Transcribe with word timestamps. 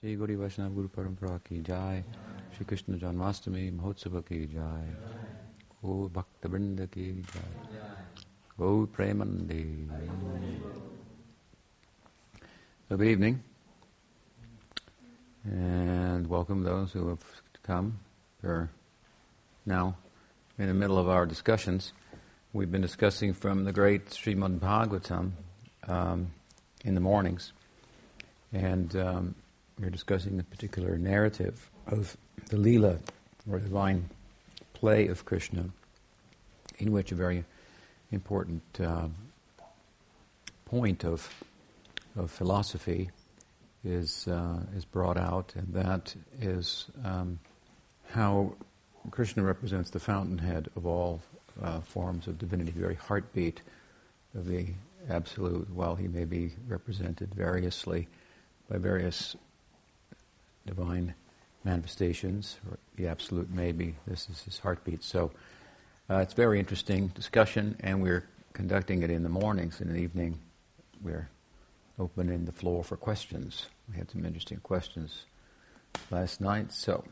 Shri 0.00 0.14
Guru 0.14 0.38
Parampara 0.88 1.42
ki 1.42 1.58
jai, 1.58 2.04
Shri 2.54 2.64
Krishna 2.64 2.96
Janmastami 2.98 3.76
Mahotsava 3.76 4.24
ki 4.24 4.46
jai, 4.46 4.84
O 5.82 6.08
Bhakta 6.08 6.48
ki 6.86 7.24
jai, 7.34 7.40
O 8.60 8.88
So 12.88 12.96
good 12.96 13.08
evening, 13.08 13.42
and 15.42 16.28
welcome 16.28 16.62
those 16.62 16.92
who 16.92 17.08
have 17.08 17.24
come. 17.64 17.98
We're 18.40 18.70
now 19.66 19.96
in 20.60 20.68
the 20.68 20.74
middle 20.74 20.98
of 20.98 21.08
our 21.08 21.26
discussions. 21.26 21.92
We've 22.52 22.70
been 22.70 22.82
discussing 22.82 23.34
from 23.34 23.64
the 23.64 23.72
great 23.72 24.10
Srimad 24.10 24.60
Bhagavatam 24.60 25.32
um, 25.88 26.30
in 26.84 26.94
the 26.94 27.00
mornings, 27.00 27.52
and 28.52 28.94
um, 28.94 29.34
we're 29.78 29.90
discussing 29.90 30.36
the 30.36 30.42
particular 30.42 30.98
narrative 30.98 31.70
of 31.86 32.16
the 32.48 32.56
Leela, 32.56 32.98
or 33.50 33.58
divine 33.58 34.08
play 34.74 35.06
of 35.08 35.24
Krishna, 35.24 35.70
in 36.78 36.92
which 36.92 37.12
a 37.12 37.14
very 37.14 37.44
important 38.10 38.62
uh, 38.80 39.08
point 40.64 41.04
of 41.04 41.28
of 42.16 42.30
philosophy 42.30 43.10
is 43.84 44.26
uh, 44.28 44.60
is 44.76 44.84
brought 44.84 45.16
out, 45.16 45.52
and 45.54 45.72
that 45.72 46.14
is 46.40 46.86
um, 47.04 47.38
how 48.10 48.54
Krishna 49.10 49.42
represents 49.42 49.90
the 49.90 50.00
fountainhead 50.00 50.68
of 50.76 50.86
all 50.86 51.20
uh, 51.62 51.80
forms 51.80 52.26
of 52.26 52.38
divinity, 52.38 52.72
the 52.72 52.80
very 52.80 52.94
heartbeat 52.96 53.62
of 54.34 54.46
the 54.46 54.66
absolute. 55.08 55.70
While 55.70 55.94
he 55.94 56.08
may 56.08 56.24
be 56.24 56.52
represented 56.66 57.34
variously 57.34 58.08
by 58.68 58.78
various 58.78 59.36
divine 60.68 61.14
manifestations, 61.64 62.58
or 62.70 62.78
the 62.96 63.08
absolute 63.08 63.50
maybe. 63.50 63.96
this 64.06 64.28
is 64.30 64.42
his 64.42 64.58
heartbeat. 64.58 65.02
So 65.02 65.32
uh, 66.08 66.18
it's 66.18 66.34
a 66.34 66.36
very 66.36 66.58
interesting 66.58 67.08
discussion, 67.08 67.76
and 67.80 68.02
we're 68.02 68.24
conducting 68.52 69.02
it 69.02 69.10
in 69.10 69.22
the 69.22 69.28
mornings. 69.28 69.80
In 69.80 69.92
the 69.92 69.98
evening, 69.98 70.38
we're 71.02 71.28
opening 71.98 72.44
the 72.44 72.52
floor 72.52 72.84
for 72.84 72.96
questions. 72.96 73.66
We 73.90 73.96
had 73.96 74.10
some 74.10 74.24
interesting 74.24 74.58
questions 74.58 75.24
last 76.10 76.40
night. 76.40 76.72
So, 76.72 77.04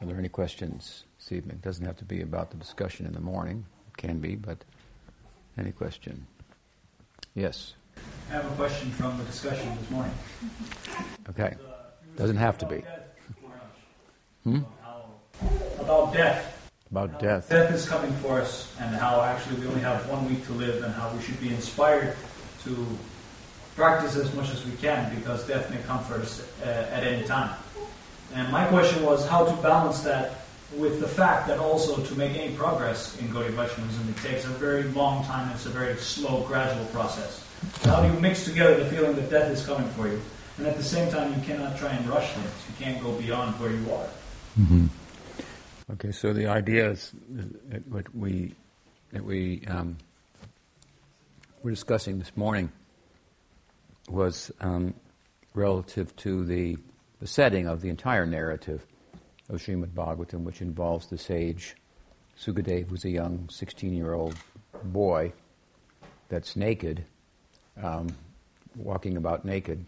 are 0.00 0.06
there 0.06 0.18
any 0.18 0.28
questions 0.28 1.04
this 1.18 1.32
evening? 1.32 1.56
It 1.56 1.62
doesn't 1.62 1.84
have 1.84 1.96
to 1.98 2.04
be 2.04 2.22
about 2.22 2.50
the 2.50 2.56
discussion 2.56 3.06
in 3.06 3.12
the 3.12 3.20
morning. 3.20 3.66
It 3.88 3.96
can 3.96 4.18
be, 4.18 4.36
but 4.36 4.64
any 5.56 5.72
question? 5.72 6.26
Yes. 7.34 7.74
I 8.30 8.34
have 8.34 8.46
a 8.46 8.54
question 8.54 8.90
from 8.90 9.18
the 9.18 9.24
discussion 9.24 9.76
this 9.80 9.90
morning. 9.90 10.12
Okay. 11.28 11.56
Doesn't 12.18 12.36
have 12.36 12.58
to 12.58 12.66
be. 12.66 12.82
Hmm? 14.42 14.62
About 15.78 16.12
death. 16.12 16.68
About 16.90 17.20
death. 17.20 17.48
Death 17.48 17.72
is 17.72 17.88
coming 17.88 18.12
for 18.14 18.40
us, 18.40 18.74
and 18.80 18.96
how 18.96 19.22
actually 19.22 19.60
we 19.60 19.68
only 19.68 19.80
have 19.82 20.08
one 20.10 20.28
week 20.28 20.44
to 20.46 20.52
live, 20.52 20.82
and 20.82 20.92
how 20.94 21.14
we 21.14 21.22
should 21.22 21.40
be 21.40 21.50
inspired 21.50 22.16
to 22.64 22.86
practice 23.76 24.16
as 24.16 24.34
much 24.34 24.50
as 24.50 24.66
we 24.66 24.72
can 24.72 25.14
because 25.14 25.46
death 25.46 25.70
may 25.70 25.80
come 25.86 26.02
for 26.02 26.14
us 26.14 26.44
uh, 26.64 26.90
at 26.90 27.04
any 27.04 27.24
time. 27.24 27.56
And 28.34 28.50
my 28.50 28.66
question 28.66 29.04
was 29.04 29.24
how 29.28 29.44
to 29.44 29.62
balance 29.62 30.00
that 30.00 30.40
with 30.76 30.98
the 30.98 31.06
fact 31.06 31.46
that 31.46 31.60
also 31.60 32.02
to 32.02 32.14
make 32.16 32.36
any 32.36 32.52
progress 32.56 33.16
in 33.20 33.28
Gaudiya 33.28 33.50
Vaishnavism, 33.50 34.08
it 34.08 34.16
takes 34.16 34.44
a 34.44 34.48
very 34.48 34.82
long 34.82 35.24
time. 35.24 35.52
It's 35.54 35.66
a 35.66 35.70
very 35.70 35.96
slow, 35.98 36.42
gradual 36.48 36.84
process. 36.86 37.44
How 37.84 38.02
do 38.02 38.12
you 38.12 38.18
mix 38.18 38.44
together 38.44 38.82
the 38.82 38.90
feeling 38.90 39.14
that 39.14 39.30
death 39.30 39.50
is 39.52 39.64
coming 39.64 39.88
for 39.90 40.08
you, 40.08 40.20
and 40.58 40.66
at 40.66 40.76
the 40.76 40.84
same 40.84 41.10
time 41.10 41.32
you 41.34 41.40
cannot 41.42 41.76
try 41.78 41.90
and 41.90 42.06
rush 42.08 42.30
things. 42.32 42.50
You 42.68 42.84
can't 42.84 43.02
go 43.02 43.12
beyond 43.12 43.58
where 43.60 43.70
you 43.70 43.92
are. 43.92 44.08
hmm 44.56 44.86
Okay, 45.90 46.12
so 46.12 46.34
the 46.34 46.48
idea 46.48 46.90
is 46.90 47.12
that 47.70 47.86
what 47.88 48.14
we 48.14 48.54
that 49.12 49.24
we 49.24 49.62
um, 49.66 49.96
were 51.62 51.70
discussing 51.70 52.18
this 52.18 52.36
morning 52.36 52.70
was 54.10 54.50
um, 54.60 54.92
relative 55.54 56.14
to 56.16 56.44
the, 56.44 56.76
the 57.20 57.26
setting 57.26 57.66
of 57.66 57.80
the 57.80 57.88
entire 57.88 58.26
narrative 58.26 58.86
of 59.48 59.62
Srimad 59.62 59.92
Bhagavatam, 59.94 60.44
which 60.44 60.60
involves 60.60 61.06
the 61.06 61.16
sage 61.16 61.74
Sukadev, 62.38 62.90
who's 62.90 63.06
a 63.06 63.10
young 63.10 63.48
16-year-old 63.50 64.36
boy 64.84 65.32
that's 66.28 66.54
naked, 66.54 67.04
um, 67.82 68.08
walking 68.76 69.16
about 69.16 69.44
naked 69.44 69.86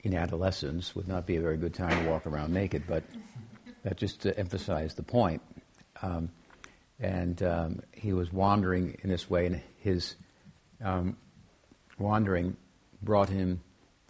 in 0.00 0.14
adolescence 0.14 0.94
would 0.94 1.08
not 1.08 1.26
be 1.26 1.36
a 1.36 1.40
very 1.40 1.56
good 1.56 1.74
time 1.74 2.04
to 2.04 2.10
walk 2.10 2.26
around 2.26 2.52
naked, 2.52 2.84
but 2.86 3.02
that 3.82 3.96
just 3.96 4.22
to 4.22 4.38
emphasize 4.38 4.94
the 4.94 5.02
point. 5.02 5.42
Um, 6.02 6.30
and 7.00 7.42
um, 7.42 7.80
he 7.92 8.12
was 8.12 8.32
wandering 8.32 8.96
in 9.02 9.10
this 9.10 9.28
way, 9.30 9.46
and 9.46 9.60
his 9.78 10.16
um, 10.84 11.16
wandering 11.98 12.56
brought 13.02 13.28
him 13.28 13.60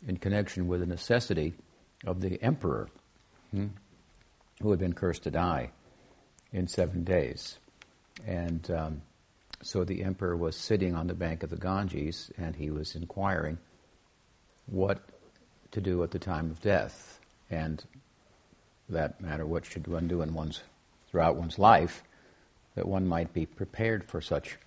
in 0.06 0.16
connection 0.16 0.68
with 0.68 0.80
the 0.80 0.86
necessity 0.86 1.54
of 2.06 2.20
the 2.20 2.40
emperor, 2.42 2.88
hmm, 3.50 3.66
who 4.62 4.70
had 4.70 4.78
been 4.78 4.92
cursed 4.92 5.24
to 5.24 5.30
die 5.30 5.70
in 6.52 6.66
seven 6.66 7.04
days. 7.04 7.58
And 8.26 8.70
um, 8.70 9.02
so 9.62 9.84
the 9.84 10.02
emperor 10.02 10.36
was 10.36 10.56
sitting 10.56 10.94
on 10.94 11.06
the 11.06 11.14
bank 11.14 11.42
of 11.42 11.50
the 11.50 11.56
Ganges, 11.56 12.30
and 12.38 12.56
he 12.56 12.70
was 12.70 12.94
inquiring 12.94 13.58
what 14.66 15.00
to 15.72 15.80
do 15.80 16.02
at 16.02 16.10
the 16.10 16.18
time 16.18 16.50
of 16.50 16.60
death, 16.60 17.20
and 17.50 17.84
that 18.88 19.20
matter, 19.20 19.46
what 19.46 19.66
should 19.66 19.86
one 19.86 20.08
do 20.08 20.22
in 20.22 20.34
one's 20.34 20.62
throughout 21.10 21.36
one's 21.36 21.58
life, 21.58 22.02
that 22.74 22.86
one 22.86 23.06
might 23.06 23.32
be 23.32 23.46
prepared 23.46 24.04
for 24.04 24.20
such 24.20 24.58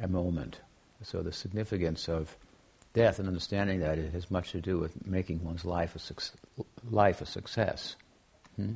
a 0.00 0.08
moment. 0.08 0.60
So 1.02 1.22
the 1.22 1.32
significance 1.32 2.08
of 2.08 2.36
death 2.92 3.18
and 3.18 3.28
understanding 3.28 3.80
that 3.80 3.98
it 3.98 4.12
has 4.12 4.30
much 4.30 4.52
to 4.52 4.60
do 4.60 4.78
with 4.78 5.06
making 5.06 5.44
one's 5.44 5.64
life 5.64 5.96
a, 5.96 6.62
life 6.90 7.20
a 7.20 7.26
success. 7.26 7.96
Hmm? 8.56 8.74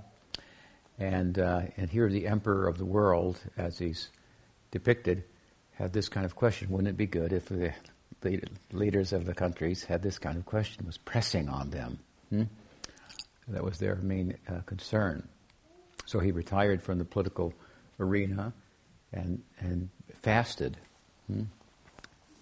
And, 0.98 1.38
uh, 1.38 1.62
and 1.76 1.90
here 1.90 2.08
the 2.08 2.26
emperor 2.26 2.68
of 2.68 2.78
the 2.78 2.84
world, 2.84 3.40
as 3.56 3.78
he's 3.78 4.10
depicted, 4.70 5.24
had 5.72 5.92
this 5.92 6.08
kind 6.08 6.24
of 6.24 6.36
question. 6.36 6.70
Wouldn't 6.70 6.88
it 6.88 6.96
be 6.96 7.06
good 7.06 7.32
if 7.32 7.46
the 7.46 7.72
leaders 8.72 9.12
of 9.12 9.26
the 9.26 9.34
countries 9.34 9.84
had 9.84 10.02
this 10.02 10.18
kind 10.18 10.36
of 10.36 10.44
question, 10.44 10.86
was 10.86 10.98
pressing 10.98 11.48
on 11.48 11.70
them? 11.70 11.98
Hmm? 12.30 12.42
That 13.48 13.64
was 13.64 13.78
their 13.78 13.96
main 13.96 14.36
uh, 14.48 14.60
concern. 14.66 15.28
So 16.06 16.18
he 16.18 16.32
retired 16.32 16.82
from 16.82 16.98
the 16.98 17.04
political 17.04 17.52
arena 17.98 18.52
and, 19.12 19.42
and 19.60 19.90
fasted. 20.22 20.76
Hmm? 21.26 21.44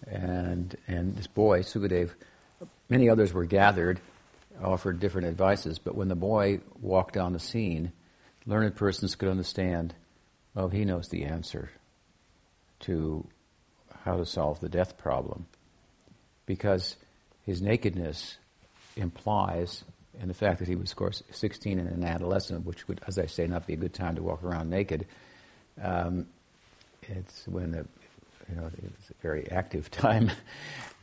and 0.06 0.76
and 0.86 1.14
this 1.16 1.26
boy 1.26 1.60
Sukadev, 1.60 2.10
many 2.88 3.08
others 3.08 3.32
were 3.32 3.44
gathered, 3.44 4.00
offered 4.62 5.00
different 5.00 5.28
advices. 5.28 5.78
But 5.78 5.94
when 5.94 6.08
the 6.08 6.16
boy 6.16 6.60
walked 6.80 7.16
on 7.16 7.32
the 7.32 7.38
scene, 7.38 7.92
learned 8.46 8.76
persons 8.76 9.14
could 9.14 9.28
understand. 9.28 9.94
Well, 10.54 10.68
he 10.68 10.84
knows 10.84 11.08
the 11.08 11.24
answer 11.24 11.70
to 12.80 13.26
how 14.04 14.18
to 14.18 14.26
solve 14.26 14.60
the 14.60 14.68
death 14.68 14.98
problem, 14.98 15.46
because 16.46 16.96
his 17.44 17.60
nakedness 17.60 18.36
implies, 18.96 19.84
and 20.20 20.28
the 20.28 20.34
fact 20.34 20.58
that 20.58 20.68
he 20.68 20.76
was, 20.76 20.90
of 20.90 20.96
course, 20.96 21.22
16 21.30 21.78
and 21.78 21.88
an 21.88 22.04
adolescent, 22.04 22.66
which 22.66 22.86
would, 22.88 23.00
as 23.06 23.18
I 23.18 23.26
say, 23.26 23.46
not 23.46 23.66
be 23.66 23.74
a 23.74 23.76
good 23.76 23.94
time 23.94 24.16
to 24.16 24.22
walk 24.22 24.44
around 24.44 24.70
naked. 24.70 25.06
Um, 25.82 26.26
it's 27.08 27.46
when 27.48 27.72
the 27.72 27.86
you 28.48 28.60
know, 28.60 28.66
it 28.66 28.82
was 28.82 29.10
a 29.10 29.22
very 29.22 29.50
active 29.50 29.90
time, 29.90 30.30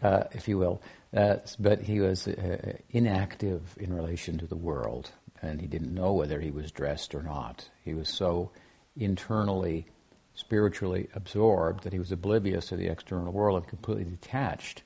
uh, 0.04 0.24
if 0.32 0.48
you 0.48 0.58
will. 0.58 0.82
Uh, 1.16 1.38
but 1.60 1.82
he 1.82 2.00
was 2.00 2.28
uh, 2.28 2.74
inactive 2.92 3.62
in 3.78 3.94
relation 3.94 4.38
to 4.38 4.46
the 4.48 4.56
world, 4.56 5.12
and 5.42 5.60
he 5.60 5.68
didn't 5.68 5.94
know 5.94 6.14
whether 6.14 6.40
he 6.40 6.52
was 6.52 6.72
dressed 6.72 7.16
or 7.16 7.24
not. 7.24 7.68
He 7.84 7.94
was 7.94 8.10
so 8.10 8.52
internally, 8.96 9.88
spiritually 10.36 11.10
absorbed 11.16 11.84
that 11.84 11.94
he 11.94 12.00
was 12.00 12.12
oblivious 12.12 12.68
to 12.68 12.76
the 12.76 12.88
external 12.88 13.32
world 13.32 13.58
and 13.58 13.68
completely 13.68 14.04
detached. 14.04 14.84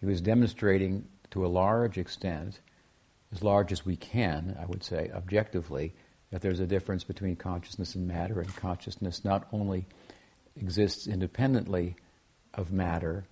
He 0.00 0.06
was 0.06 0.20
demonstrating 0.20 1.06
to 1.30 1.44
a 1.44 1.48
large 1.48 1.98
extent, 1.98 2.60
as 3.32 3.42
large 3.42 3.70
as 3.70 3.84
we 3.84 3.96
can, 3.96 4.56
I 4.60 4.66
would 4.66 4.82
say, 4.82 5.10
objectively, 5.14 5.94
that 6.30 6.40
there's 6.40 6.60
a 6.60 6.66
difference 6.66 7.04
between 7.04 7.36
consciousness 7.36 7.94
and 7.94 8.06
matter, 8.06 8.40
and 8.40 8.54
consciousness 8.56 9.24
not 9.24 9.46
only 9.52 9.86
exists 10.56 11.06
independently 11.06 11.96
of 12.54 12.72
matter 12.72 13.26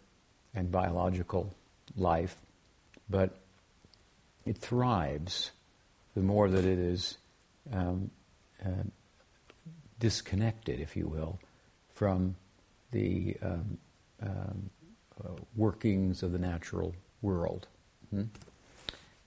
and 0.55 0.71
biological 0.71 1.55
life, 1.97 2.37
but 3.09 3.39
it 4.45 4.59
thrives 4.59 5.53
the 6.15 6.23
more 6.23 6.49
that 6.49 6.65
it 6.65 6.79
is 6.79 7.19
um, 7.73 8.11
uh, 8.65 8.85
disconnected, 9.99 10.81
if 10.81 10.97
you 10.97 11.07
will, 11.07 11.39
from 11.95 12.37
the 12.91 13.37
um, 13.43 13.79
um, 14.23 14.71
workings 15.57 16.23
of 16.23 16.33
the 16.33 16.39
natural 16.39 16.95
world. 17.23 17.67
Hmm? 18.11 18.25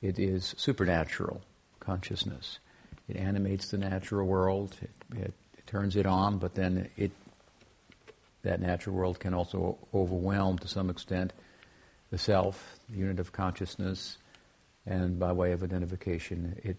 it 0.01 0.17
is 0.17 0.55
supernatural 0.57 1.41
consciousness. 1.79 2.59
It 3.07 3.17
animates 3.17 3.69
the 3.69 3.77
natural 3.77 4.27
world. 4.27 4.75
It, 4.81 5.17
it, 5.17 5.33
it 5.57 5.67
turns 5.67 5.95
it 5.95 6.05
on, 6.05 6.38
but 6.38 6.55
then 6.55 6.89
it 6.97 7.11
that 8.43 8.59
natural 8.59 8.95
world 8.95 9.19
can 9.19 9.35
also 9.35 9.77
overwhelm 9.93 10.57
to 10.57 10.67
some 10.67 10.89
extent 10.89 11.31
the 12.09 12.17
self, 12.17 12.79
the 12.89 12.97
unit 12.97 13.19
of 13.19 13.31
consciousness, 13.31 14.17
and 14.88 15.19
by 15.19 15.31
way 15.31 15.51
of 15.51 15.61
identification, 15.61 16.59
it 16.63 16.75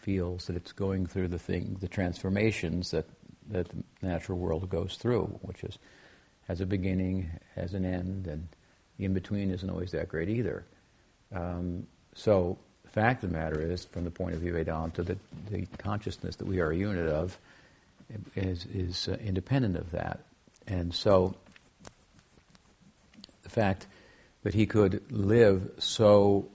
feels 0.00 0.46
that 0.46 0.56
it's 0.56 0.72
going 0.72 1.06
through 1.06 1.28
the 1.28 1.38
thing, 1.38 1.76
the 1.80 1.88
transformations 1.88 2.90
that 2.92 3.04
that 3.50 3.68
the 3.68 3.82
natural 4.00 4.38
world 4.38 4.70
goes 4.70 4.96
through, 4.96 5.24
which 5.42 5.62
is 5.64 5.78
has 6.48 6.60
a 6.60 6.66
beginning, 6.66 7.30
has 7.54 7.74
an 7.74 7.84
end, 7.84 8.26
and 8.26 8.48
the 8.98 9.04
in 9.04 9.14
between 9.14 9.50
isn't 9.50 9.70
always 9.70 9.92
that 9.92 10.08
great 10.08 10.28
either. 10.28 10.64
Um, 11.34 11.86
so 12.14 12.58
the 12.84 12.90
fact 12.90 13.24
of 13.24 13.30
the 13.30 13.36
matter 13.36 13.60
is, 13.60 13.84
from 13.84 14.04
the 14.04 14.10
point 14.10 14.34
of 14.34 14.40
view 14.40 14.50
of 14.50 14.56
Vedanta, 14.56 15.02
that 15.02 15.18
the 15.50 15.66
consciousness 15.78 16.36
that 16.36 16.46
we 16.46 16.60
are 16.60 16.70
a 16.70 16.76
unit 16.76 17.08
of 17.08 17.38
is, 18.36 18.66
is 18.66 19.08
uh, 19.08 19.16
independent 19.24 19.76
of 19.76 19.90
that. 19.92 20.20
And 20.66 20.94
so 20.94 21.34
the 23.42 23.50
fact 23.50 23.86
that 24.42 24.54
he 24.54 24.66
could 24.66 25.02
live 25.10 25.70
so, 25.78 26.48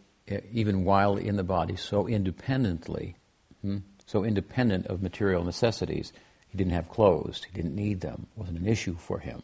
even 0.52 0.84
while 0.84 1.18
in 1.18 1.38
the 1.38 1.44
body, 1.44 1.76
so 1.76 2.08
independently, 2.08 3.16
hmm, 3.62 3.78
so 4.06 4.24
independent 4.24 4.88
of 4.88 5.04
material 5.04 5.44
necessities. 5.44 6.14
He 6.50 6.58
didn't 6.58 6.74
have 6.74 6.90
clothes, 6.90 7.44
he 7.44 7.54
didn't 7.54 7.76
need 7.76 8.02
them, 8.02 8.28
wasn't 8.36 8.60
an 8.60 8.68
issue 8.68 8.96
for 8.96 9.20
him. 9.20 9.44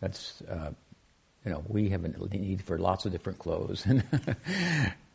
That's, 0.00 0.42
uh, 0.42 0.70
you 1.44 1.52
know, 1.52 1.62
we 1.68 1.90
have 1.90 2.04
a 2.04 2.08
need 2.08 2.62
for 2.62 2.78
lots 2.78 3.06
of 3.06 3.12
different 3.12 3.38
clothes 3.38 3.84
and, 3.86 4.02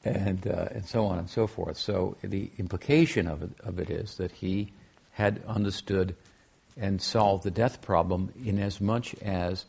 and, 0.03 0.47
uh, 0.47 0.67
and 0.71 0.85
so 0.85 1.05
on 1.05 1.19
and 1.19 1.29
so 1.29 1.47
forth. 1.47 1.77
So 1.77 2.17
the 2.21 2.51
implication 2.57 3.27
of 3.27 3.43
it, 3.43 3.51
of 3.61 3.79
it 3.79 3.89
is 3.89 4.17
that 4.17 4.31
he 4.31 4.71
had 5.11 5.41
understood 5.47 6.15
and 6.77 7.01
solved 7.01 7.43
the 7.43 7.51
death 7.51 7.81
problem 7.81 8.33
in 8.43 8.59
as 8.59 8.81
much 8.81 9.15
as 9.21 9.65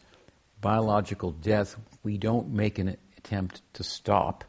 biological 0.61 1.31
death 1.31 1.77
we 2.03 2.19
don't 2.19 2.49
make 2.49 2.79
an 2.79 2.97
attempt 3.17 3.63
to 3.75 3.85
stop 3.85 4.45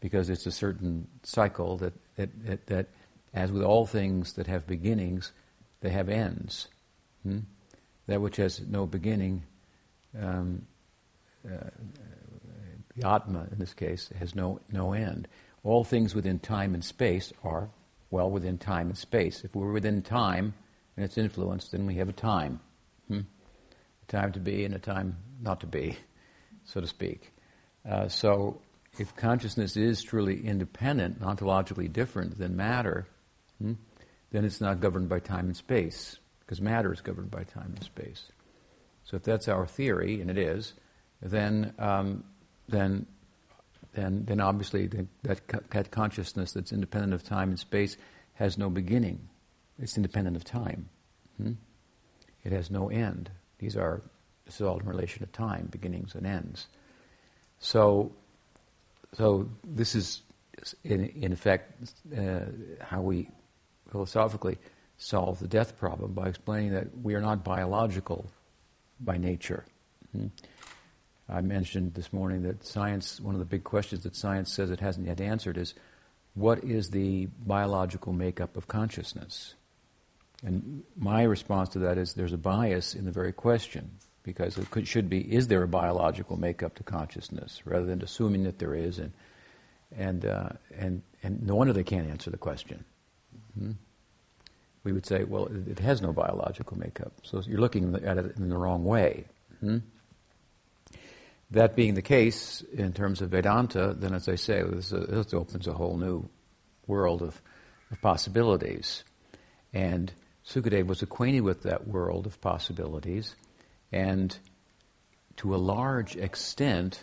because 0.00 0.28
it's 0.28 0.46
a 0.46 0.52
certain 0.52 1.06
cycle 1.22 1.76
that, 1.78 1.92
that, 2.16 2.46
that, 2.46 2.66
that 2.66 2.86
as 3.32 3.50
with 3.50 3.62
all 3.62 3.86
things 3.86 4.34
that 4.34 4.46
have 4.46 4.66
beginnings, 4.66 5.32
they 5.80 5.90
have 5.90 6.08
ends. 6.08 6.68
Hmm? 7.22 7.40
That 8.06 8.20
which 8.20 8.36
has 8.36 8.60
no 8.60 8.86
beginning, 8.86 9.44
um, 10.20 10.66
uh, 11.46 11.70
the 12.96 13.08
Atma 13.08 13.48
in 13.50 13.58
this 13.58 13.74
case, 13.74 14.10
has 14.18 14.34
no, 14.34 14.60
no 14.70 14.92
end. 14.92 15.28
All 15.62 15.84
things 15.84 16.14
within 16.14 16.38
time 16.38 16.74
and 16.74 16.84
space 16.84 17.32
are, 17.42 17.70
well, 18.10 18.30
within 18.30 18.58
time 18.58 18.88
and 18.88 18.98
space. 18.98 19.44
If 19.44 19.54
we're 19.54 19.72
within 19.72 20.02
time, 20.02 20.54
and 20.96 21.04
its 21.04 21.18
influence, 21.18 21.68
then 21.68 21.86
we 21.86 21.94
have 21.96 22.08
a 22.08 22.12
time. 22.12 22.60
Hmm? 23.08 23.20
A 23.20 24.06
time 24.12 24.32
to 24.32 24.40
be 24.40 24.64
and 24.64 24.74
a 24.74 24.78
time 24.78 25.16
not 25.40 25.60
to 25.60 25.66
be, 25.66 25.96
so 26.64 26.80
to 26.80 26.86
speak. 26.86 27.32
Uh, 27.88 28.08
so, 28.08 28.60
if 28.98 29.14
consciousness 29.16 29.76
is 29.76 30.02
truly 30.02 30.46
independent, 30.46 31.20
ontologically 31.20 31.92
different 31.92 32.38
than 32.38 32.56
matter, 32.56 33.06
hmm, 33.60 33.72
then 34.30 34.44
it's 34.44 34.60
not 34.60 34.80
governed 34.80 35.08
by 35.08 35.18
time 35.18 35.46
and 35.46 35.56
space, 35.56 36.16
because 36.40 36.60
matter 36.60 36.92
is 36.92 37.00
governed 37.00 37.30
by 37.30 37.42
time 37.42 37.72
and 37.74 37.82
space. 37.82 38.30
So, 39.04 39.16
if 39.16 39.22
that's 39.22 39.48
our 39.48 39.66
theory, 39.66 40.20
and 40.20 40.30
it 40.30 40.38
is, 40.38 40.72
then 41.20 41.74
um, 41.78 42.24
then 42.68 43.06
then 43.94 44.24
then 44.24 44.40
obviously 44.40 44.86
the, 44.86 45.06
that, 45.22 45.40
that 45.70 45.90
consciousness 45.90 46.52
that's 46.52 46.72
independent 46.72 47.14
of 47.14 47.22
time 47.22 47.50
and 47.50 47.58
space 47.58 47.96
has 48.34 48.58
no 48.58 48.68
beginning. 48.68 49.28
It's 49.78 49.96
independent 49.96 50.36
of 50.36 50.44
time. 50.44 50.88
Hmm? 51.36 51.52
It 52.44 52.52
has 52.52 52.70
no 52.70 52.90
end. 52.90 53.30
These 53.58 53.76
are, 53.76 54.02
this 54.44 54.56
is 54.56 54.62
all 54.62 54.78
in 54.78 54.86
relation 54.86 55.20
to 55.20 55.32
time, 55.32 55.68
beginnings 55.70 56.14
and 56.14 56.26
ends. 56.26 56.66
So, 57.58 58.12
so 59.14 59.48
this 59.64 59.94
is, 59.94 60.22
in, 60.84 61.06
in 61.06 61.32
effect, 61.32 61.92
uh, 62.16 62.40
how 62.80 63.00
we 63.00 63.28
philosophically 63.90 64.58
solve 64.98 65.38
the 65.38 65.48
death 65.48 65.78
problem 65.78 66.12
by 66.12 66.28
explaining 66.28 66.72
that 66.72 66.96
we 67.02 67.14
are 67.14 67.20
not 67.20 67.42
biological 67.42 68.26
by 69.00 69.16
nature. 69.16 69.64
Hmm? 70.12 70.28
I 71.28 71.40
mentioned 71.40 71.94
this 71.94 72.12
morning 72.12 72.42
that 72.42 72.66
science, 72.66 73.20
one 73.20 73.34
of 73.34 73.38
the 73.38 73.46
big 73.46 73.64
questions 73.64 74.02
that 74.02 74.14
science 74.14 74.52
says 74.52 74.70
it 74.70 74.80
hasn't 74.80 75.06
yet 75.06 75.20
answered 75.20 75.56
is 75.56 75.74
what 76.34 76.62
is 76.64 76.90
the 76.90 77.26
biological 77.46 78.12
makeup 78.12 78.56
of 78.56 78.68
consciousness? 78.68 79.54
And 80.44 80.82
my 80.96 81.22
response 81.22 81.70
to 81.70 81.78
that 81.80 81.96
is 81.96 82.12
there's 82.12 82.34
a 82.34 82.38
bias 82.38 82.94
in 82.94 83.06
the 83.06 83.10
very 83.10 83.32
question, 83.32 83.92
because 84.22 84.58
it 84.58 84.70
could, 84.70 84.86
should 84.86 85.08
be 85.08 85.20
is 85.20 85.48
there 85.48 85.62
a 85.62 85.68
biological 85.68 86.36
makeup 86.36 86.74
to 86.74 86.82
consciousness, 86.82 87.62
rather 87.64 87.86
than 87.86 88.02
assuming 88.02 88.44
that 88.44 88.58
there 88.58 88.74
is, 88.74 88.98
and, 88.98 89.12
and, 89.96 90.26
uh, 90.26 90.50
and, 90.76 91.02
and 91.22 91.42
no 91.46 91.54
wonder 91.54 91.72
they 91.72 91.84
can't 91.84 92.10
answer 92.10 92.30
the 92.30 92.36
question. 92.36 92.84
hmm 93.58 93.72
We 94.84 94.92
would 94.92 95.06
say, 95.06 95.24
well, 95.24 95.48
it, 95.66 95.78
has 95.78 96.02
no 96.02 96.12
biological 96.12 96.78
makeup, 96.78 97.12
so 97.22 97.42
you're 97.46 97.60
looking 97.60 97.94
at 98.04 98.18
it 98.18 98.36
in 98.36 98.50
the 98.50 98.56
wrong 98.56 98.84
way. 98.84 99.24
hmm 99.60 99.78
That 101.50 101.74
being 101.74 101.94
the 101.94 102.02
case, 102.02 102.62
in 102.72 102.92
terms 102.92 103.22
of 103.22 103.30
Vedanta, 103.30 103.94
then 103.98 104.14
as 104.14 104.28
I 104.28 104.34
say, 104.34 104.62
this, 104.62 104.90
this 104.90 105.32
opens 105.32 105.66
a 105.66 105.72
whole 105.72 105.96
new 105.96 106.28
world 106.86 107.22
of, 107.22 107.40
of 107.90 108.00
possibilities. 108.02 109.04
And 109.72 110.12
Sukadeva 110.46 110.86
was 110.86 111.02
acquainted 111.02 111.40
with 111.40 111.62
that 111.62 111.88
world 111.88 112.26
of 112.26 112.40
possibilities, 112.42 113.34
and 113.90 114.36
to 115.36 115.54
a 115.54 115.56
large 115.56 116.14
extent, 116.16 117.02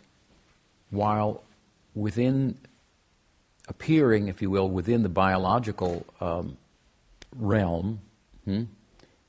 while 0.91 1.43
within 1.95 2.57
appearing, 3.67 4.27
if 4.27 4.41
you 4.41 4.49
will, 4.49 4.69
within 4.69 5.03
the 5.03 5.09
biological 5.09 6.05
um, 6.19 6.57
realm, 7.35 8.01
hmm, 8.45 8.63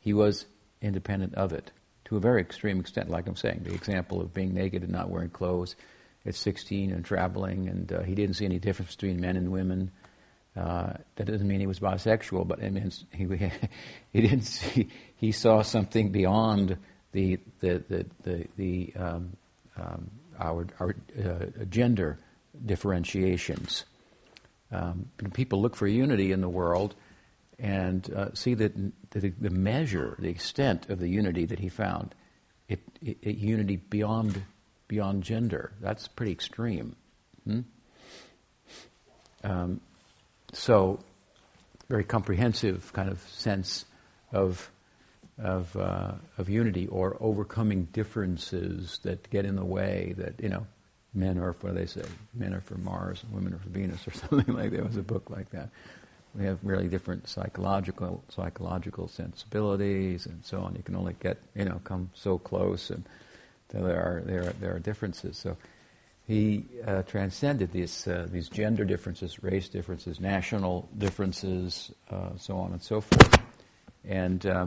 he 0.00 0.12
was 0.12 0.46
independent 0.81 1.34
of 1.34 1.52
it 1.52 1.70
to 2.04 2.16
a 2.16 2.20
very 2.20 2.40
extreme 2.40 2.81
extent. 2.81 3.08
Like 3.08 3.26
I'm 3.26 3.37
saying, 3.37 3.62
the 3.64 3.75
example 3.75 4.20
of 4.20 4.34
being 4.34 4.54
naked 4.54 4.82
and 4.82 4.93
not 4.93 5.10
wearing 5.10 5.31
clothes 5.31 5.76
at 6.26 6.34
16 6.34 6.93
and 6.93 7.04
traveling, 7.04 7.69
and 7.69 7.93
uh, 7.93 8.02
he 8.02 8.14
didn't 8.14 8.37
see 8.37 8.44
any 8.44 8.58
difference 8.58 8.94
between 8.94 9.20
men 9.20 9.37
and 9.37 9.50
women. 9.50 9.90
Uh, 10.54 10.93
that 11.16 11.26
doesn't 11.26 11.49
mean 11.49 11.60
he 11.60 11.66
was 11.66 11.81
bisexual, 11.81 12.46
but 12.46 12.58
it 12.60 12.72
means 12.72 13.05
he, 13.12 13.24
he 14.12 14.20
didn't 14.20 14.43
see, 14.43 14.88
he 15.17 15.32
saw 15.32 15.62
something 15.62 16.10
beyond 16.10 16.76
the, 17.12 17.38
the, 17.60 17.82
the, 17.88 18.06
the, 18.22 18.46
the 18.56 18.93
um, 18.96 19.36
um, 19.76 20.10
our, 20.38 20.67
our 20.81 20.94
uh, 21.19 21.65
gender 21.70 22.19
differentiations. 22.65 23.84
Um, 24.70 25.10
people 25.32 25.60
look 25.60 25.76
for 25.76 25.86
unity 25.86 26.32
in 26.32 26.41
the 26.41 26.48
world 26.48 26.94
and 27.58 28.12
uh, 28.12 28.34
see 28.34 28.54
that 28.54 28.74
the, 29.10 29.28
the, 29.28 29.50
measure, 29.50 30.16
the 30.18 30.28
extent 30.28 30.90
of 30.90 30.98
the 30.98 31.08
unity 31.08 31.44
that 31.46 31.58
he 31.58 31.68
found, 31.68 32.14
it, 32.68 32.80
it, 33.00 33.18
it 33.22 33.36
unity 33.36 33.76
beyond, 33.76 34.42
beyond 34.88 35.22
gender. 35.22 35.72
That's 35.80 36.08
pretty 36.08 36.32
extreme. 36.32 36.96
Hmm? 37.44 37.60
Um, 39.44 39.80
so, 40.52 41.00
very 41.88 42.04
comprehensive 42.04 42.92
kind 42.92 43.08
of 43.08 43.20
sense 43.28 43.84
of 44.32 44.70
of 45.38 45.74
uh, 45.76 46.12
of 46.38 46.48
unity 46.48 46.86
or 46.86 47.16
overcoming 47.20 47.84
differences 47.92 49.00
that 49.02 49.28
get 49.30 49.44
in 49.44 49.56
the 49.56 49.64
way. 49.64 50.14
That 50.16 50.40
you 50.40 50.48
know, 50.48 50.66
men 51.14 51.38
are 51.38 51.52
do 51.52 51.72
they 51.72 51.86
say? 51.86 52.02
Men 52.34 52.54
are 52.54 52.60
for 52.60 52.76
Mars, 52.76 53.22
and 53.22 53.32
women 53.32 53.54
are 53.54 53.58
for 53.58 53.70
Venus, 53.70 54.06
or 54.06 54.12
something 54.28 54.54
like 54.54 54.70
that. 54.70 54.76
There 54.76 54.84
was 54.84 54.96
a 54.96 55.02
book 55.02 55.30
like 55.30 55.50
that. 55.50 55.70
We 56.34 56.44
have 56.44 56.58
really 56.62 56.89
different 56.89 57.29
psychological 57.29 58.24
psychological 58.29 59.08
sensibilities 59.08 60.27
and 60.27 60.44
so 60.44 60.60
on. 60.60 60.74
You 60.74 60.82
can 60.82 60.96
only 60.96 61.15
get 61.20 61.39
you 61.55 61.65
know 61.65 61.81
come 61.84 62.10
so 62.15 62.39
close, 62.39 62.91
and 62.91 63.05
there 63.69 64.01
are 64.01 64.22
there 64.24 64.48
are, 64.48 64.53
there 64.60 64.74
are 64.74 64.79
differences. 64.79 65.36
So 65.36 65.56
he 66.27 66.65
uh, 66.86 67.03
transcended 67.03 67.72
these, 67.72 68.06
uh, 68.06 68.29
these 68.31 68.48
gender 68.48 68.84
differences, 68.84 69.43
race 69.43 69.69
differences, 69.69 70.20
national 70.20 70.89
differences, 70.96 71.93
uh, 72.10 72.31
so 72.39 72.56
on 72.56 72.72
and 72.72 72.82
so 72.82 73.01
forth. 73.01 73.41
And 74.05 74.44
uh, 74.46 74.67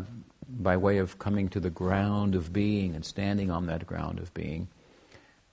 by 0.49 0.77
way 0.77 0.97
of 0.97 1.17
coming 1.17 1.49
to 1.49 1.59
the 1.59 1.69
ground 1.69 2.35
of 2.35 2.51
being 2.51 2.93
and 2.93 3.05
standing 3.05 3.49
on 3.49 3.67
that 3.67 3.87
ground 3.87 4.19
of 4.19 4.33
being, 4.33 4.67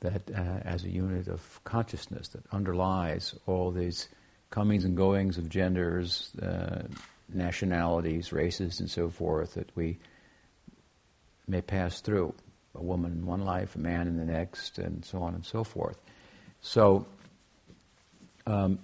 that 0.00 0.22
uh, 0.34 0.40
as 0.64 0.84
a 0.84 0.90
unit 0.90 1.28
of 1.28 1.60
consciousness 1.64 2.28
that 2.28 2.42
underlies 2.50 3.34
all 3.46 3.70
these 3.70 4.08
comings 4.52 4.84
and 4.84 4.96
goings 4.96 5.38
of 5.38 5.48
genders, 5.48 6.30
uh, 6.40 6.82
nationalities, 7.32 8.32
races, 8.32 8.78
and 8.78 8.88
so 8.88 9.08
forth, 9.08 9.54
that 9.54 9.68
we 9.74 9.98
may 11.48 11.62
pass 11.62 12.00
through 12.00 12.32
a 12.74 12.82
woman 12.82 13.12
in 13.12 13.26
one 13.26 13.44
life, 13.44 13.74
a 13.74 13.78
man 13.78 14.06
in 14.06 14.16
the 14.16 14.24
next, 14.24 14.78
and 14.78 15.04
so 15.04 15.22
on 15.22 15.34
and 15.34 15.44
so 15.44 15.64
forth. 15.64 15.96
So, 16.60 17.06
um, 18.46 18.78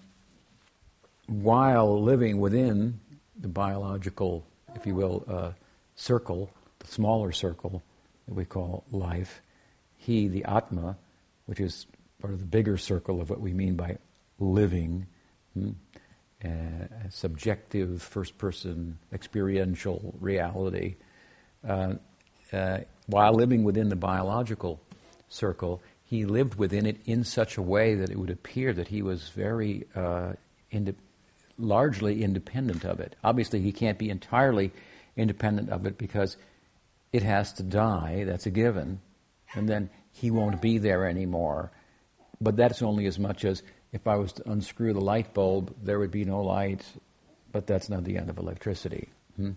while 1.26 2.02
living 2.02 2.40
within 2.40 2.98
the 3.38 3.48
biological, 3.48 4.44
if 4.75 4.87
you 4.87 4.94
will, 4.94 5.25
uh, 5.28 5.52
circle, 5.96 6.50
the 6.78 6.87
smaller 6.87 7.30
circle 7.30 7.82
that 8.26 8.34
we 8.34 8.46
call 8.46 8.84
life, 8.90 9.42
he, 9.98 10.28
the 10.28 10.44
Atma, 10.44 10.96
which 11.44 11.60
is 11.60 11.87
part 12.22 12.32
of 12.32 12.40
the 12.40 12.46
bigger 12.46 12.78
circle 12.78 13.20
of 13.20 13.28
what 13.28 13.40
we 13.40 13.52
mean 13.52 13.76
by 13.76 13.98
living, 14.38 15.06
hmm, 15.58 16.48
uh, 16.48 17.08
subjective, 17.10 18.02
first 18.02 18.38
person, 18.38 18.98
experiential 19.12 20.14
reality, 20.20 20.96
uh, 21.66 21.94
uh, 22.52 22.78
while 23.06 23.32
living 23.32 23.64
within 23.64 23.88
the 23.88 23.96
biological 23.96 24.80
circle, 25.28 25.82
he 26.04 26.24
lived 26.24 26.54
within 26.54 26.86
it 26.86 26.98
in 27.04 27.24
such 27.24 27.56
a 27.56 27.62
way 27.62 27.94
that 27.96 28.10
it 28.10 28.18
would 28.18 28.30
appear 28.30 28.72
that 28.72 28.88
he 28.88 29.02
was 29.02 29.28
very 29.30 29.86
uh, 29.94 30.32
largely 31.58 32.22
independent 32.22 32.84
of 32.84 33.00
it. 33.00 33.16
Obviously, 33.22 33.60
he 33.60 33.72
can't 33.72 33.98
be 33.98 34.08
entirely 34.08 34.72
independent 35.16 35.70
of 35.70 35.84
it 35.84 35.98
because 35.98 36.36
it 37.12 37.22
has 37.22 37.52
to 37.54 37.62
die, 37.62 38.24
that's 38.24 38.46
a 38.46 38.50
given, 38.50 39.00
and 39.54 39.68
then 39.68 39.90
he 40.12 40.30
won't 40.30 40.62
be 40.62 40.78
there 40.78 41.06
anymore. 41.06 41.70
But 42.40 42.56
that's 42.56 42.82
only 42.82 43.06
as 43.06 43.18
much 43.18 43.44
as 43.44 43.62
if 43.92 44.07
I 44.07 44.16
was 44.16 44.33
to 44.35 44.50
unscrew 44.50 44.92
the 44.92 45.00
light 45.00 45.33
bulb, 45.35 45.75
there 45.83 45.99
would 45.99 46.11
be 46.11 46.25
no 46.25 46.42
light, 46.42 46.85
but 47.52 47.66
that's 47.66 47.88
not 47.88 48.04
the 48.04 48.18
end 48.18 48.28
of 48.30 48.38
electricity. 48.38 49.09
Hmm? 49.37 49.52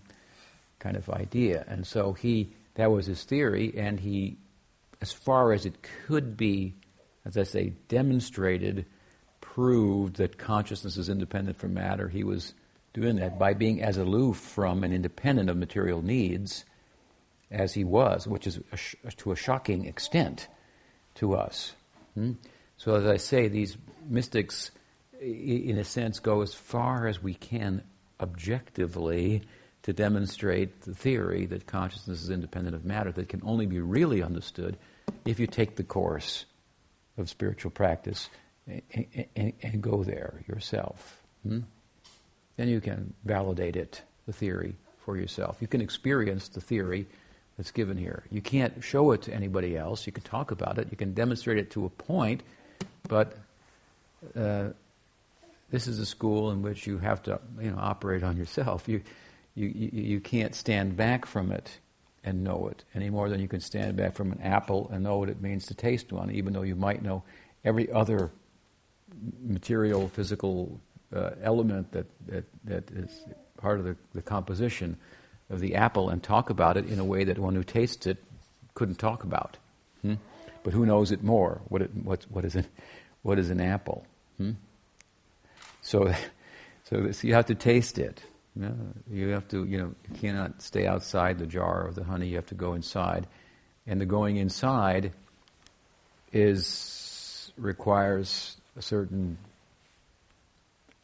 Kind 0.78 0.96
of 0.96 1.08
idea. 1.10 1.64
And 1.68 1.86
so 1.86 2.12
he, 2.12 2.52
that 2.74 2.90
was 2.90 3.06
his 3.06 3.24
theory, 3.24 3.74
and 3.76 4.00
he, 4.00 4.38
as 5.00 5.12
far 5.12 5.52
as 5.52 5.66
it 5.66 5.76
could 6.06 6.36
be, 6.36 6.74
as 7.24 7.36
I 7.36 7.42
say, 7.42 7.74
demonstrated, 7.88 8.86
proved 9.40 10.16
that 10.16 10.38
consciousness 10.38 10.96
is 10.96 11.08
independent 11.08 11.58
from 11.58 11.74
matter. 11.74 12.08
He 12.08 12.24
was 12.24 12.54
doing 12.94 13.16
that 13.16 13.38
by 13.38 13.54
being 13.54 13.82
as 13.82 13.96
aloof 13.96 14.36
from 14.36 14.84
and 14.84 14.94
independent 14.94 15.50
of 15.50 15.56
material 15.56 16.02
needs 16.02 16.64
as 17.50 17.74
he 17.74 17.84
was, 17.84 18.26
which 18.26 18.46
is 18.46 18.60
a 18.72 18.76
sh- 18.76 18.94
to 19.18 19.32
a 19.32 19.36
shocking 19.36 19.84
extent 19.84 20.48
to 21.16 21.34
us. 21.34 21.74
Hmm? 22.14 22.32
So, 22.82 22.96
as 22.96 23.06
I 23.06 23.16
say, 23.16 23.46
these 23.46 23.76
mystics, 24.08 24.72
in 25.20 25.78
a 25.78 25.84
sense, 25.84 26.18
go 26.18 26.42
as 26.42 26.52
far 26.52 27.06
as 27.06 27.22
we 27.22 27.32
can 27.32 27.84
objectively 28.18 29.42
to 29.84 29.92
demonstrate 29.92 30.82
the 30.82 30.92
theory 30.92 31.46
that 31.46 31.68
consciousness 31.68 32.24
is 32.24 32.30
independent 32.30 32.74
of 32.74 32.84
matter 32.84 33.12
that 33.12 33.28
can 33.28 33.40
only 33.44 33.66
be 33.66 33.78
really 33.78 34.20
understood 34.20 34.76
if 35.24 35.38
you 35.38 35.46
take 35.46 35.76
the 35.76 35.84
course 35.84 36.44
of 37.16 37.30
spiritual 37.30 37.70
practice 37.70 38.28
and, 38.66 38.82
and, 39.36 39.52
and 39.62 39.80
go 39.80 40.02
there 40.02 40.42
yourself. 40.48 41.22
Hmm? 41.46 41.60
Then 42.56 42.66
you 42.66 42.80
can 42.80 43.14
validate 43.24 43.76
it, 43.76 44.02
the 44.26 44.32
theory, 44.32 44.74
for 45.04 45.16
yourself. 45.16 45.58
You 45.60 45.68
can 45.68 45.82
experience 45.82 46.48
the 46.48 46.60
theory 46.60 47.06
that's 47.56 47.70
given 47.70 47.96
here. 47.96 48.24
You 48.32 48.40
can't 48.40 48.82
show 48.82 49.12
it 49.12 49.22
to 49.22 49.32
anybody 49.32 49.76
else. 49.76 50.04
You 50.04 50.12
can 50.12 50.24
talk 50.24 50.50
about 50.50 50.78
it. 50.78 50.88
You 50.90 50.96
can 50.96 51.14
demonstrate 51.14 51.58
it 51.58 51.70
to 51.72 51.84
a 51.84 51.88
point, 51.88 52.42
but 53.12 53.36
uh, 54.34 54.70
this 55.70 55.86
is 55.86 55.98
a 55.98 56.06
school 56.06 56.50
in 56.50 56.62
which 56.62 56.86
you 56.86 56.96
have 56.96 57.22
to, 57.24 57.38
you 57.60 57.70
know, 57.70 57.76
operate 57.78 58.22
on 58.22 58.38
yourself. 58.38 58.88
You, 58.88 59.02
you, 59.54 59.90
you, 59.92 60.20
can't 60.20 60.54
stand 60.54 60.96
back 60.96 61.26
from 61.26 61.52
it 61.52 61.78
and 62.24 62.42
know 62.42 62.68
it 62.68 62.84
any 62.94 63.10
more 63.10 63.28
than 63.28 63.38
you 63.38 63.48
can 63.48 63.60
stand 63.60 63.98
back 63.98 64.14
from 64.14 64.32
an 64.32 64.40
apple 64.40 64.88
and 64.90 65.04
know 65.04 65.18
what 65.18 65.28
it 65.28 65.42
means 65.42 65.66
to 65.66 65.74
taste 65.74 66.10
one, 66.10 66.30
even 66.30 66.54
though 66.54 66.62
you 66.62 66.74
might 66.74 67.02
know 67.02 67.22
every 67.66 67.92
other 67.92 68.30
material, 69.42 70.08
physical 70.08 70.80
uh, 71.14 71.32
element 71.42 71.92
that, 71.92 72.06
that, 72.28 72.44
that 72.64 72.90
is 72.92 73.10
part 73.58 73.78
of 73.78 73.84
the, 73.84 73.94
the 74.14 74.22
composition 74.22 74.96
of 75.50 75.60
the 75.60 75.74
apple 75.74 76.08
and 76.08 76.22
talk 76.22 76.48
about 76.48 76.78
it 76.78 76.86
in 76.86 76.98
a 76.98 77.04
way 77.04 77.24
that 77.24 77.38
one 77.38 77.54
who 77.54 77.62
tastes 77.62 78.06
it 78.06 78.16
couldn't 78.72 78.98
talk 78.98 79.22
about. 79.22 79.58
Hmm? 80.00 80.14
But 80.64 80.72
who 80.72 80.86
knows 80.86 81.10
it 81.10 81.22
more? 81.22 81.60
What, 81.68 81.82
it, 81.82 81.90
what, 81.94 82.24
what, 82.30 82.44
is, 82.44 82.56
it, 82.56 82.66
what 83.22 83.38
is 83.38 83.50
an 83.50 83.60
apple? 83.60 84.06
Hmm? 84.36 84.52
So, 85.80 86.12
so 86.84 87.00
this, 87.00 87.24
you 87.24 87.34
have 87.34 87.46
to 87.46 87.54
taste 87.54 87.98
it. 87.98 88.22
You, 88.54 88.62
know, 88.62 88.76
you 89.10 89.28
have 89.28 89.48
to, 89.48 89.64
you 89.64 89.78
know, 89.78 89.94
you 90.10 90.18
cannot 90.18 90.60
stay 90.60 90.86
outside 90.86 91.38
the 91.38 91.46
jar 91.46 91.86
of 91.86 91.94
the 91.94 92.04
honey. 92.04 92.28
You 92.28 92.36
have 92.36 92.46
to 92.46 92.54
go 92.54 92.74
inside, 92.74 93.26
and 93.86 94.00
the 94.00 94.06
going 94.06 94.36
inside 94.36 95.12
is 96.32 97.52
requires 97.56 98.56
a 98.76 98.82
certain 98.82 99.38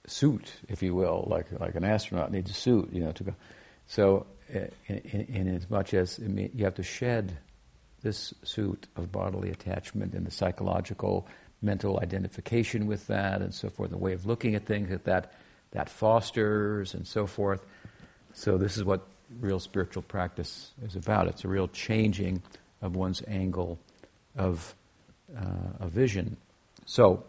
suit, 0.07 0.53
if 0.69 0.83
you 0.83 0.95
will, 0.95 1.27
like 1.31 1.47
like 1.59 1.75
an 1.75 1.85
astronaut 1.85 2.31
needs 2.33 2.51
a 2.51 2.55
suit, 2.55 2.91
you 2.93 3.01
know, 3.01 3.13
to 3.13 3.25
go. 3.25 3.35
So, 3.87 4.27
uh, 4.55 4.61
in, 4.87 4.99
in, 4.99 5.21
in 5.35 5.57
as 5.57 5.71
much 5.71 5.95
as 5.95 6.19
you 6.19 6.65
have 6.65 6.75
to 6.75 6.83
shed 6.83 7.39
this 8.03 8.33
suit 8.43 8.87
of 8.97 9.11
bodily 9.11 9.51
attachment 9.51 10.15
and 10.15 10.27
the 10.27 10.31
psychological, 10.31 11.27
mental 11.61 11.99
identification 12.01 12.87
with 12.87 13.07
that, 13.09 13.43
and 13.43 13.53
so 13.53 13.69
forth, 13.69 13.91
the 13.91 13.99
way 13.99 14.13
of 14.13 14.27
looking 14.27 14.55
at 14.55 14.65
things 14.65 14.91
that 14.91 15.05
that, 15.05 15.33
that 15.73 15.89
fosters, 15.89 16.95
and 16.95 17.07
so 17.07 17.27
forth. 17.27 17.65
So, 18.33 18.59
this 18.59 18.77
is 18.77 18.85
what 18.85 19.07
real 19.41 19.61
spiritual 19.61 20.03
practice 20.03 20.73
is 20.83 20.97
about. 20.97 21.29
It's 21.29 21.45
a 21.45 21.49
real 21.49 21.69
changing 21.69 22.43
of 22.81 22.97
one's 22.97 23.23
angle 23.27 23.79
of, 24.37 24.75
uh, 25.37 25.85
of 25.85 25.91
vision. 25.91 26.37
So, 26.87 27.25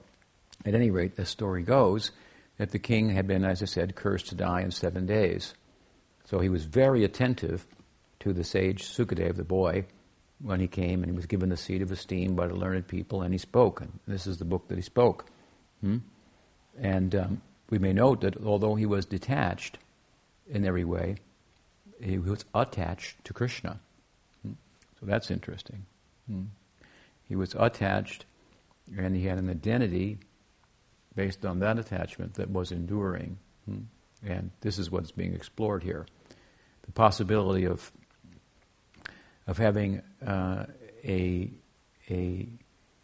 at 0.65 0.75
any 0.75 0.91
rate, 0.91 1.15
the 1.15 1.25
story 1.25 1.63
goes 1.63 2.11
that 2.57 2.71
the 2.71 2.79
king 2.79 3.09
had 3.09 3.25
been, 3.25 3.45
as 3.45 3.61
I 3.63 3.65
said, 3.65 3.95
cursed 3.95 4.27
to 4.27 4.35
die 4.35 4.61
in 4.61 4.71
seven 4.71 5.05
days. 5.05 5.53
So 6.25 6.39
he 6.39 6.49
was 6.49 6.65
very 6.65 7.03
attentive 7.03 7.65
to 8.19 8.33
the 8.33 8.43
sage 8.43 8.83
Sukadev, 8.83 9.37
the 9.37 9.43
boy, 9.43 9.85
when 10.41 10.59
he 10.59 10.67
came 10.67 11.03
and 11.03 11.11
he 11.11 11.15
was 11.15 11.25
given 11.25 11.49
the 11.49 11.57
seat 11.57 11.81
of 11.81 11.91
esteem 11.91 12.35
by 12.35 12.47
the 12.47 12.55
learned 12.55 12.87
people, 12.87 13.21
and 13.21 13.33
he 13.33 13.37
spoke. 13.37 13.81
And 13.81 13.91
this 14.07 14.25
is 14.25 14.37
the 14.37 14.45
book 14.45 14.67
that 14.67 14.77
he 14.77 14.81
spoke. 14.81 15.25
Hmm? 15.81 15.97
And 16.79 17.15
um, 17.15 17.41
we 17.69 17.77
may 17.77 17.93
note 17.93 18.21
that 18.21 18.37
although 18.43 18.75
he 18.75 18.85
was 18.85 19.05
detached 19.05 19.77
in 20.49 20.65
every 20.65 20.85
way, 20.85 21.17
he 22.01 22.17
was 22.17 22.45
attached 22.55 23.23
to 23.25 23.33
Krishna. 23.33 23.79
Hmm? 24.43 24.53
So 24.99 25.05
that's 25.05 25.29
interesting. 25.29 25.85
Hmm? 26.29 26.43
He 27.27 27.35
was 27.35 27.53
attached, 27.55 28.25
and 28.97 29.15
he 29.15 29.25
had 29.25 29.37
an 29.37 29.49
identity 29.49 30.17
based 31.15 31.45
on 31.45 31.59
that 31.59 31.77
attachment 31.77 32.35
that 32.35 32.49
was 32.49 32.71
enduring. 32.71 33.37
Hmm? 33.65 33.79
And 34.25 34.51
this 34.61 34.79
is 34.79 34.89
what's 34.89 35.11
being 35.11 35.33
explored 35.33 35.83
here. 35.83 36.05
The 36.83 36.91
possibility 36.91 37.65
of, 37.65 37.91
of 39.49 39.57
having 39.57 39.99
uh, 40.25 40.63
a, 41.03 41.49
a, 42.07 42.47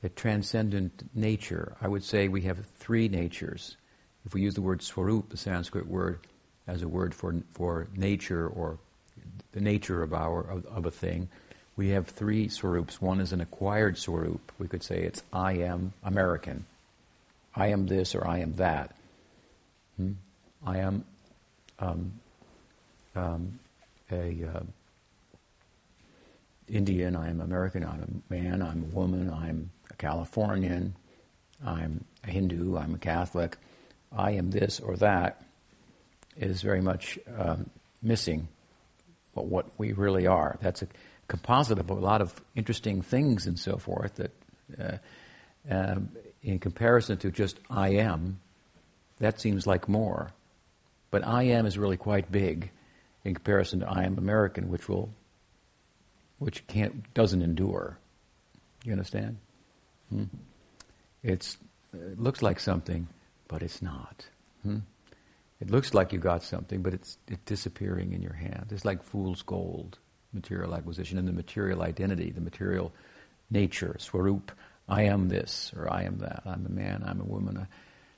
a 0.03 0.09
transcendent 0.09 1.09
nature. 1.15 1.75
I 1.81 1.87
would 1.87 2.03
say 2.03 2.27
we 2.27 2.43
have 2.43 2.63
three 2.77 3.09
natures. 3.09 3.77
If 4.27 4.35
we 4.35 4.41
use 4.43 4.53
the 4.53 4.61
word 4.61 4.83
swarup, 4.83 5.29
the 5.29 5.37
Sanskrit 5.37 5.87
word, 5.87 6.19
as 6.67 6.83
a 6.83 6.87
word 6.87 7.15
for, 7.15 7.33
for 7.53 7.87
nature 7.95 8.47
or 8.47 8.77
the 9.53 9.59
nature 9.59 10.03
of, 10.03 10.13
our, 10.13 10.41
of, 10.41 10.65
of 10.67 10.85
a 10.85 10.91
thing, 10.91 11.29
we 11.77 11.89
have 11.89 12.07
three 12.07 12.47
swarups. 12.47 13.01
One 13.01 13.19
is 13.21 13.33
an 13.33 13.41
acquired 13.41 13.97
swarup. 13.97 14.51
We 14.59 14.67
could 14.67 14.83
say 14.83 15.01
it's 15.01 15.23
I 15.33 15.53
am 15.53 15.93
American. 16.03 16.65
I 17.55 17.67
am 17.67 17.87
this 17.87 18.13
or 18.13 18.27
I 18.27 18.39
am 18.39 18.53
that. 18.57 18.95
Hmm? 19.97 20.11
I 20.63 20.77
am 20.77 21.05
um, 21.79 22.11
um, 23.15 23.59
a 24.11 24.45
uh, 24.53 24.61
Indian. 26.69 27.15
I 27.15 27.29
am 27.29 27.41
American. 27.41 27.83
I'm 27.83 28.23
a 28.29 28.33
man. 28.33 28.61
I'm 28.61 28.83
a 28.83 28.95
woman. 28.95 29.31
I'm 29.31 29.71
a 29.91 29.93
Californian. 29.95 30.95
I'm 31.65 32.03
a 32.23 32.31
Hindu. 32.31 32.77
I'm 32.77 32.95
a 32.95 32.97
Catholic. 32.97 33.57
I 34.15 34.31
am 34.31 34.51
this 34.51 34.79
or 34.79 34.95
that 34.97 35.43
is 36.37 36.61
very 36.61 36.81
much 36.81 37.17
um, 37.37 37.69
missing 38.01 38.47
what, 39.33 39.45
what 39.45 39.65
we 39.77 39.93
really 39.93 40.27
are. 40.27 40.57
That's 40.61 40.81
a 40.81 40.87
composite 41.27 41.79
of 41.79 41.89
a 41.89 41.93
lot 41.93 42.21
of 42.21 42.33
interesting 42.55 43.01
things 43.01 43.45
and 43.47 43.57
so 43.59 43.77
forth 43.77 44.15
that. 44.15 44.31
Uh, 44.79 44.97
um, 45.69 46.09
in 46.45 46.59
comparison 46.59 47.17
to 47.17 47.31
just 47.31 47.59
I 47.69 47.95
am, 47.95 48.39
that 49.17 49.41
seems 49.41 49.65
like 49.65 49.89
more. 49.89 50.31
But 51.09 51.25
I 51.25 51.43
am 51.43 51.65
is 51.65 51.77
really 51.77 51.97
quite 51.97 52.31
big 52.31 52.69
in 53.23 53.33
comparison 53.33 53.79
to 53.79 53.89
I 53.89 54.03
am 54.03 54.17
American, 54.17 54.69
which 54.69 54.87
will, 54.87 55.09
which 56.39 56.65
can't 56.67 57.13
doesn't 57.13 57.41
endure. 57.41 57.97
You 58.83 58.91
understand? 58.91 59.37
Hmm? 60.09 60.23
It's 61.23 61.57
it 61.93 62.19
looks 62.19 62.41
like 62.41 62.59
something, 62.59 63.07
but 63.47 63.63
it's 63.63 63.81
not. 63.81 64.25
Hmm? 64.63 64.79
It 65.61 65.71
looks 65.71 65.93
like 65.93 66.11
you 66.11 66.19
got 66.19 66.43
something, 66.43 66.81
but 66.81 66.93
it's, 66.93 67.17
it's 67.29 67.41
disappearing 67.45 68.11
in 68.11 68.21
your 68.21 68.33
hand. 68.33 68.67
It's 68.71 68.83
like 68.83 69.01
fool's 69.01 69.41
gold, 69.41 69.97
material 70.33 70.75
acquisition, 70.75 71.17
and 71.17 71.27
the 71.27 71.31
material 71.31 71.81
identity, 71.81 72.31
the 72.31 72.41
material 72.41 72.91
nature, 73.49 73.95
swarup 73.97 74.51
I 74.87 75.03
am 75.03 75.29
this 75.29 75.71
or 75.75 75.91
I 75.91 76.03
am 76.03 76.19
that. 76.19 76.43
I'm 76.45 76.65
a 76.65 76.69
man, 76.69 77.03
I'm 77.05 77.21
a 77.21 77.23
woman. 77.23 77.67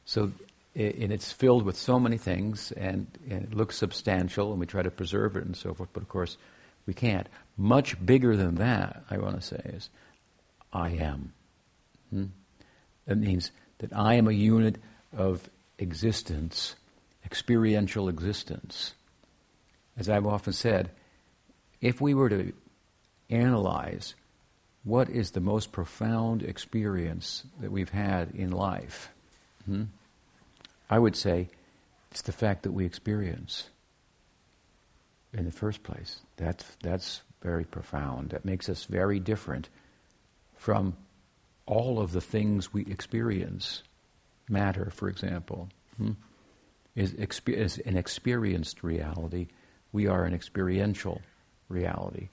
So 0.05 0.31
and 0.75 1.11
it's 1.11 1.31
filled 1.31 1.63
with 1.63 1.75
so 1.75 1.99
many 1.99 2.17
things, 2.17 2.71
and, 2.73 3.07
and, 3.27 3.45
it 3.45 3.55
looks 3.55 3.75
substantial, 3.77 4.51
and 4.51 4.59
we 4.59 4.67
try 4.67 4.83
to 4.83 4.91
preserve 4.91 5.35
it 5.35 5.43
and 5.43 5.55
so 5.55 5.73
forth, 5.73 5.89
but 5.91 6.03
of 6.03 6.09
course 6.09 6.37
we 6.85 6.93
can't. 6.93 7.27
Much 7.57 8.03
bigger 8.05 8.37
than 8.37 8.55
that, 8.55 9.03
I 9.09 9.17
want 9.17 9.35
to 9.35 9.41
say, 9.41 9.61
is 9.65 9.89
I 10.71 10.89
am. 10.91 11.33
Hmm? 12.11 12.25
That 13.05 13.17
means 13.17 13.51
that 13.79 13.91
I 13.95 14.15
am 14.15 14.27
a 14.27 14.31
unit 14.31 14.77
of 15.15 15.49
existence, 15.79 16.75
experiential 17.25 18.09
existence. 18.09 18.93
As 19.97 20.09
I've 20.09 20.27
often 20.27 20.53
said, 20.53 20.91
if 21.81 21.99
we 21.99 22.13
were 22.13 22.29
to 22.29 22.53
analyze 23.29 24.13
what 24.83 25.09
is 25.09 25.31
the 25.31 25.41
most 25.41 25.71
profound 25.71 26.43
experience 26.43 27.43
that 27.59 27.71
we've 27.71 27.89
had 27.89 28.31
in 28.31 28.51
life, 28.51 29.09
hmm? 29.65 29.83
I 30.89 30.99
would 30.99 31.15
say 31.15 31.49
it's 32.11 32.21
the 32.21 32.31
fact 32.31 32.63
that 32.63 32.71
we 32.71 32.85
experience 32.85 33.69
in 35.33 35.45
the 35.45 35.51
first 35.51 35.83
place. 35.83 36.19
That's, 36.37 36.63
that's 36.81 37.21
very 37.41 37.65
profound. 37.65 38.31
That 38.31 38.45
makes 38.45 38.69
us 38.69 38.85
very 38.85 39.19
different 39.19 39.69
from 40.55 40.95
all 41.65 41.99
of 41.99 42.11
the 42.11 42.21
things 42.21 42.73
we 42.73 42.85
experience. 42.85 43.83
Matter, 44.49 44.89
for 44.91 45.09
example, 45.09 45.69
hmm, 45.97 46.11
is, 46.95 47.13
exper- 47.13 47.53
is 47.57 47.77
an 47.79 47.97
experienced 47.97 48.83
reality. 48.83 49.47
We 49.91 50.07
are 50.07 50.23
an 50.23 50.33
experiential 50.33 51.21
reality. 51.69 52.29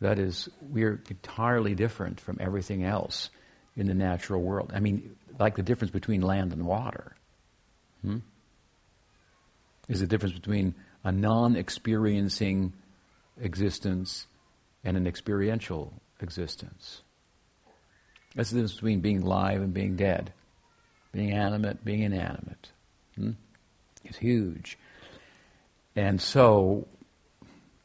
That 0.00 0.18
is, 0.18 0.48
we're 0.60 1.02
entirely 1.10 1.74
different 1.74 2.20
from 2.20 2.38
everything 2.40 2.84
else 2.84 3.30
in 3.76 3.86
the 3.86 3.94
natural 3.94 4.42
world. 4.42 4.70
I 4.74 4.80
mean, 4.80 5.16
like 5.38 5.56
the 5.56 5.62
difference 5.62 5.90
between 5.90 6.20
land 6.20 6.52
and 6.52 6.64
water. 6.64 7.14
Hmm? 8.02 8.18
Is 9.88 10.00
the 10.00 10.06
difference 10.06 10.34
between 10.34 10.74
a 11.02 11.10
non 11.10 11.56
experiencing 11.56 12.72
existence 13.40 14.26
and 14.84 14.96
an 14.96 15.06
experiential 15.06 15.92
existence. 16.20 17.02
That's 18.34 18.50
the 18.50 18.56
difference 18.56 18.74
between 18.74 19.00
being 19.00 19.22
alive 19.22 19.62
and 19.62 19.72
being 19.72 19.96
dead, 19.96 20.32
being 21.12 21.32
animate, 21.32 21.84
being 21.84 22.02
inanimate. 22.02 22.70
Hmm? 23.16 23.32
It's 24.04 24.18
huge. 24.18 24.78
And 25.96 26.20
so, 26.20 26.86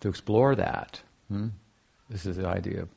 to 0.01 0.09
explore 0.09 0.55
that, 0.55 1.01
hmm, 1.29 1.47
this 2.09 2.25
is 2.25 2.37
the 2.37 2.47
idea 2.47 2.83
of 2.83 2.89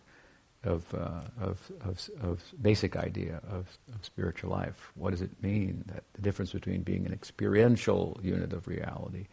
of, 0.67 0.95
uh, 0.95 1.21
of, 1.41 1.73
of, 1.85 2.11
of, 2.23 2.43
basic 2.61 2.97
idea 2.97 3.41
of, 3.49 3.67
of 3.95 4.05
spiritual 4.05 4.51
life. 4.51 4.91
What 4.97 5.11
does 5.11 5.23
it 5.23 5.31
mean? 5.43 5.85
That 5.87 6.03
the 6.15 6.23
difference 6.23 6.53
between 6.53 6.83
being 6.83 7.07
an 7.07 7.13
experiential 7.13 8.19
unit 8.23 8.53
of 8.53 8.67
reality 8.67 9.27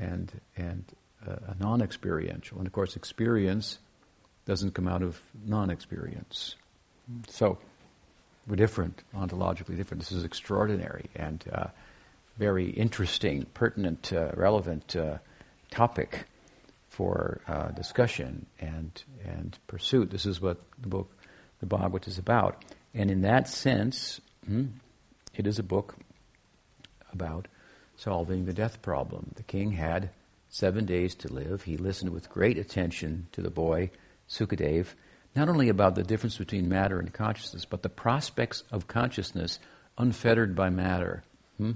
and, 0.00 0.32
and 0.56 0.84
a 1.26 1.54
non 1.60 1.82
experiential. 1.82 2.58
And 2.58 2.66
of 2.66 2.72
course, 2.72 2.96
experience 2.96 3.78
doesn't 4.46 4.74
come 4.74 4.88
out 4.88 5.02
of 5.02 5.20
non 5.44 5.70
experience. 5.70 6.56
So, 7.28 7.58
we're 8.46 8.56
different, 8.56 9.02
ontologically 9.14 9.76
different. 9.76 10.00
This 10.02 10.12
is 10.12 10.24
extraordinary 10.24 11.06
and 11.14 11.44
uh, 11.52 11.66
very 12.38 12.70
interesting, 12.70 13.46
pertinent, 13.52 14.12
uh, 14.12 14.30
relevant 14.34 14.96
uh, 14.96 15.18
topic 15.70 16.24
for 16.88 17.40
uh, 17.46 17.68
discussion 17.68 18.46
and 18.58 19.02
and 19.24 19.58
pursuit. 19.66 20.10
This 20.10 20.26
is 20.26 20.40
what 20.40 20.58
the 20.80 20.88
book, 20.88 21.10
the 21.60 21.66
Bhagavat, 21.66 22.08
is 22.08 22.18
about. 22.18 22.64
And 22.94 23.10
in 23.10 23.20
that 23.22 23.48
sense, 23.48 24.20
hmm, 24.46 24.66
it 25.34 25.46
is 25.46 25.58
a 25.58 25.62
book 25.62 25.94
about 27.12 27.48
solving 27.96 28.46
the 28.46 28.52
death 28.52 28.80
problem. 28.80 29.32
The 29.36 29.42
king 29.42 29.72
had 29.72 30.10
seven 30.58 30.84
days 30.84 31.14
to 31.14 31.32
live. 31.32 31.62
He 31.62 31.76
listened 31.76 32.10
with 32.10 32.28
great 32.28 32.58
attention 32.58 33.28
to 33.32 33.40
the 33.40 33.50
boy, 33.50 33.90
Sukadev, 34.28 34.88
not 35.36 35.48
only 35.48 35.68
about 35.68 35.94
the 35.94 36.02
difference 36.02 36.36
between 36.36 36.68
matter 36.68 36.98
and 36.98 37.12
consciousness, 37.12 37.64
but 37.64 37.82
the 37.82 37.88
prospects 37.88 38.64
of 38.72 38.88
consciousness 38.88 39.60
unfettered 39.96 40.56
by 40.56 40.68
matter. 40.68 41.22
Hmm? 41.58 41.72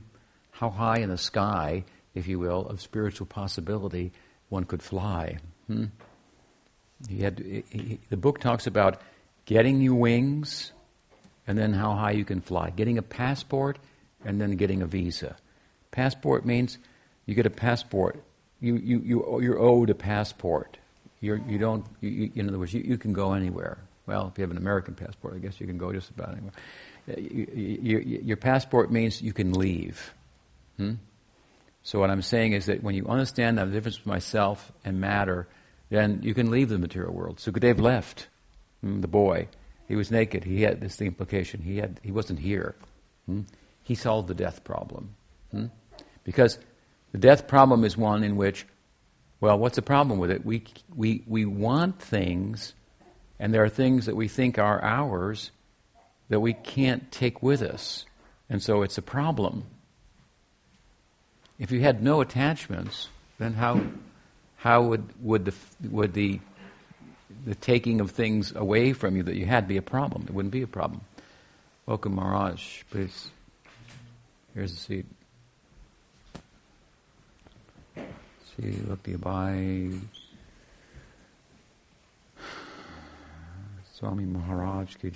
How 0.51 0.71
high 0.71 0.99
in 0.99 1.11
the 1.11 1.19
sky, 1.19 1.85
if 2.15 2.27
you 2.27 2.41
will, 2.41 2.67
of 2.67 2.81
spiritual 2.81 3.27
possibility 3.27 4.13
one 4.49 4.65
could 4.65 4.83
fly. 4.83 5.39
Hmm? 5.69 5.87
He 7.09 7.23
had, 7.23 7.39
he, 7.39 8.01
the 8.11 8.17
book 8.17 8.41
talks 8.41 8.67
about 8.67 9.01
getting 9.45 9.79
new 9.79 9.95
wings 9.95 10.73
and 11.47 11.57
then 11.57 11.73
how 11.73 11.95
high 11.95 12.13
you 12.13 12.25
can 12.25 12.41
fly, 12.41 12.71
getting 12.71 12.99
a 12.99 13.03
passport 13.03 13.79
and 14.25 14.41
then 14.41 14.57
getting 14.57 14.83
a 14.83 14.87
visa. 14.87 15.37
Passport 15.93 16.45
means 16.45 16.79
you 17.27 17.35
get 17.35 17.47
a 17.47 17.51
passport. 17.51 18.23
You, 18.63 18.77
you, 18.77 19.01
you, 19.01 19.41
you're 19.43 19.59
owed 19.59 19.91
a 19.91 19.95
passport. 19.95 20.79
You're, 21.21 21.41
you 21.49 21.59
don't, 21.59 21.85
you, 22.01 22.11
you, 22.11 22.33
in 22.37 22.49
other 22.49 22.59
words, 22.59 22.73
you, 22.73 22.81
you 22.81 22.97
can 22.97 23.13
go 23.13 23.33
anywhere. 23.35 23.79
Well, 24.07 24.29
if 24.29 24.39
you 24.39 24.43
have 24.43 24.53
an 24.53 24.57
American 24.57 24.95
passport, 24.95 25.35
I 25.35 25.39
guess 25.39 25.61
you 25.61 25.67
can 25.67 25.79
go 25.79 25.93
just 25.93 26.11
about 26.11 26.31
anywhere. 26.31 26.53
Uh, 27.09 28.23
your 28.25 28.37
passport 28.37 28.91
means 28.91 29.21
you 29.21 29.33
can 29.33 29.53
leave. 29.53 30.15
Hmm? 30.77 30.95
So 31.83 31.99
what 31.99 32.11
I'm 32.11 32.23
saying 32.23 32.53
is 32.53 32.67
that 32.67 32.83
when 32.83 32.95
you 32.95 33.07
understand 33.07 33.59
the 33.59 33.67
difference 33.67 33.97
between 33.97 34.15
myself 34.15 34.71
and 34.85 35.01
matter, 35.01 35.49
then 35.91 36.21
you 36.23 36.33
can 36.33 36.51
leave 36.51 36.69
the 36.69 36.79
material 36.79 37.13
world. 37.13 37.39
Sukadev 37.39 37.81
left, 37.81 38.29
mm, 38.85 39.01
the 39.01 39.09
boy. 39.09 39.49
He 39.89 39.97
was 39.97 40.11
naked. 40.11 40.45
He 40.45 40.63
had 40.63 40.81
this 40.81 41.01
implication. 41.01 41.61
He 41.61 41.79
had 41.79 41.99
he 42.03 42.13
wasn't 42.13 42.39
here. 42.39 42.77
Hmm? 43.27 43.43
He 43.83 43.97
solved 43.97 44.29
the 44.29 44.35
death 44.35 44.63
problem. 44.63 45.17
Hmm? 45.51 45.67
Because 46.23 46.59
the 47.13 47.19
death 47.19 47.47
problem 47.47 47.85
is 47.85 47.97
one 47.97 48.25
in 48.25 48.37
which, 48.37 48.67
well, 49.41 49.59
what's 49.59 49.77
the 49.77 49.83
problem 49.83 50.19
with 50.19 50.31
it? 50.31 50.45
We, 50.45 50.65
we, 50.95 51.23
we 51.27 51.45
want 51.45 52.01
things, 52.01 52.73
and 53.39 53.53
there 53.53 53.63
are 53.65 53.69
things 53.69 54.07
that 54.07 54.17
we 54.17 54.29
think 54.29 54.59
are 54.59 54.83
ours 54.83 55.51
that 56.31 56.41
we 56.41 56.55
can't 56.55 57.13
take 57.13 57.43
with 57.43 57.61
us. 57.61 58.07
And 58.49 58.63
so 58.63 58.83
it's 58.83 58.97
a 58.97 59.03
problem. 59.03 59.65
If 61.59 61.71
you 61.71 61.81
had 61.81 62.03
no 62.03 62.23
attachments, 62.23 63.09
then 63.39 63.53
how, 63.53 63.83
how 64.57 64.83
would, 64.83 65.05
would, 65.23 65.45
the, 65.45 65.55
would 65.91 66.15
the, 66.15 66.41
the 67.45 67.55
taking 67.55 68.01
of 68.01 68.11
things 68.11 68.55
away 68.55 68.95
from 68.95 69.17
you 69.17 69.23
that 69.25 69.37
you 69.37 69.45
had 69.45 69.69
be 69.69 69.77
a 69.77 69.83
problem? 69.83 70.25
It 70.27 70.33
wouldn't 70.33 70.53
be 70.53 70.63
a 70.63 70.67
problem. 70.67 71.03
Welcome, 71.85 72.15
Maharaj. 72.15 72.83
Please. 72.91 73.29
Here's 74.55 74.73
the 74.73 74.81
seat. 74.81 75.07
Abai. 78.61 80.01
Swami 83.95 84.25
Maharaj 84.25 84.97
ki. 84.97 85.13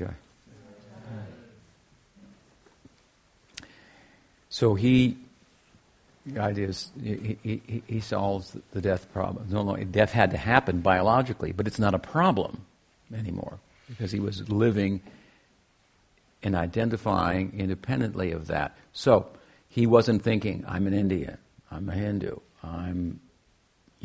So 4.49 4.75
he 4.75 5.18
the 6.27 6.40
idea 6.40 6.68
is 6.68 6.90
he, 7.01 7.38
he, 7.42 7.83
he, 7.87 8.01
solves 8.01 8.57
the 8.72 8.81
death 8.81 9.12
problem. 9.12 9.46
No, 9.49 9.62
no, 9.62 9.77
death 9.77 10.11
had 10.11 10.33
to 10.33 10.37
happen 10.37 10.81
biologically, 10.81 11.53
but 11.53 11.68
it's 11.68 11.79
not 11.79 11.94
a 11.94 12.01
problem 12.01 12.64
anymore 13.16 13.61
because 13.88 14.11
he 14.11 14.18
was 14.18 14.49
living 14.49 15.01
and 16.42 16.57
identifying 16.57 17.53
independently 17.57 18.33
of 18.33 18.49
that. 18.49 18.77
So 18.92 19.29
he 19.68 19.87
wasn't 19.87 20.22
thinking, 20.22 20.64
I'm 20.66 20.87
an 20.87 20.94
Indian, 20.94 21.38
I'm 21.70 21.88
a 21.88 21.94
Hindu, 21.94 22.38
I'm 22.62 23.20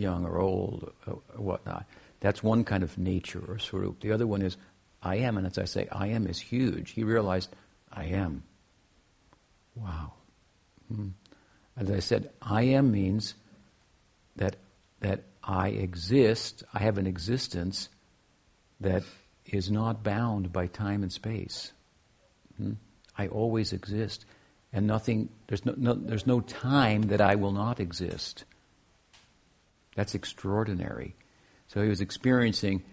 young 0.02 0.26
or 0.26 0.40
old 0.40 0.92
or 1.08 1.22
whatnot. 1.36 1.86
That's 2.20 2.44
one 2.44 2.64
kind 2.64 2.84
of 2.84 2.98
nature 2.98 3.44
or 3.48 3.60
swarup. 3.60 4.02
The 4.02 4.12
other 4.12 4.28
one 4.28 4.42
is, 4.42 4.58
I 5.02 5.18
am, 5.18 5.38
and 5.38 5.48
as 5.48 5.58
I 5.58 5.66
say, 5.66 5.88
I 5.92 6.08
am 6.08 6.28
is 6.28 6.40
huge. 6.40 6.92
He 6.92 7.04
realized, 7.04 7.50
I 7.92 8.06
am. 8.06 8.44
Wow. 9.76 10.14
Hmm. 10.94 11.10
As 11.78 11.90
I 11.90 12.00
said, 12.00 12.30
I 12.42 12.64
am 12.64 12.92
means 12.92 13.34
that, 14.36 14.58
that 15.00 15.24
I 15.44 15.70
exist, 15.70 16.64
I 16.74 16.80
have 16.80 16.98
an 16.98 17.08
existence 17.08 17.90
that 18.80 19.04
is 19.46 19.72
not 19.72 20.04
bound 20.04 20.52
by 20.52 20.68
time 20.68 21.04
and 21.04 21.12
space. 21.12 21.72
Hmm? 22.58 22.74
I 23.18 23.28
always 23.28 23.74
exist. 23.74 24.26
And 24.74 24.88
nothing, 24.88 25.30
there's 25.48 25.66
no, 25.66 25.74
no, 25.76 25.94
there's 25.94 26.28
no 26.28 26.42
time 26.42 27.04
that 27.04 27.22
I 27.22 27.36
will 27.36 27.52
not 27.52 27.80
exist. 27.80 28.46
That's 29.96 30.16
extraordinary. 30.16 31.16
So 31.68 31.82
he 31.82 31.90
was 31.90 32.02
experiencing 32.02 32.84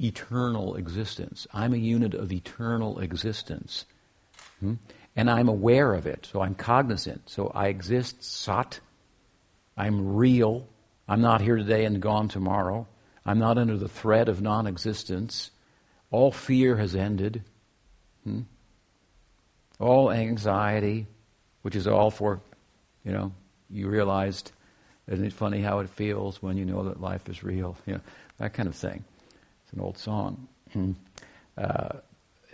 eternal 0.00 0.76
existence. 0.76 1.46
I'm 1.52 1.74
a 1.74 1.78
unit 1.78 2.14
of 2.14 2.32
eternal 2.32 2.98
existence. 2.98 3.84
Hmm? 4.60 4.74
and 5.14 5.30
I'm 5.30 5.48
aware 5.48 5.92
of 5.94 6.06
it, 6.06 6.28
so 6.30 6.40
I'm 6.40 6.54
cognizant. 6.54 7.28
So 7.28 7.50
I 7.54 7.68
exist, 7.68 8.24
sat. 8.24 8.80
I'm 9.76 10.14
real. 10.14 10.68
I'm 11.08 11.20
not 11.20 11.40
here 11.40 11.56
today 11.56 11.84
and 11.84 12.00
gone 12.00 12.28
tomorrow. 12.28 12.86
I'm 13.24 13.38
not 13.38 13.58
under 13.58 13.76
the 13.76 13.88
threat 13.88 14.28
of 14.28 14.40
non 14.40 14.66
existence. 14.66 15.50
All 16.10 16.32
fear 16.32 16.76
has 16.76 16.94
ended. 16.94 17.44
Hmm? 18.24 18.42
All 19.78 20.10
anxiety, 20.10 21.06
which 21.62 21.76
is 21.76 21.86
all 21.86 22.10
for, 22.10 22.40
you 23.04 23.12
know, 23.12 23.32
you 23.68 23.88
realized, 23.88 24.52
isn't 25.08 25.24
it 25.24 25.32
funny 25.32 25.60
how 25.60 25.80
it 25.80 25.88
feels 25.90 26.42
when 26.42 26.56
you 26.56 26.64
know 26.64 26.84
that 26.84 27.00
life 27.00 27.28
is 27.28 27.42
real? 27.42 27.76
You 27.86 27.94
know, 27.94 28.00
that 28.38 28.54
kind 28.54 28.68
of 28.68 28.74
thing. 28.74 29.04
It's 29.64 29.72
an 29.72 29.80
old 29.80 29.98
song. 29.98 30.48
Uh, 31.58 31.98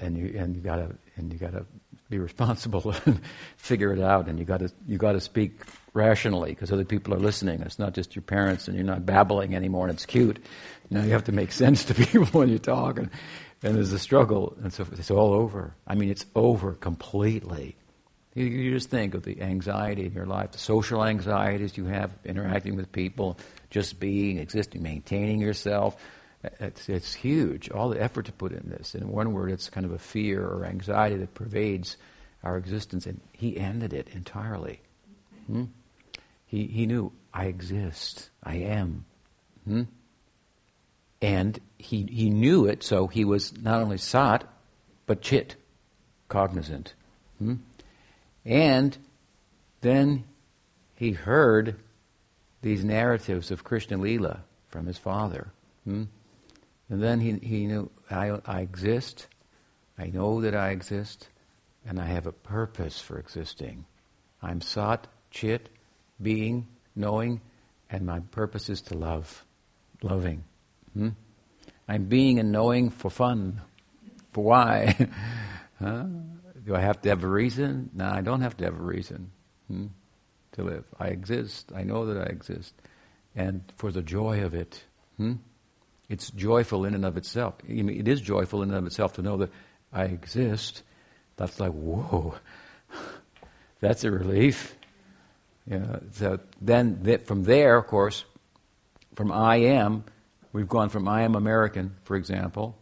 and 0.00 0.16
you 0.16 0.34
and 0.36 0.56
you 0.56 0.60
gotta 0.60 0.94
and 1.16 1.32
you 1.32 1.38
gotta 1.38 1.64
be 2.10 2.18
responsible 2.18 2.94
and 3.06 3.20
figure 3.56 3.92
it 3.92 4.00
out, 4.00 4.28
and 4.28 4.38
you 4.38 4.44
gotta 4.44 4.72
you 4.86 4.98
gotta 4.98 5.20
speak 5.20 5.52
rationally 5.94 6.50
because 6.50 6.72
other 6.72 6.84
people 6.84 7.14
are 7.14 7.18
listening. 7.18 7.60
It's 7.62 7.78
not 7.78 7.94
just 7.94 8.16
your 8.16 8.22
parents, 8.22 8.68
and 8.68 8.76
you're 8.76 8.86
not 8.86 9.04
babbling 9.04 9.54
anymore, 9.54 9.86
and 9.86 9.94
it's 9.94 10.06
cute. 10.06 10.44
Know, 10.90 11.02
you 11.02 11.10
have 11.10 11.24
to 11.24 11.32
make 11.32 11.52
sense 11.64 11.84
to 11.84 11.94
people 11.94 12.26
when 12.26 12.48
you 12.48 12.58
talk, 12.58 12.98
and, 12.98 13.10
and 13.62 13.76
there's 13.76 13.92
a 13.92 13.98
struggle, 13.98 14.56
and 14.62 14.72
so 14.72 14.86
it's 14.92 15.10
all 15.10 15.32
over. 15.32 15.74
I 15.86 15.94
mean, 15.94 16.10
it's 16.10 16.24
over 16.34 16.72
completely. 16.74 17.76
You, 18.38 18.44
you 18.46 18.70
just 18.70 18.88
think 18.88 19.14
of 19.14 19.24
the 19.24 19.42
anxiety 19.42 20.06
in 20.06 20.12
your 20.12 20.26
life, 20.26 20.52
the 20.52 20.58
social 20.58 21.04
anxieties 21.04 21.76
you 21.76 21.86
have 21.86 22.12
interacting 22.24 22.76
with 22.76 22.92
people, 22.92 23.36
just 23.68 23.98
being, 23.98 24.38
existing, 24.38 24.80
maintaining 24.80 25.40
yourself. 25.40 26.00
It's, 26.60 26.88
it's 26.88 27.12
huge. 27.12 27.68
All 27.68 27.88
the 27.88 28.00
effort 28.00 28.26
to 28.26 28.32
put 28.32 28.52
in 28.52 28.70
this. 28.70 28.94
In 28.94 29.08
one 29.08 29.32
word, 29.32 29.50
it's 29.50 29.68
kind 29.68 29.84
of 29.84 29.90
a 29.90 29.98
fear 29.98 30.46
or 30.46 30.64
anxiety 30.64 31.16
that 31.16 31.34
pervades 31.34 31.96
our 32.44 32.56
existence, 32.56 33.06
and 33.06 33.20
he 33.32 33.58
ended 33.58 33.92
it 33.92 34.06
entirely. 34.12 34.80
Hmm? 35.48 35.64
He, 36.46 36.68
he 36.68 36.86
knew, 36.86 37.10
I 37.34 37.46
exist, 37.46 38.30
I 38.44 38.54
am. 38.56 39.04
Hmm? 39.64 39.82
And 41.20 41.58
he, 41.76 42.06
he 42.08 42.30
knew 42.30 42.66
it, 42.66 42.84
so 42.84 43.08
he 43.08 43.24
was 43.24 43.52
not 43.60 43.82
only 43.82 43.98
sat, 43.98 44.44
but 45.06 45.22
chit, 45.22 45.56
cognizant. 46.28 46.94
Hmm? 47.38 47.56
And 48.48 48.96
then 49.82 50.24
he 50.94 51.12
heard 51.12 51.76
these 52.62 52.82
narratives 52.82 53.50
of 53.50 53.62
Krishna 53.62 53.98
Lila 53.98 54.42
from 54.68 54.86
his 54.86 54.96
father. 54.96 55.52
Hmm? 55.84 56.04
And 56.88 57.02
then 57.02 57.20
he, 57.20 57.32
he 57.34 57.66
knew, 57.66 57.90
I, 58.10 58.40
I 58.46 58.60
exist, 58.62 59.26
I 59.98 60.06
know 60.06 60.40
that 60.40 60.56
I 60.56 60.70
exist, 60.70 61.28
and 61.86 62.00
I 62.00 62.06
have 62.06 62.26
a 62.26 62.32
purpose 62.32 62.98
for 62.98 63.18
existing. 63.18 63.84
I'm 64.42 64.62
sat, 64.62 65.06
chit, 65.30 65.68
being, 66.20 66.66
knowing, 66.96 67.42
and 67.90 68.06
my 68.06 68.20
purpose 68.20 68.70
is 68.70 68.80
to 68.82 68.96
love, 68.96 69.44
loving. 70.02 70.44
Hmm? 70.94 71.10
I'm 71.86 72.06
being 72.06 72.38
and 72.38 72.50
knowing 72.50 72.88
for 72.88 73.10
fun. 73.10 73.60
For 74.32 74.42
why? 74.42 75.08
huh? 75.78 76.04
Do 76.68 76.76
I 76.76 76.80
have 76.80 77.00
to 77.00 77.08
have 77.08 77.24
a 77.24 77.28
reason? 77.28 77.88
No, 77.94 78.10
I 78.10 78.20
don't 78.20 78.42
have 78.42 78.54
to 78.58 78.64
have 78.66 78.78
a 78.78 78.82
reason 78.82 79.30
hmm, 79.68 79.86
to 80.52 80.62
live. 80.62 80.84
I 81.00 81.06
exist. 81.06 81.72
I 81.74 81.82
know 81.82 82.04
that 82.04 82.18
I 82.18 82.26
exist. 82.26 82.74
And 83.34 83.62
for 83.76 83.90
the 83.90 84.02
joy 84.02 84.44
of 84.44 84.52
it. 84.52 84.84
Hmm? 85.16 85.36
It's 86.10 86.30
joyful 86.30 86.84
in 86.84 86.92
and 86.94 87.06
of 87.06 87.16
itself. 87.16 87.54
it 87.66 88.06
is 88.06 88.20
joyful 88.20 88.62
in 88.62 88.68
and 88.68 88.76
of 88.76 88.86
itself 88.86 89.14
to 89.14 89.22
know 89.22 89.38
that 89.38 89.50
I 89.94 90.04
exist. 90.04 90.82
That's 91.36 91.58
like, 91.58 91.72
whoa, 91.72 92.34
that's 93.80 94.04
a 94.04 94.10
relief. 94.10 94.76
Yeah, 95.66 96.00
so 96.12 96.38
then 96.60 97.18
from 97.24 97.44
there, 97.44 97.78
of 97.78 97.86
course, 97.86 98.26
from 99.14 99.32
I 99.32 99.56
am, 99.56 100.04
we've 100.52 100.68
gone 100.68 100.90
from 100.90 101.08
I 101.08 101.22
am 101.22 101.34
American, 101.34 101.96
for 102.04 102.14
example, 102.14 102.76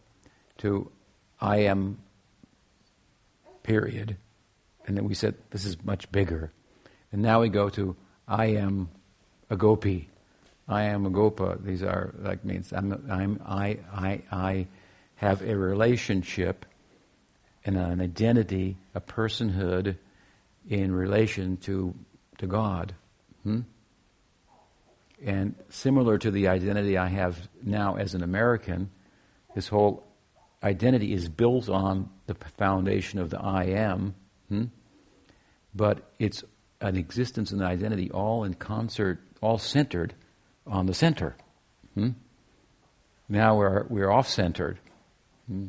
to 0.57 0.91
I 1.39 1.59
am 1.59 1.99
period. 3.67 4.17
And 4.85 4.97
then 4.97 5.05
we 5.05 5.13
said 5.13 5.35
this 5.51 5.65
is 5.65 5.83
much 5.83 6.09
bigger. 6.11 6.51
And 7.11 7.21
now 7.21 7.41
we 7.41 7.49
go 7.49 7.69
to 7.69 7.95
I 8.27 8.47
am 8.47 8.89
a 9.49 9.57
gopi. 9.57 10.09
I 10.67 10.83
am 10.83 11.05
a 11.05 11.09
gopa. 11.09 11.57
These 11.61 11.83
are 11.83 12.13
like 12.19 12.43
means 12.43 12.73
I'm, 12.73 13.05
I'm 13.11 13.41
I 13.45 13.79
I 13.93 14.21
I 14.31 14.67
have 15.15 15.41
a 15.41 15.55
relationship 15.55 16.65
and 17.65 17.75
an 17.75 18.01
identity, 18.01 18.77
a 18.95 19.01
personhood 19.01 19.97
in 20.69 20.93
relation 20.93 21.57
to 21.57 21.93
to 22.37 22.47
God. 22.47 22.95
Hmm? 23.43 23.61
And 25.25 25.55
similar 25.69 26.17
to 26.19 26.31
the 26.31 26.47
identity 26.47 26.97
I 26.97 27.07
have 27.07 27.49
now 27.61 27.95
as 27.95 28.13
an 28.13 28.23
American, 28.23 28.91
this 29.55 29.67
whole 29.67 30.06
identity 30.63 31.13
is 31.13 31.29
built 31.29 31.69
on 31.69 32.09
the 32.25 32.35
foundation 32.57 33.19
of 33.19 33.29
the 33.29 33.39
I 33.39 33.65
am, 33.65 34.15
hmm? 34.49 34.65
but 35.75 36.11
it's 36.19 36.43
an 36.81 36.97
existence 36.97 37.51
and 37.51 37.61
an 37.61 37.67
identity 37.67 38.11
all 38.11 38.43
in 38.43 38.53
concert, 38.53 39.19
all 39.41 39.57
centered 39.57 40.13
on 40.65 40.85
the 40.85 40.93
center. 40.93 41.35
Hmm? 41.93 42.09
Now 43.29 43.57
we're, 43.57 43.85
we're 43.89 44.11
off 44.11 44.27
centered. 44.27 44.79
Hmm? 45.47 45.67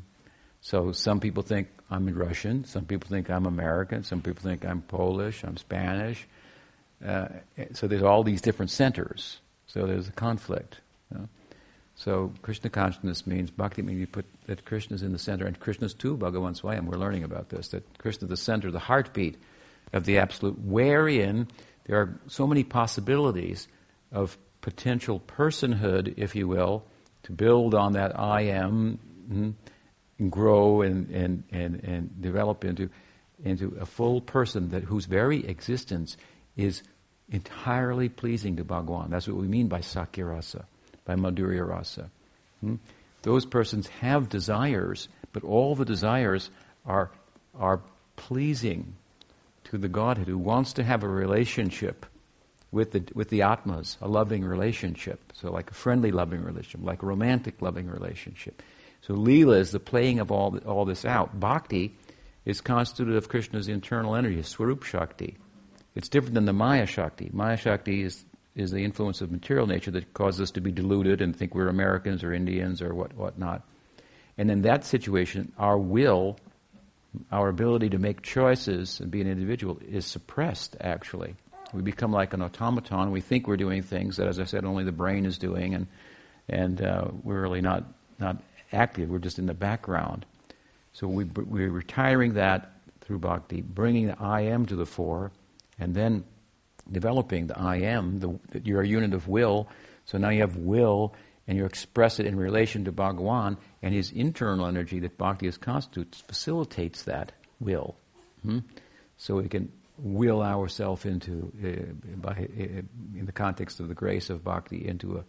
So 0.61 0.93
some 0.93 1.21
people 1.21 1.43
think 1.43 1.69
I'm 1.91 2.07
Russian, 2.09 2.65
some 2.65 2.85
people 2.85 3.09
think 3.09 3.31
I'm 3.31 3.47
American, 3.47 4.03
some 4.05 4.21
people 4.21 4.43
think 4.43 4.65
I'm 4.65 4.83
Polish, 4.83 5.45
I'm 5.45 5.57
Spanish, 5.57 6.27
uh, 7.07 7.29
so 7.73 7.87
there's 7.87 8.03
all 8.03 8.23
these 8.25 8.41
different 8.41 8.71
centers. 8.71 9.39
So 9.67 9.87
there's 9.87 10.09
a 10.09 10.13
conflict. 10.13 10.81
You 11.13 11.19
know? 11.19 11.29
So 11.99 12.33
Krishna 12.43 12.71
consciousness 12.71 13.27
means 13.27 13.51
bhakti 13.51 13.83
means 13.83 13.99
you 13.99 14.07
put 14.07 14.25
that 14.47 14.65
Krishna 14.65 14.95
is 14.95 15.03
in 15.03 15.11
the 15.11 15.19
center, 15.19 15.47
and 15.47 15.59
Krishna's 15.59 15.95
too, 15.95 16.17
Bhagavan 16.17 16.59
Swayam. 16.59 16.85
We're 16.85 16.97
learning 16.97 17.25
about 17.25 17.49
this 17.49 17.69
that 17.69 17.99
Krishna 17.99 18.27
is 18.27 18.31
the 18.31 18.37
center, 18.37 18.71
the 18.71 18.79
heartbeat 18.79 19.37
of 19.93 20.05
the 20.05 20.19
absolute, 20.19 20.57
wherein 20.61 21.49
there 21.87 22.01
are 22.01 22.21
so 22.29 22.47
many 22.47 22.63
possibilities 22.63 23.67
of 24.13 24.39
potential 24.61 25.19
personhood, 25.19 26.15
if 26.17 26.37
you 26.37 26.47
will, 26.47 26.85
to 27.25 27.33
build 27.33 27.75
on 27.75 27.95
that 27.95 28.17
I 28.17 28.43
am, 28.43 29.01
mm, 29.29 29.55
and 30.21 30.33
grow 30.33 30.83
and, 30.83 31.11
and, 31.11 31.43
and, 31.51 31.83
and 31.83 32.23
develop 32.23 32.65
into, 32.65 32.91
into 33.43 33.77
a 33.81 33.87
full 33.87 34.21
person 34.21 34.71
that 34.71 34.85
whose 34.85 35.07
very 35.07 35.45
existence 35.45 36.17
is 36.57 36.83
entirely 37.29 38.09
pleasing 38.09 38.55
to 38.57 38.65
Bhagwan. 38.65 39.11
That's 39.11 39.27
what 39.27 39.37
we 39.37 39.49
mean 39.49 39.67
by 39.67 39.81
Sakhyarasa, 39.81 40.65
by 41.09 41.15
Madhurya 41.15 41.67
Rasa. 41.67 42.11
Hmm? 42.61 42.77
Those 43.23 43.47
persons 43.47 43.89
have 44.01 44.29
desires, 44.29 45.09
but 45.33 45.43
all 45.43 45.75
the 45.75 45.87
desires 45.87 46.51
are, 46.85 47.11
are 47.59 47.81
pleasing 48.17 48.95
to 49.65 49.79
the 49.79 49.89
Godhead 49.89 50.29
who 50.29 50.37
wants 50.37 50.75
to 50.75 50.85
have 50.85 51.03
a 51.03 51.09
relationship 51.09 52.05
with 52.71 52.93
the, 52.93 53.03
with 53.15 53.31
the 53.31 53.41
Atmas, 53.41 53.97
a 54.03 54.07
loving 54.07 54.45
relationship. 54.45 55.33
So, 55.33 55.51
like 55.51 55.71
a 55.71 55.75
friendly 55.75 56.11
loving 56.13 56.45
relationship, 56.45 56.87
like 56.87 57.03
a 57.03 57.07
romantic 57.07 57.63
loving 57.63 57.89
relationship. 57.89 58.63
So, 59.01 59.15
Leela 59.15 59.59
is 59.59 59.71
the 59.71 59.81
playing 59.81 60.21
of 60.21 60.31
all, 60.31 60.59
all 60.67 60.85
this 60.85 61.07
out. 61.07 61.41
Bhakti 61.41 61.95
is 62.45 62.61
constituted 62.61 63.17
of 63.17 63.31
Krishna's 63.31 63.69
internal 63.69 64.15
energy, 64.15 64.43
Swarup 64.43 64.83
Shakti. 64.83 65.39
It's 65.95 66.11
different 66.11 66.35
than 66.35 66.45
the 66.45 66.53
Maya 66.53 66.85
Shakti. 66.85 67.31
Maya 67.33 67.57
Shakti 67.57 68.03
is, 68.03 68.25
is 68.59 68.73
the 68.73 68.85
influence 68.85 69.21
of 69.21 69.31
material 69.31 69.67
nature 69.67 69.93
that 69.93 70.13
causes 70.13 70.41
us 70.41 70.51
to 70.51 70.61
be 70.61 70.73
deluded 70.73 71.23
and 71.23 71.35
think 71.35 71.55
we're 71.55 71.69
Americans 71.69 72.25
or 72.25 72.35
Indians 72.35 72.83
or 72.83 72.93
what 72.93 73.15
whatnot. 73.15 73.63
And 74.37 74.51
in 74.51 74.63
that 74.63 74.85
situation, 74.85 75.53
our 75.59 75.79
will, 75.79 76.37
our 77.31 77.49
ability 77.49 77.91
to 77.91 77.99
make 77.99 78.23
choices 78.23 79.01
and 79.01 79.11
be 79.11 79.21
an 79.21 79.29
individual 79.29 79.79
is 79.89 80.07
suppressed, 80.07 80.77
actually. 80.81 81.37
We 81.73 81.83
become 81.83 82.13
like 82.13 82.35
an 82.35 82.43
automaton. 82.43 83.13
We 83.13 83.21
think 83.21 83.47
we're 83.47 83.57
doing 83.57 83.83
things 83.83 84.17
that, 84.17 84.27
as 84.27 84.41
I 84.41 84.45
said, 84.45 84.65
only 84.65 84.85
the 84.85 84.93
brain 84.93 85.25
is 85.25 85.39
doing, 85.39 85.75
and, 85.75 85.87
and 86.49 86.83
uh, 86.83 87.09
we're 87.23 87.41
really 87.41 87.61
not, 87.61 87.85
not 88.19 88.43
active. 88.73 89.09
We're 89.09 89.19
just 89.19 89.39
in 89.39 89.47
the 89.47 89.55
background. 89.55 90.27
So 90.93 91.07
we, 91.07 91.25
we're 91.25 91.71
retiring 91.71 92.35
that 92.35 92.73
through 93.03 93.21
bhakti, 93.21 93.61
bringing 93.61 94.09
the 94.09 94.21
I 94.21 94.43
am 94.43 94.67
to 94.67 94.77
the 94.77 94.87
fore, 94.87 95.31
and 95.79 95.95
then 95.95 96.25
developing 96.91 97.47
the 97.47 97.59
I 97.59 97.77
am, 97.77 98.21
the, 98.21 98.61
you're 98.63 98.83
a 98.83 98.89
unit 98.89 99.15
of 99.15 99.29
will. 99.29 99.69
So 100.05 100.19
now 100.19 100.31
you 100.31 100.41
have 100.41 100.57
will, 100.57 101.15
and 101.47 101.57
you 101.57 101.65
express 101.65 102.19
it 102.19 102.27
in 102.27 102.37
relation 102.37 102.85
to 102.85 102.93
Bhagawan, 102.93 103.57
and 103.83 103.95
his 103.95 104.11
internal 104.11 104.67
energy 104.67 105.01
that 105.01 105.19
bhakti 105.19 105.47
is 105.47 105.57
constitutes 105.57 106.21
facilitates 106.21 107.03
that 107.05 107.33
will. 107.61 107.97
Hmm? 108.43 108.61
So 109.17 109.37
we 109.37 109.49
can 109.49 109.73
will 109.99 110.43
ourselves 110.43 111.05
into, 111.05 111.53
uh, 111.65 112.17
by, 112.17 112.31
uh, 112.31 112.83
in 113.17 113.25
the 113.27 113.33
context 113.33 113.81
of 113.81 113.89
the 113.89 113.95
grace 113.95 114.31
of 114.31 114.45
bhakti, 114.45 114.87
into 114.87 115.17
a, 115.17 115.25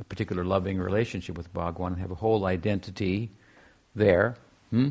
a, 0.00 0.04
particular 0.04 0.44
loving 0.44 0.78
relationship 0.78 1.36
with 1.36 1.52
Bhagawan 1.52 1.88
and 1.88 1.98
have 1.98 2.10
a 2.10 2.14
whole 2.14 2.46
identity 2.46 3.30
there 3.94 4.36
hmm? 4.70 4.88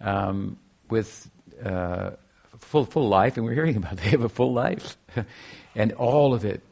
um, 0.00 0.58
with. 0.90 1.30
Uh, 1.64 2.10
full, 2.58 2.84
full 2.84 3.08
life, 3.08 3.36
and 3.36 3.44
we're 3.44 3.54
hearing 3.54 3.76
about 3.76 3.96
they 4.02 4.10
have 4.10 4.24
a 4.24 4.28
full 4.28 4.52
life. 4.52 4.96
and 5.74 5.92
all 5.92 6.34
of 6.34 6.44
it 6.44 6.62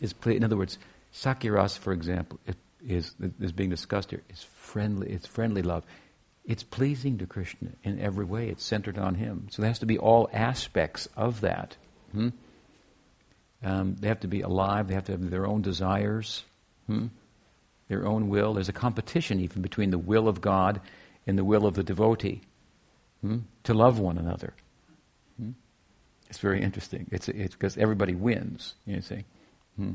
is, 0.00 0.14
in 0.24 0.44
other 0.44 0.56
words, 0.56 0.78
Sakiras, 1.12 1.78
for 1.78 1.92
example, 1.92 2.40
is, 2.86 3.14
is 3.40 3.52
being 3.52 3.70
discussed 3.70 4.10
here, 4.10 4.22
is 4.30 4.42
friendly, 4.42 5.10
it's 5.10 5.26
friendly 5.26 5.62
love. 5.62 5.84
It's 6.44 6.64
pleasing 6.64 7.18
to 7.18 7.26
Krishna 7.26 7.70
in 7.84 8.00
every 8.00 8.24
way. 8.24 8.48
It's 8.48 8.64
centered 8.64 8.98
on 8.98 9.14
Him. 9.14 9.46
So 9.50 9.62
there 9.62 9.70
has 9.70 9.78
to 9.80 9.86
be 9.86 9.98
all 9.98 10.28
aspects 10.32 11.08
of 11.16 11.42
that. 11.42 11.76
Hmm? 12.10 12.30
Um, 13.62 13.94
they 14.00 14.08
have 14.08 14.20
to 14.20 14.28
be 14.28 14.40
alive. 14.40 14.88
They 14.88 14.94
have 14.94 15.04
to 15.04 15.12
have 15.12 15.30
their 15.30 15.46
own 15.46 15.62
desires, 15.62 16.44
hmm? 16.88 17.06
their 17.86 18.04
own 18.06 18.28
will. 18.28 18.54
There's 18.54 18.68
a 18.68 18.72
competition 18.72 19.38
even 19.38 19.62
between 19.62 19.90
the 19.90 19.98
will 19.98 20.26
of 20.26 20.40
God 20.40 20.80
and 21.28 21.38
the 21.38 21.44
will 21.44 21.64
of 21.64 21.74
the 21.74 21.84
devotee 21.84 22.40
hmm? 23.20 23.38
to 23.62 23.74
love 23.74 24.00
one 24.00 24.18
another. 24.18 24.54
It's 26.32 26.38
very 26.38 26.62
interesting. 26.62 27.06
It's 27.12 27.26
because 27.26 27.76
everybody 27.76 28.14
wins. 28.14 28.74
You 28.86 29.02
see, 29.02 29.26
hmm? 29.76 29.92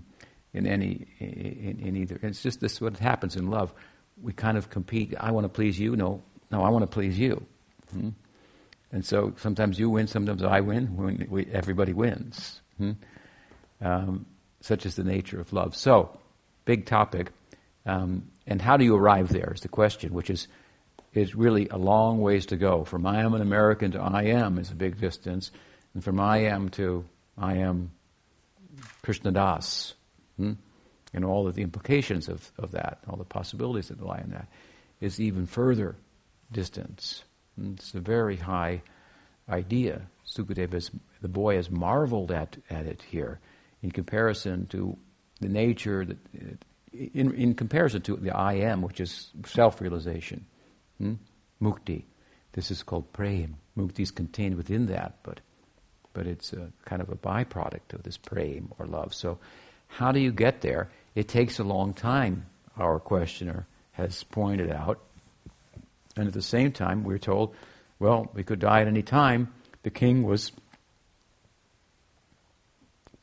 in 0.53 0.67
any 0.67 1.07
in, 1.17 1.79
in, 1.83 1.97
either. 1.97 2.19
It's 2.21 2.43
just 2.43 2.59
this 2.59 2.79
what 2.79 2.99
happens 2.99 3.35
in 3.35 3.49
love. 3.49 3.73
We 4.21 4.33
kind 4.33 4.55
of 4.55 4.69
compete. 4.69 5.15
I 5.19 5.31
want 5.31 5.45
to 5.45 5.49
please 5.49 5.79
you. 5.79 5.95
No, 5.95 6.21
no, 6.51 6.61
I 6.61 6.69
want 6.69 6.83
to 6.83 6.87
please 6.87 7.17
you. 7.17 7.43
Hmm? 7.91 8.09
And 8.91 9.03
so 9.03 9.33
sometimes 9.37 9.79
you 9.79 9.89
win, 9.89 10.05
sometimes 10.05 10.43
I 10.43 10.59
win. 10.59 11.27
We, 11.27 11.47
everybody 11.51 11.93
wins. 11.93 12.61
Hmm? 12.77 12.91
Um, 13.81 14.27
such 14.61 14.85
is 14.85 14.95
the 14.95 15.03
nature 15.03 15.41
of 15.41 15.51
love. 15.53 15.75
So, 15.75 16.19
big 16.65 16.85
topic. 16.85 17.31
Um, 17.87 18.29
and 18.45 18.61
how 18.61 18.77
do 18.77 18.85
you 18.85 18.95
arrive 18.95 19.29
there 19.29 19.53
is 19.55 19.61
the 19.61 19.69
question, 19.69 20.13
which 20.13 20.29
is 20.29 20.47
is 21.15 21.33
really 21.33 21.67
a 21.69 21.77
long 21.77 22.21
ways 22.21 22.45
to 22.45 22.57
go. 22.57 22.83
From 22.83 23.07
I 23.07 23.21
am 23.23 23.33
an 23.33 23.41
American 23.41 23.93
to 23.93 23.99
I 23.99 24.25
am 24.25 24.59
is 24.59 24.69
a 24.69 24.75
big 24.75 25.01
distance, 25.01 25.49
and 25.97 26.03
from 26.03 26.19
I 26.19 26.43
am 26.43 26.69
to 26.69 27.05
I 27.39 27.55
am 27.55 27.89
Krishna 29.01 29.31
Das, 29.31 29.95
hmm? 30.37 30.53
and 31.11 31.25
all 31.25 31.47
of 31.47 31.55
the 31.55 31.63
implications 31.63 32.29
of, 32.29 32.51
of 32.59 32.73
that, 32.73 32.99
all 33.09 33.17
the 33.17 33.23
possibilities 33.23 33.87
that 33.87 33.99
lie 33.99 34.21
in 34.23 34.29
that, 34.29 34.47
is 35.01 35.19
even 35.19 35.47
further 35.47 35.95
distance. 36.51 37.23
And 37.55 37.79
it's 37.79 37.95
a 37.95 37.99
very 37.99 38.35
high 38.35 38.83
idea. 39.49 40.03
Sukadeva, 40.23 40.87
the 41.19 41.27
boy, 41.27 41.55
has 41.55 41.71
marveled 41.71 42.31
at, 42.31 42.57
at 42.69 42.85
it 42.85 43.01
here 43.01 43.39
in 43.81 43.89
comparison 43.89 44.67
to 44.67 44.95
the 45.41 45.49
nature 45.49 46.05
that, 46.05 46.17
in, 46.93 47.33
in 47.33 47.55
comparison 47.55 48.03
to 48.03 48.17
the 48.17 48.37
I 48.37 48.53
am, 48.53 48.83
which 48.83 48.99
is 48.99 49.31
self 49.47 49.81
realization, 49.81 50.45
hmm? 50.99 51.15
mukti. 51.59 52.03
This 52.51 52.69
is 52.69 52.83
called 52.83 53.11
prem. 53.13 53.55
Mukti 53.75 54.01
is 54.01 54.11
contained 54.11 54.57
within 54.57 54.85
that, 54.85 55.15
but, 55.23 55.39
but 56.17 56.25
it's 56.25 56.51
a 56.51 56.71
kind 56.83 56.99
of 56.99 57.09
a 57.09 57.15
byproduct 57.15 57.93
of 57.93 58.01
this 58.01 58.17
prem 58.17 58.71
or 58.79 58.87
love. 58.87 59.13
So, 59.13 59.37
how 59.87 60.11
do 60.11 60.19
you 60.19 60.31
get 60.31 60.61
there? 60.61 60.89
It 61.13 61.27
takes 61.27 61.59
a 61.59 61.63
long 61.63 61.93
time, 61.93 62.47
our 62.75 62.99
questioner 62.99 63.67
has 63.91 64.23
pointed 64.23 64.71
out. 64.71 64.99
And 66.15 66.27
at 66.27 66.33
the 66.33 66.41
same 66.41 66.71
time, 66.71 67.03
we're 67.03 67.19
told, 67.19 67.53
well, 67.99 68.31
we 68.33 68.43
could 68.43 68.57
die 68.57 68.81
at 68.81 68.87
any 68.87 69.03
time. 69.03 69.53
The 69.83 69.91
king 69.91 70.23
was 70.23 70.51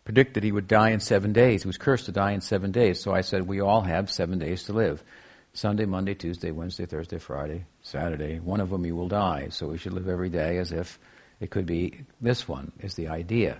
predicted 0.05 0.45
he 0.45 0.53
would 0.53 0.69
die 0.69 0.91
in 0.91 1.01
seven 1.01 1.33
days. 1.33 1.65
He 1.65 1.69
was 1.69 1.79
cursed 1.79 2.07
to 2.07 2.13
die 2.13 2.31
in 2.31 2.43
seven 2.43 2.71
days. 2.71 3.03
So 3.03 3.13
I 3.13 3.23
said, 3.23 3.49
we 3.49 3.61
all 3.61 3.81
have 3.81 4.09
seven 4.09 4.39
days 4.39 4.63
to 4.65 4.73
live. 4.73 5.03
Sunday, 5.53 5.85
Monday, 5.85 6.15
Tuesday, 6.15 6.53
Wednesday, 6.53 6.87
Thursday, 6.87 7.19
Friday, 7.19 7.65
Saturday. 7.83 8.39
One 8.39 8.61
of 8.61 8.71
them 8.71 8.87
you 8.87 8.95
will 8.95 9.09
die. 9.09 9.49
So 9.51 9.67
we 9.67 9.79
should 9.79 9.95
live 9.95 10.09
every 10.09 10.31
day 10.31 10.59
as 10.59 10.71
if 10.71 11.01
it 11.41 11.51
could 11.51 11.67
be 11.67 12.05
this 12.21 12.49
one, 12.49 12.73
is 12.81 12.95
the 12.95 13.09
idea. 13.09 13.59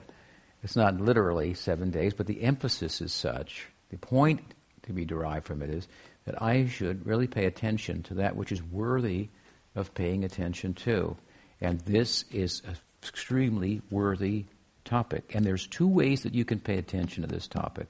It's 0.63 0.77
not 0.77 1.01
literally 1.01 1.55
seven 1.55 1.91
days, 1.91 2.15
but 2.15 2.27
the 2.27 2.43
emphasis 2.43 3.01
is 3.01 3.13
such. 3.13 3.67
The 3.91 3.99
point 3.99 4.41
to 4.85 4.93
be 4.93 5.05
derived 5.05 5.47
from 5.47 5.63
it 5.63 5.71
is 5.71 5.87
that 6.25 6.41
I 6.41 6.67
should 6.67 7.07
really 7.07 7.27
pay 7.27 7.45
attention 7.45 8.03
to 8.05 8.15
that 8.15 8.37
which 8.37 8.53
is 8.53 8.63
worthy 8.63 9.29
of 9.75 9.95
paying 9.95 10.25
attention 10.25 10.75
to. 10.75 11.17
And 11.61 11.81
this 11.81 12.25
is 12.31 12.63
an 12.67 12.77
extremely 13.03 13.83
worthy 13.91 14.47
topic. 14.85 15.35
And 15.35 15.45
there's 15.45 15.67
two 15.67 15.89
ways 15.89 16.23
that 16.23 16.35
you 16.35 16.45
can 16.45 16.61
pay 16.61 16.79
attention 16.79 17.23
to 17.23 17.29
this 17.29 17.47
topic. 17.47 17.87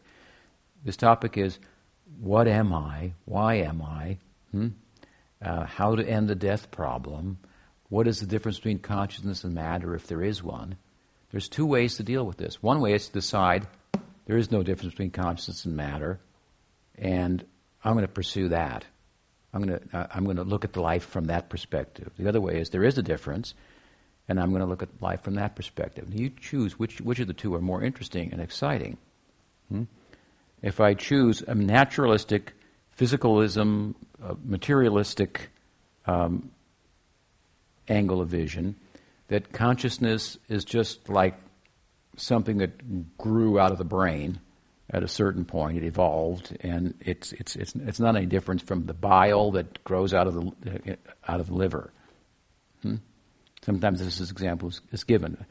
This 0.84 0.96
topic 0.96 1.36
is 1.38 1.58
what 2.20 2.46
am 2.46 2.72
I? 2.72 3.12
Why 3.24 3.54
am 3.56 3.82
I? 3.82 4.18
Hmm? 4.50 4.68
Uh, 5.42 5.64
how 5.64 5.94
to 5.94 6.06
end 6.06 6.28
the 6.28 6.34
death 6.34 6.70
problem? 6.70 7.38
What 7.88 8.08
is 8.08 8.20
the 8.20 8.26
difference 8.26 8.58
between 8.58 8.78
consciousness 8.78 9.44
and 9.44 9.54
matter, 9.54 9.94
if 9.94 10.06
there 10.06 10.22
is 10.22 10.42
one? 10.42 10.76
There's 11.30 11.48
two 11.48 11.66
ways 11.66 11.96
to 11.96 12.02
deal 12.02 12.24
with 12.24 12.36
this. 12.36 12.62
One 12.62 12.80
way 12.80 12.94
is 12.94 13.08
to 13.08 13.12
decide 13.12 13.66
there 14.26 14.36
is 14.36 14.50
no 14.50 14.62
difference 14.62 14.92
between 14.92 15.10
consciousness 15.10 15.64
and 15.64 15.76
matter, 15.76 16.20
and 16.96 17.44
I'm 17.82 17.92
going 17.92 18.06
to 18.06 18.12
pursue 18.12 18.48
that. 18.48 18.84
I'm 19.52 19.62
going 19.62 19.78
to, 19.78 19.96
uh, 19.96 20.06
I'm 20.10 20.24
going 20.24 20.36
to 20.36 20.44
look 20.44 20.64
at 20.64 20.72
the 20.72 20.80
life 20.80 21.04
from 21.04 21.26
that 21.26 21.48
perspective. 21.48 22.10
The 22.18 22.28
other 22.28 22.40
way 22.40 22.58
is 22.58 22.70
there 22.70 22.84
is 22.84 22.98
a 22.98 23.02
difference, 23.02 23.54
and 24.28 24.40
I'm 24.40 24.50
going 24.50 24.62
to 24.62 24.66
look 24.66 24.82
at 24.82 24.88
life 25.00 25.22
from 25.22 25.34
that 25.34 25.54
perspective. 25.54 26.08
You 26.12 26.30
choose 26.30 26.78
which, 26.78 27.00
which 27.00 27.20
of 27.20 27.26
the 27.26 27.34
two 27.34 27.54
are 27.54 27.60
more 27.60 27.82
interesting 27.82 28.32
and 28.32 28.40
exciting. 28.40 28.96
Hmm? 29.68 29.84
If 30.62 30.80
I 30.80 30.94
choose 30.94 31.42
a 31.42 31.54
naturalistic, 31.54 32.54
physicalism, 32.98 33.94
uh, 34.22 34.34
materialistic 34.42 35.50
um, 36.06 36.50
angle 37.88 38.20
of 38.20 38.28
vision, 38.28 38.76
that 39.28 39.52
consciousness 39.52 40.38
is 40.48 40.64
just 40.64 41.08
like 41.08 41.34
something 42.16 42.58
that 42.58 43.16
grew 43.18 43.58
out 43.58 43.72
of 43.72 43.78
the 43.78 43.84
brain 43.84 44.40
at 44.90 45.02
a 45.02 45.08
certain 45.08 45.44
point. 45.44 45.78
It 45.78 45.84
evolved, 45.84 46.56
and 46.60 46.94
it's 47.00 47.32
it's 47.32 47.56
it's 47.56 47.74
it's 47.74 48.00
not 48.00 48.16
any 48.16 48.26
different 48.26 48.62
from 48.62 48.86
the 48.86 48.94
bile 48.94 49.52
that 49.52 49.82
grows 49.84 50.12
out 50.14 50.26
of 50.26 50.34
the 50.34 50.98
out 51.26 51.40
of 51.40 51.46
the 51.46 51.54
liver. 51.54 51.90
Hmm? 52.82 52.96
Sometimes 53.62 54.04
this 54.04 54.30
example 54.30 54.68
is, 54.68 54.80
is 54.92 55.04
given. 55.04 55.44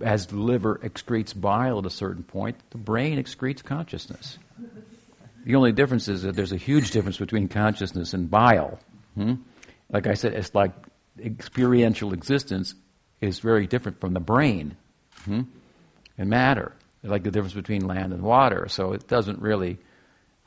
As 0.00 0.26
the 0.26 0.36
liver 0.36 0.80
excretes 0.82 1.38
bile 1.38 1.78
at 1.78 1.86
a 1.86 1.90
certain 1.90 2.22
point, 2.22 2.56
the 2.70 2.78
brain 2.78 3.22
excretes 3.22 3.62
consciousness. 3.62 4.38
The 5.44 5.54
only 5.54 5.70
difference 5.70 6.08
is 6.08 6.22
that 6.22 6.34
there's 6.34 6.52
a 6.52 6.56
huge 6.56 6.90
difference 6.90 7.18
between 7.18 7.48
consciousness 7.48 8.14
and 8.14 8.28
bile. 8.28 8.80
Hmm? 9.14 9.34
Like 9.90 10.08
I 10.08 10.14
said, 10.14 10.32
it's 10.32 10.54
like 10.54 10.72
experiential 11.22 12.12
existence 12.12 12.74
is 13.20 13.38
very 13.38 13.66
different 13.66 14.00
from 14.00 14.12
the 14.12 14.20
brain 14.20 14.76
hmm? 15.24 15.42
and 16.18 16.30
matter 16.30 16.72
like 17.06 17.22
the 17.22 17.30
difference 17.30 17.54
between 17.54 17.86
land 17.86 18.12
and 18.12 18.22
water. 18.22 18.68
So 18.68 18.92
it 18.92 19.06
doesn't 19.08 19.40
really, 19.40 19.78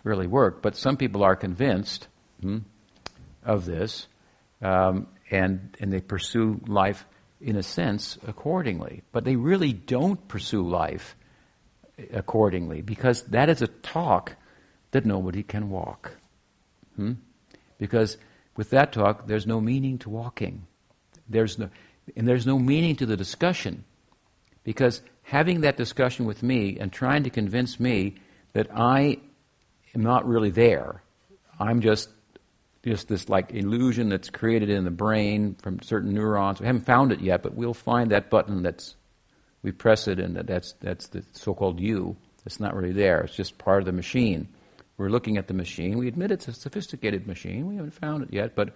really 0.03 0.27
work. 0.27 0.61
But 0.61 0.75
some 0.75 0.97
people 0.97 1.23
are 1.23 1.35
convinced 1.35 2.07
hmm, 2.41 2.59
of 3.43 3.65
this, 3.65 4.07
um, 4.61 5.07
and 5.31 5.75
and 5.79 5.93
they 5.93 6.01
pursue 6.01 6.59
life 6.67 7.05
in 7.41 7.55
a 7.55 7.63
sense 7.63 8.17
accordingly. 8.27 9.03
But 9.11 9.23
they 9.23 9.35
really 9.35 9.73
don't 9.73 10.27
pursue 10.27 10.67
life 10.67 11.15
accordingly 12.13 12.81
because 12.81 13.23
that 13.23 13.49
is 13.49 13.61
a 13.61 13.67
talk 13.67 14.35
that 14.91 15.05
nobody 15.05 15.43
can 15.43 15.69
walk. 15.69 16.11
Hmm? 16.95 17.13
Because 17.77 18.17
with 18.59 18.71
that 18.71 18.91
talk, 18.91 19.25
there's 19.25 19.47
no 19.47 19.61
meaning 19.61 19.97
to 19.99 20.09
walking. 20.09 20.67
There's 21.29 21.57
no, 21.57 21.69
and 22.17 22.27
there's 22.27 22.45
no 22.45 22.59
meaning 22.59 22.97
to 22.97 23.05
the 23.05 23.15
discussion 23.15 23.85
because 24.65 25.01
having 25.21 25.61
that 25.61 25.77
discussion 25.77 26.25
with 26.25 26.43
me 26.43 26.77
and 26.77 26.91
trying 26.91 27.23
to 27.23 27.29
convince 27.29 27.79
me 27.79 28.15
that 28.51 28.67
I 28.75 29.19
am 29.95 30.03
not 30.03 30.27
really 30.27 30.49
there. 30.49 31.01
I'm 31.57 31.79
just 31.79 32.09
just 32.83 33.07
this 33.07 33.29
like 33.29 33.53
illusion 33.53 34.09
that's 34.09 34.29
created 34.29 34.69
in 34.69 34.83
the 34.83 34.91
brain 34.91 35.55
from 35.61 35.81
certain 35.81 36.13
neurons. 36.13 36.59
We 36.59 36.65
haven't 36.65 36.85
found 36.85 37.13
it 37.13 37.21
yet, 37.21 37.41
but 37.41 37.53
we'll 37.53 37.73
find 37.73 38.11
that 38.11 38.29
button 38.29 38.61
that's 38.61 38.97
we 39.63 39.71
press 39.71 40.09
it 40.09 40.19
and 40.19 40.35
that's 40.35 40.73
that's 40.81 41.07
the 41.07 41.23
so-called 41.31 41.79
you. 41.79 42.17
It's 42.45 42.59
not 42.59 42.75
really 42.75 42.91
there. 42.91 43.21
It's 43.21 43.37
just 43.37 43.57
part 43.57 43.79
of 43.79 43.85
the 43.85 43.93
machine. 43.93 44.49
We're 44.99 45.09
looking 45.09 45.37
at 45.37 45.47
the 45.47 45.53
machine. 45.53 45.97
We 45.97 46.09
admit 46.09 46.29
it's 46.29 46.49
a 46.49 46.53
sophisticated 46.53 47.25
machine. 47.25 47.67
We 47.67 47.77
haven't 47.77 47.93
found 47.93 48.21
it 48.21 48.33
yet, 48.33 48.53
but 48.53 48.75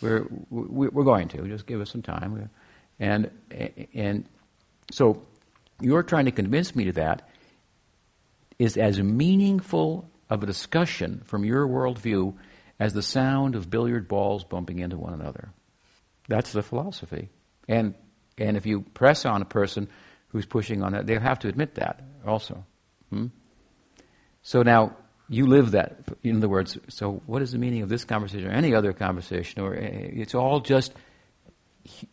we're 0.00 0.26
we're 0.50 1.04
going 1.04 1.28
to. 1.28 1.46
Just 1.46 1.66
give 1.66 1.80
us 1.82 1.90
some 1.90 2.00
time. 2.00 2.48
And 2.98 3.30
and 3.94 4.24
so 4.90 5.22
you're 5.80 6.02
trying 6.02 6.24
to 6.24 6.30
convince 6.32 6.74
me 6.74 6.84
to 6.84 6.92
that 6.92 7.28
is 8.58 8.78
as 8.78 8.98
meaningful 8.98 10.10
of 10.30 10.42
a 10.42 10.46
discussion 10.46 11.20
from 11.26 11.44
your 11.44 11.68
worldview 11.68 12.34
as 12.80 12.94
the 12.94 13.02
sound 13.02 13.54
of 13.54 13.68
billiard 13.68 14.08
balls 14.08 14.44
bumping 14.44 14.78
into 14.78 14.96
one 14.96 15.12
another. 15.12 15.50
That's 16.28 16.52
the 16.52 16.62
philosophy. 16.62 17.28
And, 17.68 17.94
and 18.38 18.56
if 18.56 18.64
you 18.64 18.80
press 18.80 19.26
on 19.26 19.42
a 19.42 19.44
person 19.44 19.88
who's 20.28 20.46
pushing 20.46 20.82
on 20.82 20.92
that, 20.92 21.06
they'll 21.06 21.20
have 21.20 21.40
to 21.40 21.48
admit 21.48 21.74
that 21.76 22.02
also. 22.26 22.64
Hmm? 23.10 23.26
So 24.42 24.62
now, 24.62 24.96
you 25.28 25.46
live 25.46 25.72
that. 25.72 25.98
In 26.22 26.38
other 26.38 26.48
words, 26.48 26.78
so 26.88 27.22
what 27.26 27.42
is 27.42 27.52
the 27.52 27.58
meaning 27.58 27.82
of 27.82 27.88
this 27.88 28.04
conversation 28.04 28.48
or 28.48 28.52
any 28.52 28.74
other 28.74 28.92
conversation? 28.92 29.60
Or 29.60 29.74
eh, 29.74 30.10
it's 30.12 30.34
all 30.34 30.60
just 30.60 30.92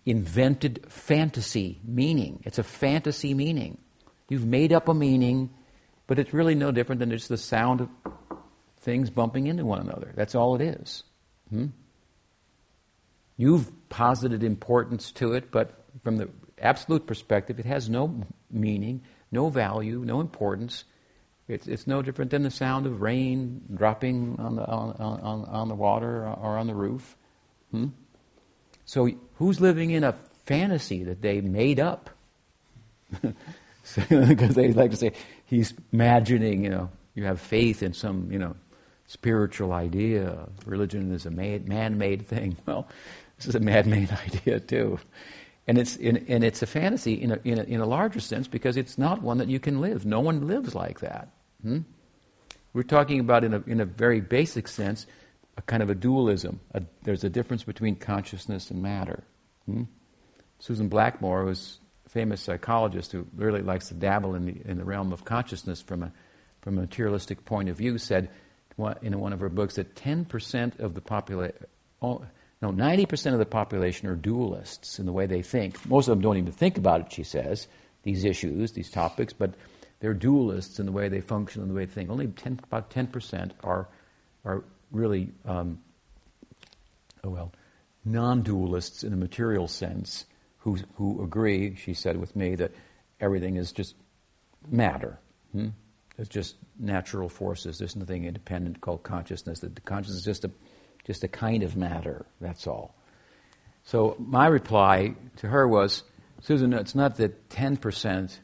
invented 0.05 0.85
fantasy 0.89 1.79
meaning. 1.83 2.41
It's 2.45 2.59
a 2.59 2.63
fantasy 2.63 3.33
meaning. 3.33 3.77
You've 4.29 4.45
made 4.45 4.73
up 4.73 4.87
a 4.87 4.93
meaning, 4.93 5.51
but 6.07 6.19
it's 6.19 6.33
really 6.33 6.55
no 6.55 6.71
different 6.71 6.99
than 6.99 7.11
just 7.11 7.29
the 7.29 7.37
sound 7.37 7.81
of 7.81 7.89
things 8.79 9.09
bumping 9.09 9.47
into 9.47 9.65
one 9.65 9.81
another. 9.81 10.11
That's 10.15 10.35
all 10.35 10.55
it 10.55 10.61
is. 10.61 11.03
Hmm? 11.49 11.67
You've 13.37 13.71
posited 13.89 14.43
importance 14.43 15.11
to 15.13 15.33
it, 15.33 15.51
but 15.51 15.85
from 16.03 16.17
the 16.17 16.29
absolute 16.59 17.05
perspective, 17.05 17.59
it 17.59 17.65
has 17.65 17.89
no 17.89 18.23
meaning, 18.49 19.01
no 19.31 19.49
value, 19.49 20.03
no 20.05 20.21
importance. 20.21 20.85
It's, 21.47 21.67
it's 21.67 21.85
no 21.85 22.01
different 22.01 22.31
than 22.31 22.43
the 22.43 22.51
sound 22.51 22.87
of 22.87 23.01
rain 23.01 23.61
dropping 23.73 24.39
on 24.39 24.55
the, 24.55 24.65
on, 24.65 24.95
on, 24.99 25.45
on 25.45 25.67
the 25.67 25.75
water 25.75 26.25
or 26.27 26.57
on 26.57 26.67
the 26.67 26.73
roof. 26.73 27.15
Hmm? 27.71 27.87
So, 28.85 29.09
who's 29.35 29.61
living 29.61 29.91
in 29.91 30.03
a 30.03 30.13
fantasy 30.45 31.03
that 31.03 31.21
they 31.21 31.41
made 31.41 31.79
up? 31.79 32.09
Because 33.99 34.55
they 34.55 34.73
like 34.73 34.91
to 34.91 34.97
say, 34.97 35.11
he's 35.45 35.73
imagining, 35.93 36.63
you 36.63 36.69
know, 36.69 36.89
you 37.13 37.23
have 37.25 37.39
faith 37.39 37.83
in 37.83 37.93
some, 37.93 38.31
you 38.31 38.39
know, 38.39 38.55
spiritual 39.07 39.73
idea. 39.73 40.47
Religion 40.65 41.13
is 41.13 41.25
a 41.25 41.29
man 41.29 41.97
made 41.97 42.27
thing. 42.27 42.57
Well, 42.65 42.87
this 43.37 43.47
is 43.47 43.55
a 43.55 43.59
man 43.59 43.89
made 43.89 44.11
idea, 44.11 44.59
too. 44.59 44.97
And 45.67 45.77
it's, 45.77 45.95
in, 45.95 46.17
and 46.27 46.43
it's 46.43 46.61
a 46.61 46.67
fantasy 46.67 47.13
in 47.13 47.31
a, 47.31 47.39
in, 47.43 47.59
a, 47.59 47.63
in 47.63 47.81
a 47.81 47.85
larger 47.85 48.19
sense 48.19 48.47
because 48.47 48.77
it's 48.77 48.97
not 48.97 49.21
one 49.21 49.39
that 49.39 49.47
you 49.47 49.59
can 49.59 49.81
live. 49.81 50.05
No 50.05 50.19
one 50.19 50.47
lives 50.47 50.75
like 50.75 50.99
that. 50.99 51.29
Hmm? 51.63 51.79
We're 52.73 52.83
talking 52.83 53.19
about, 53.19 53.43
in 53.43 53.53
a, 53.53 53.63
in 53.65 53.79
a 53.79 53.85
very 53.85 54.21
basic 54.21 54.67
sense, 54.67 55.07
a 55.57 55.61
kind 55.63 55.81
of 55.81 55.89
a 55.89 55.95
dualism. 55.95 56.59
A, 56.73 56.83
there's 57.03 57.23
a 57.23 57.29
difference 57.29 57.63
between 57.63 57.95
consciousness 57.95 58.69
and 58.69 58.83
matter. 58.83 59.23
Hmm? 59.65 59.83
Susan 60.59 60.87
Blackmore, 60.87 61.45
who's 61.45 61.79
a 62.05 62.09
famous 62.09 62.41
psychologist 62.41 63.11
who 63.11 63.25
really 63.35 63.61
likes 63.61 63.87
to 63.87 63.95
dabble 63.95 64.35
in 64.35 64.45
the, 64.45 64.61
in 64.65 64.77
the 64.77 64.83
realm 64.83 65.11
of 65.11 65.25
consciousness 65.25 65.81
from 65.81 66.03
a, 66.03 66.11
from 66.61 66.77
a 66.77 66.81
materialistic 66.81 67.43
point 67.45 67.69
of 67.69 67.77
view, 67.77 67.97
said 67.97 68.29
in 69.01 69.19
one 69.19 69.33
of 69.33 69.39
her 69.39 69.49
books 69.49 69.75
that 69.75 69.95
10% 69.95 70.79
of 70.79 70.93
the 70.93 71.01
population, 71.01 71.55
no, 72.71 72.71
90% 72.71 73.33
of 73.33 73.39
the 73.39 73.45
population 73.45 74.07
are 74.07 74.15
dualists 74.15 74.99
in 74.99 75.05
the 75.05 75.11
way 75.11 75.25
they 75.25 75.41
think. 75.41 75.85
Most 75.87 76.07
of 76.07 76.13
them 76.13 76.21
don't 76.21 76.37
even 76.37 76.51
think 76.51 76.77
about 76.77 77.01
it, 77.01 77.11
she 77.11 77.23
says, 77.23 77.67
these 78.03 78.23
issues, 78.23 78.71
these 78.71 78.89
topics, 78.89 79.33
but 79.33 79.53
they're 79.99 80.15
dualists 80.15 80.79
in 80.79 80.85
the 80.85 80.91
way 80.91 81.07
they 81.07 81.21
function 81.21 81.61
and 81.61 81.69
the 81.69 81.75
way 81.75 81.85
they 81.85 81.91
think. 81.91 82.09
Only 82.09 82.27
10, 82.27 82.61
about 82.63 82.89
10% 82.89 83.51
are, 83.63 83.87
are 84.43 84.63
really, 84.91 85.29
um, 85.45 85.79
oh 87.23 87.29
well, 87.29 87.51
non 88.03 88.43
dualists 88.43 89.03
in 89.03 89.13
a 89.13 89.17
material 89.17 89.67
sense 89.67 90.25
who, 90.57 90.77
who 90.95 91.23
agree, 91.23 91.75
she 91.75 91.93
said 91.93 92.17
with 92.17 92.35
me, 92.35 92.55
that 92.55 92.71
everything 93.19 93.57
is 93.57 93.71
just 93.71 93.95
matter. 94.69 95.19
Hmm? 95.51 95.69
It's 96.17 96.29
just 96.29 96.55
natural 96.79 97.29
forces. 97.29 97.77
There's 97.77 97.95
nothing 97.95 98.25
independent 98.25 98.81
called 98.81 99.03
consciousness. 99.03 99.59
That 99.59 99.75
the 99.75 99.81
consciousness 99.81 100.19
is 100.19 100.25
just 100.25 100.45
a 100.45 100.51
just 101.05 101.23
a 101.23 101.27
kind 101.27 101.63
of 101.63 101.77
matter, 101.77 102.25
that's 102.41 102.67
all. 102.67 102.95
So 103.83 104.15
my 104.19 104.47
reply 104.47 105.13
to 105.37 105.47
her 105.47 105.67
was, 105.67 106.03
Susan, 106.41 106.73
it's 106.73 106.95
not 106.95 107.17
that 107.17 107.49
10% 107.49 108.39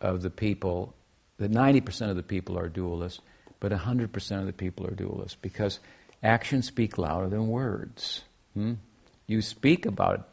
of 0.00 0.22
the 0.22 0.30
people, 0.30 0.94
that 1.36 1.52
90% 1.52 2.10
of 2.10 2.16
the 2.16 2.22
people 2.22 2.58
are 2.58 2.68
dualists, 2.68 3.20
but 3.60 3.72
100% 3.72 4.40
of 4.40 4.46
the 4.46 4.52
people 4.52 4.86
are 4.86 4.92
dualists 4.92 5.36
because 5.40 5.78
actions 6.22 6.66
speak 6.66 6.96
louder 6.96 7.28
than 7.28 7.48
words. 7.48 8.24
Hmm? 8.54 8.74
You 9.26 9.42
speak 9.42 9.84
about 9.84 10.28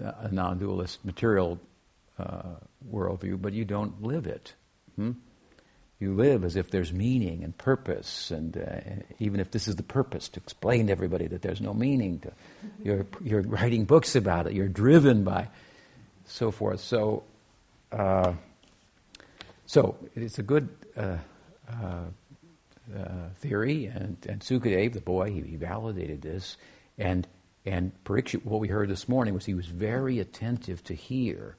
a 0.00 0.28
non 0.32 0.58
dualist 0.58 1.04
material 1.04 1.60
uh, 2.18 2.54
worldview, 2.90 3.40
but 3.40 3.52
you 3.52 3.64
don't 3.64 4.02
live 4.02 4.26
it. 4.26 4.54
Hmm? 4.96 5.12
You 6.00 6.14
live 6.14 6.44
as 6.44 6.54
if 6.54 6.70
there's 6.70 6.92
meaning 6.92 7.42
and 7.42 7.56
purpose, 7.58 8.30
and 8.30 8.56
uh, 8.56 9.02
even 9.18 9.40
if 9.40 9.50
this 9.50 9.66
is 9.66 9.76
the 9.76 9.82
purpose 9.82 10.28
to 10.28 10.40
explain 10.40 10.86
to 10.86 10.92
everybody 10.92 11.26
that 11.26 11.42
there's 11.42 11.60
no 11.60 11.74
meaning, 11.74 12.20
to, 12.20 12.32
you're, 12.84 13.06
you're 13.22 13.42
writing 13.42 13.84
books 13.84 14.14
about 14.14 14.46
it, 14.46 14.52
you're 14.52 14.68
driven 14.68 15.24
by, 15.24 15.48
so 16.26 16.52
forth. 16.52 16.80
So, 16.80 17.24
uh, 17.90 18.34
so 19.66 19.96
it's 20.14 20.38
a 20.38 20.42
good 20.42 20.68
uh, 20.96 21.16
uh, 21.68 22.04
uh 22.96 23.08
theory, 23.38 23.86
and, 23.86 24.16
and 24.28 24.40
Sukadev, 24.40 24.92
the 24.92 25.00
boy, 25.00 25.32
he, 25.32 25.40
he 25.40 25.56
validated 25.56 26.22
this, 26.22 26.56
and 26.96 27.26
and 27.66 27.92
what 28.44 28.60
we 28.60 28.68
heard 28.68 28.88
this 28.88 29.08
morning 29.10 29.34
was 29.34 29.44
he 29.44 29.52
was 29.52 29.66
very 29.66 30.20
attentive 30.20 30.82
to 30.84 30.94
hear, 30.94 31.56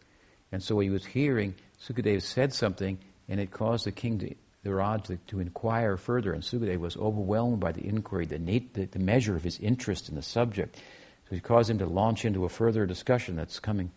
and 0.51 0.63
so 0.63 0.75
when 0.75 0.85
he 0.85 0.89
was 0.89 1.05
hearing. 1.05 1.55
Sukadev 1.81 2.21
said 2.23 2.53
something 2.53 2.97
and 3.29 3.39
it 3.39 3.51
caused 3.51 3.85
the 3.85 3.91
king, 3.91 4.19
to, 4.19 4.35
the 4.63 4.73
Raj, 4.73 5.03
to, 5.03 5.17
to 5.27 5.39
inquire 5.39 5.95
further. 5.95 6.33
And 6.33 6.43
Sukadeva 6.43 6.79
was 6.79 6.97
overwhelmed 6.97 7.59
by 7.59 7.71
the 7.71 7.85
inquiry, 7.85 8.25
the, 8.25 8.39
nat- 8.39 8.73
the, 8.73 8.85
the, 8.85 8.99
measure 8.99 9.35
of 9.35 9.43
his 9.43 9.59
interest 9.59 10.09
in 10.09 10.15
the 10.15 10.21
subject. 10.21 10.75
So 11.29 11.35
it 11.35 11.43
caused 11.43 11.69
him 11.69 11.77
to 11.77 11.85
launch 11.85 12.25
into 12.25 12.43
a 12.43 12.49
further 12.49 12.85
discussion 12.87 13.35
that's 13.35 13.59
coming, 13.59 13.91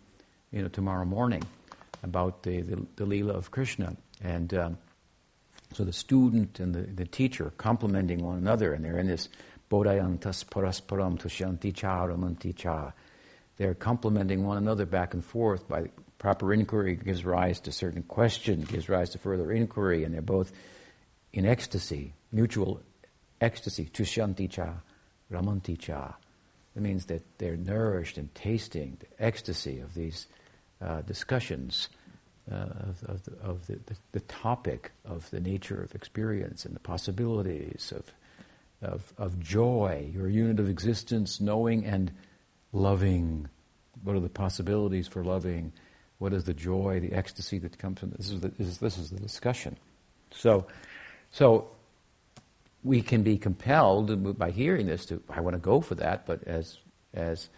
you 0.53 0.63
know, 0.63 0.69
tomorrow 0.69 1.07
morning 1.07 1.43
about 2.03 2.43
the, 2.43 2.61
the, 2.61 2.87
the 2.97 3.07
Leela 3.07 3.35
of 3.35 3.51
Krishna. 3.51 3.97
And 4.23 4.53
um, 4.55 4.79
so 5.73 5.85
the 5.85 5.93
student 5.93 6.61
and 6.61 6.75
the, 6.75 6.83
the 6.83 7.07
teacher 7.07 7.47
are 7.47 7.53
complementing 7.53 8.23
one 8.23 8.37
another, 8.37 8.75
and 8.75 8.85
they're 8.85 8.99
in 8.99 9.09
this 9.09 9.31
bodayantas 9.71 10.45
parasparam 10.45 11.19
tushanti 11.19 11.75
cha 11.75 12.07
cha. 12.55 12.93
They're 13.57 13.75
complementing 13.75 14.45
one 14.45 14.59
another 14.59 14.85
back 14.85 15.15
and 15.15 15.25
forth 15.25 15.67
by 15.69 15.91
Proper 16.23 16.55
inquiry 16.55 16.95
gives 16.95 17.25
rise 17.25 17.59
to 17.59 17.73
certain 17.73 18.05
question, 18.05 18.61
gives 18.61 18.89
rise 18.89 19.11
to 19.11 19.19
further 19.19 19.51
inquiry, 19.51 20.05
and 20.05 20.15
they're 20.15 20.23
both 20.23 20.53
in 21.33 21.45
ecstasy, 21.45 22.15
mutual 22.31 22.81
ecstasy. 23.41 23.87
Tushanti 23.87 24.49
cha, 24.49 24.75
ramanti 25.33 25.77
cha. 25.77 26.15
It 26.77 26.83
means 26.83 27.07
that 27.07 27.25
they're 27.39 27.57
nourished 27.57 28.19
and 28.19 28.33
tasting 28.37 28.99
the 29.01 29.25
ecstasy 29.25 29.81
of 29.81 29.95
these 29.95 30.29
uh, 30.81 31.01
discussions 31.01 31.89
uh, 32.49 32.55
of, 32.55 33.03
of, 33.03 33.25
the, 33.25 33.33
of 33.43 33.67
the, 33.67 33.81
the, 33.87 33.97
the, 34.13 34.21
topic 34.21 34.93
of 35.05 35.29
the 35.31 35.41
nature 35.41 35.83
of 35.83 35.93
experience 35.93 36.65
and 36.65 36.77
the 36.77 36.81
possibilities 36.81 37.93
of, 37.97 38.13
of, 38.81 39.13
of 39.19 39.41
joy, 39.41 40.09
your 40.15 40.29
unit 40.29 40.61
of 40.61 40.69
existence, 40.69 41.41
knowing 41.41 41.85
and 41.85 42.13
loving. 42.73 43.49
What 44.05 44.15
are 44.15 44.21
the 44.21 44.29
possibilities 44.29 45.09
for 45.09 45.25
loving? 45.25 45.73
What 46.23 46.33
is 46.33 46.45
the 46.45 46.55
joy, 46.55 47.01
the 47.01 47.15
ecstasy 47.15 47.59
that 47.59 47.77
comes 47.79 47.99
from 47.99 48.11
this? 48.11 48.31
Is 48.31 48.41
the, 48.43 48.49
this, 48.51 48.69
is, 48.69 48.79
this 48.79 48.97
is 48.97 49.11
the 49.11 49.19
discussion. 49.19 49.77
So, 50.31 50.69
so 51.33 51.69
we 52.85 53.03
can 53.03 53.25
be 53.25 53.39
compelled 53.39 54.39
by 54.39 54.53
hearing 54.53 54.87
this 54.87 55.05
to 55.07 55.21
I 55.29 55.41
want 55.41 55.55
to 55.55 55.61
go 55.61 55.81
for 55.81 55.97
that, 55.97 56.25
but 56.25 56.45
as 56.45 56.79
as 57.13 57.49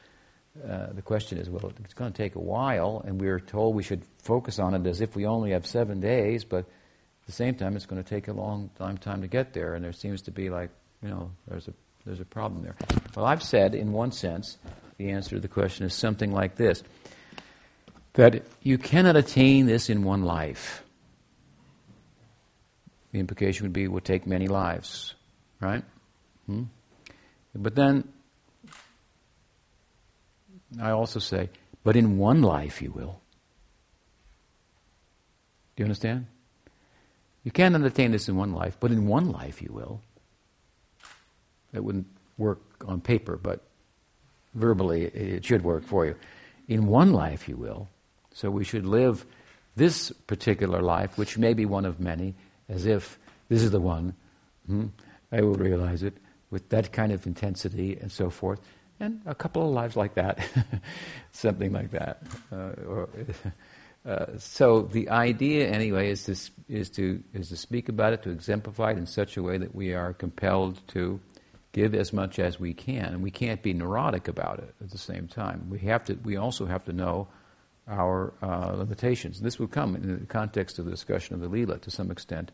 uh, 0.67 0.95
the 0.95 1.03
question 1.03 1.37
is, 1.37 1.51
well, 1.51 1.71
it's 1.85 1.93
going 1.93 2.11
to 2.11 2.17
take 2.17 2.37
a 2.37 2.41
while, 2.41 3.05
and 3.07 3.21
we're 3.21 3.39
told 3.39 3.75
we 3.75 3.83
should 3.83 4.01
focus 4.23 4.59
on 4.59 4.73
it 4.73 4.87
as 4.87 5.03
if 5.03 5.15
we 5.15 5.27
only 5.27 5.51
have 5.51 5.67
seven 5.67 6.01
days, 6.01 6.43
but 6.43 6.61
at 6.61 7.27
the 7.27 7.33
same 7.33 7.57
time, 7.57 7.77
it's 7.77 7.85
going 7.85 8.03
to 8.03 8.09
take 8.09 8.29
a 8.29 8.33
long 8.33 8.71
time 8.79 8.97
time 8.97 9.21
to 9.21 9.29
get 9.29 9.53
there, 9.53 9.75
and 9.75 9.85
there 9.85 9.93
seems 9.93 10.23
to 10.23 10.31
be 10.31 10.49
like 10.49 10.71
you 11.03 11.11
know 11.11 11.31
there's 11.49 11.69
a 11.69 11.75
there's 12.07 12.21
a 12.21 12.25
problem 12.25 12.63
there. 12.63 12.77
Well, 13.15 13.27
I've 13.27 13.43
said 13.43 13.75
in 13.75 13.93
one 13.93 14.11
sense, 14.11 14.57
the 14.97 15.11
answer 15.11 15.37
to 15.37 15.41
the 15.41 15.49
question 15.49 15.85
is 15.85 15.93
something 15.93 16.33
like 16.33 16.57
this 16.57 16.83
that 18.15 18.45
you 18.63 18.79
cannot 18.79 19.17
attain 19.17 19.67
this 19.67 19.91
in 19.91 20.05
one 20.05 20.23
life. 20.23 20.83
The 23.13 23.21
implication 23.21 23.65
would 23.65 23.73
be 23.73 23.85
it 23.85 23.93
would 23.93 24.05
take 24.05 24.27
many 24.27 24.49
lives, 24.49 25.15
right? 25.61 25.85
Hmm? 26.47 26.65
But 27.55 27.75
then 27.75 28.09
I 30.81 30.91
also 30.91 31.21
say, 31.21 31.51
but 31.85 31.97
in 31.97 32.19
one 32.19 32.43
life 32.43 32.83
you 32.83 32.91
will. 32.91 33.21
Do 35.77 35.83
you 35.83 35.85
understand? 35.85 36.27
You 37.43 37.51
can't 37.51 37.77
attain 37.85 38.13
this 38.13 38.29
in 38.29 38.37
one 38.37 38.53
life, 38.53 38.77
but 38.81 38.91
in 38.91 39.07
one 39.07 39.31
life 39.31 39.61
you 39.61 39.71
will. 39.73 40.01
That 41.73 41.85
wouldn't 41.85 42.07
work 42.39 42.61
on 42.87 43.01
paper, 43.01 43.37
but 43.37 43.61
verbally 44.55 45.05
it 45.05 45.45
should 45.45 45.63
work 45.63 45.85
for 45.85 46.07
you. 46.07 46.15
In 46.69 46.87
one 46.87 47.13
life 47.13 47.49
you 47.49 47.57
will. 47.57 47.89
So 48.35 48.51
we 48.51 48.65
should 48.65 48.85
live 48.85 49.25
this 49.77 50.11
particular 50.27 50.83
life, 50.83 51.17
which 51.17 51.39
may 51.39 51.55
be 51.55 51.65
one 51.65 51.87
of 51.87 52.01
many, 52.01 52.35
as 52.69 52.85
if 52.85 53.19
this 53.49 53.63
is 53.63 53.71
the 53.71 53.81
one. 53.81 54.15
Hmm? 54.67 54.87
I 55.33 55.41
will 55.41 55.55
realize 55.55 56.03
it 56.03 56.17
with 56.51 56.69
that 56.69 56.93
kind 56.93 57.13
of 57.13 57.27
intensity 57.27 57.97
and 58.01 58.11
so 58.11 58.31
forth. 58.31 58.61
And 59.01 59.21
a 59.27 59.35
couple 59.35 59.67
of 59.67 59.73
lives 59.73 59.97
like 59.97 60.15
that, 60.15 60.47
something 61.33 61.73
like 61.73 61.91
that. 61.93 62.23
Uh, 62.53 62.73
or, 62.87 63.09
uh, 64.07 64.27
so 64.39 64.83
the 64.83 65.11
idea, 65.11 65.69
anyway, 65.69 66.11
is 66.11 66.25
to, 66.25 66.37
is, 66.69 66.91
to, 66.91 67.23
is 67.33 67.49
to 67.49 67.57
speak 67.57 67.89
about 67.89 68.13
it, 68.13 68.23
to 68.23 68.31
exemplify 68.31 68.93
it 68.93 68.99
in 68.99 69.07
such 69.07 69.37
a 69.37 69.43
way 69.43 69.59
that 69.59 69.75
we 69.75 69.95
are 69.95 70.13
compelled 70.13 70.81
to 70.89 71.21
give 71.73 71.95
as 71.95 72.13
much 72.13 72.39
as 72.39 72.61
we 72.61 72.73
can. 72.73 73.07
And 73.07 73.23
we 73.23 73.33
can't 73.33 73.63
be 73.63 73.73
neurotic 73.73 74.29
about 74.29 74.59
it 74.59 74.75
at 74.81 74.91
the 74.91 74.99
same 74.99 75.27
time. 75.27 75.69
We, 75.69 75.81
have 75.81 76.05
to, 76.05 76.15
we 76.15 76.37
also 76.37 76.67
have 76.67 76.85
to 76.85 76.93
know 76.93 77.29
our 77.89 78.35
uh, 78.43 78.73
limitations. 78.77 79.41
This 79.41 79.59
will 79.59 79.69
come 79.69 79.95
in 79.95 80.21
the 80.21 80.27
context 80.27 80.79
of 80.79 80.85
the 80.85 80.91
discussion 80.91 81.35
of 81.35 81.41
the 81.41 81.49
Leela 81.49 81.81
to 81.83 81.91
some 81.91 82.11
extent 82.11 82.51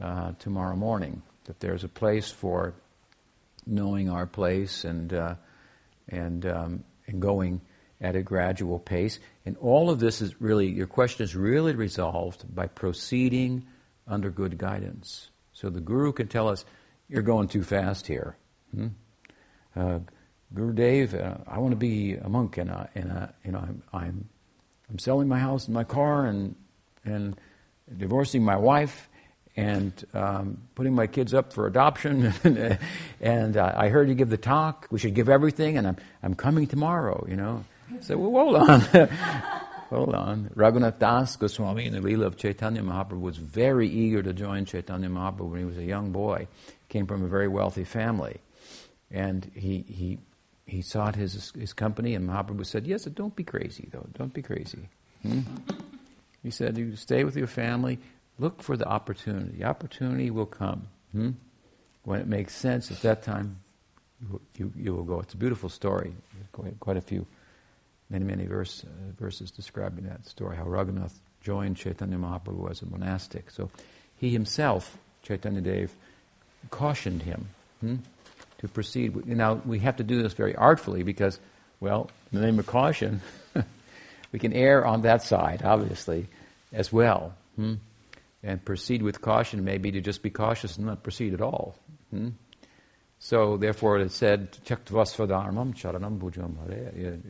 uh, 0.00 0.32
tomorrow 0.38 0.76
morning, 0.76 1.22
that 1.44 1.60
there's 1.60 1.84
a 1.84 1.88
place 1.88 2.30
for 2.30 2.74
knowing 3.66 4.10
our 4.10 4.26
place 4.26 4.84
and, 4.84 5.12
uh, 5.12 5.34
and, 6.08 6.46
um, 6.46 6.84
and 7.06 7.22
going 7.22 7.60
at 8.00 8.16
a 8.16 8.22
gradual 8.22 8.78
pace. 8.78 9.18
And 9.46 9.56
all 9.58 9.90
of 9.90 10.00
this 10.00 10.20
is 10.20 10.40
really, 10.40 10.68
your 10.68 10.86
question 10.86 11.24
is 11.24 11.36
really 11.36 11.74
resolved 11.74 12.54
by 12.54 12.66
proceeding 12.66 13.66
under 14.06 14.30
good 14.30 14.58
guidance. 14.58 15.30
So 15.52 15.70
the 15.70 15.80
guru 15.80 16.12
can 16.12 16.28
tell 16.28 16.48
us, 16.48 16.64
you're 17.08 17.22
going 17.22 17.48
too 17.48 17.62
fast 17.62 18.06
here. 18.06 18.36
Hmm? 18.74 18.88
Uh, 19.76 20.00
uh, 20.56 21.34
I 21.46 21.58
want 21.58 21.72
to 21.72 21.76
be 21.76 22.14
a 22.14 22.28
monk, 22.28 22.58
and, 22.58 22.70
and 22.94 23.08
know, 23.46 23.58
I'm, 23.58 23.82
I'm, 23.92 24.28
I'm 24.90 24.98
selling 24.98 25.28
my 25.28 25.38
house 25.38 25.66
and 25.66 25.74
my 25.74 25.84
car, 25.84 26.26
and 26.26 26.54
and 27.04 27.38
divorcing 27.96 28.44
my 28.44 28.56
wife, 28.56 29.08
and 29.56 29.92
um, 30.14 30.58
putting 30.74 30.94
my 30.94 31.06
kids 31.06 31.34
up 31.34 31.52
for 31.52 31.66
adoption. 31.66 32.32
and 33.20 33.56
uh, 33.56 33.72
I 33.76 33.88
heard 33.88 34.08
you 34.08 34.14
give 34.14 34.30
the 34.30 34.36
talk. 34.36 34.88
We 34.90 34.98
should 34.98 35.14
give 35.14 35.28
everything, 35.28 35.78
and 35.78 35.86
I'm 35.86 35.96
I'm 36.22 36.34
coming 36.34 36.66
tomorrow. 36.66 37.24
You 37.28 37.36
know, 37.36 37.64
so 38.00 38.16
well, 38.16 38.44
hold 38.44 38.56
on. 38.70 38.80
hold 39.90 40.14
on. 40.14 40.50
Raghunath 40.54 40.98
Das 40.98 41.36
Goswami 41.36 41.86
in 41.86 41.92
the 41.92 42.00
Leela 42.00 42.26
of 42.26 42.36
Chaitanya 42.36 42.82
Mahaprabhu 42.82 43.20
was 43.20 43.36
very 43.36 43.88
eager 43.88 44.22
to 44.22 44.32
join 44.32 44.64
Chaitanya 44.64 45.08
Mahaprabhu 45.08 45.50
when 45.50 45.58
he 45.60 45.64
was 45.64 45.78
a 45.78 45.84
young 45.84 46.10
boy. 46.10 46.46
Came 46.88 47.06
from 47.06 47.22
a 47.24 47.28
very 47.28 47.48
wealthy 47.48 47.84
family. 47.84 48.40
And 49.10 49.48
he, 49.54 49.84
he, 49.88 50.18
he 50.66 50.82
sought 50.82 51.14
his, 51.14 51.52
his 51.58 51.72
company, 51.72 52.14
and 52.14 52.28
Mahaprabhu 52.28 52.64
said, 52.64 52.86
Yes, 52.86 53.04
don't 53.04 53.36
be 53.36 53.44
crazy, 53.44 53.88
though. 53.92 54.06
Don't 54.14 54.32
be 54.32 54.42
crazy. 54.42 54.88
Hmm? 55.22 55.40
he 56.42 56.50
said, 56.50 56.78
You 56.78 56.96
stay 56.96 57.24
with 57.24 57.36
your 57.36 57.46
family, 57.46 57.98
look 58.38 58.62
for 58.62 58.76
the 58.76 58.86
opportunity. 58.86 59.58
The 59.58 59.64
opportunity 59.64 60.30
will 60.30 60.46
come. 60.46 60.88
Hmm? 61.12 61.30
When 62.04 62.20
it 62.20 62.26
makes 62.26 62.54
sense, 62.54 62.90
at 62.90 63.00
that 63.02 63.22
time, 63.22 63.60
you, 64.56 64.72
you, 64.76 64.94
will 64.94 65.04
go. 65.04 65.20
It's 65.20 65.34
a 65.34 65.38
beautiful 65.38 65.68
story. 65.68 66.14
Quite, 66.52 66.78
quite 66.80 66.96
a 66.96 67.00
few, 67.00 67.26
many, 68.10 68.24
many 68.24 68.46
verse, 68.46 68.84
uh, 68.84 69.12
verses 69.18 69.50
describing 69.50 70.04
that 70.06 70.26
story, 70.26 70.56
how 70.56 70.64
Raghunath 70.64 71.14
joined 71.42 71.76
Chaitanya 71.76 72.16
Mahaprabhu 72.16 72.70
as 72.70 72.82
a 72.82 72.86
monastic. 72.86 73.50
So 73.50 73.70
he 74.16 74.30
himself, 74.30 74.96
Chaitanya 75.22 75.60
Dev, 75.60 75.94
cautioned 76.70 77.22
him. 77.22 77.48
Hmm? 77.80 77.96
To 78.64 78.72
proceed. 78.72 79.26
Now, 79.26 79.60
we 79.64 79.78
have 79.80 79.96
to 79.96 80.04
do 80.04 80.22
this 80.22 80.32
very 80.32 80.56
artfully 80.56 81.02
because, 81.02 81.38
well, 81.80 82.10
in 82.32 82.40
the 82.40 82.46
name 82.46 82.58
of 82.58 82.66
caution, 82.66 83.20
we 84.32 84.38
can 84.38 84.52
err 84.52 84.84
on 84.86 85.02
that 85.02 85.22
side, 85.22 85.62
obviously, 85.62 86.28
as 86.72 86.92
well. 86.92 87.34
Hmm? 87.56 87.74
And 88.42 88.64
proceed 88.64 89.02
with 89.02 89.20
caution 89.20 89.64
may 89.64 89.78
be 89.78 89.90
to 89.92 90.00
just 90.00 90.22
be 90.22 90.30
cautious 90.30 90.76
and 90.76 90.86
not 90.86 91.02
proceed 91.02 91.34
at 91.34 91.40
all. 91.40 91.76
Hmm? 92.10 92.30
So, 93.18 93.56
therefore, 93.56 93.98
it 93.98 94.10
said, 94.12 94.52
Chaktvasvadharmam 94.66 95.74
charanam 95.74 96.18
bhujam 96.18 96.56
hare. 96.68 97.20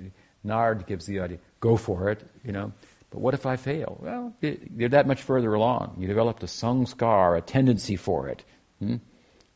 Nard 0.43 0.87
gives 0.87 1.07
the 1.07 1.21
idea, 1.21 1.39
go 1.61 1.77
for 1.77 2.11
it, 2.11 2.25
you 2.45 2.53
know. 2.53 2.73
But 3.11 3.21
what 3.21 3.35
if 3.35 3.47
I 3.47 3.57
fail? 3.57 3.97
Well, 4.01 4.35
you're 4.41 4.89
that 4.91 5.07
much 5.07 5.23
further 5.23 5.55
along. 5.55 5.97
You 5.99 6.07
developed 6.07 6.43
a 6.43 6.47
sanskar, 6.47 7.39
a 7.39 7.41
tendency 7.41 7.97
for 7.97 8.29
it. 8.29 8.45
Hmm? 8.81 8.97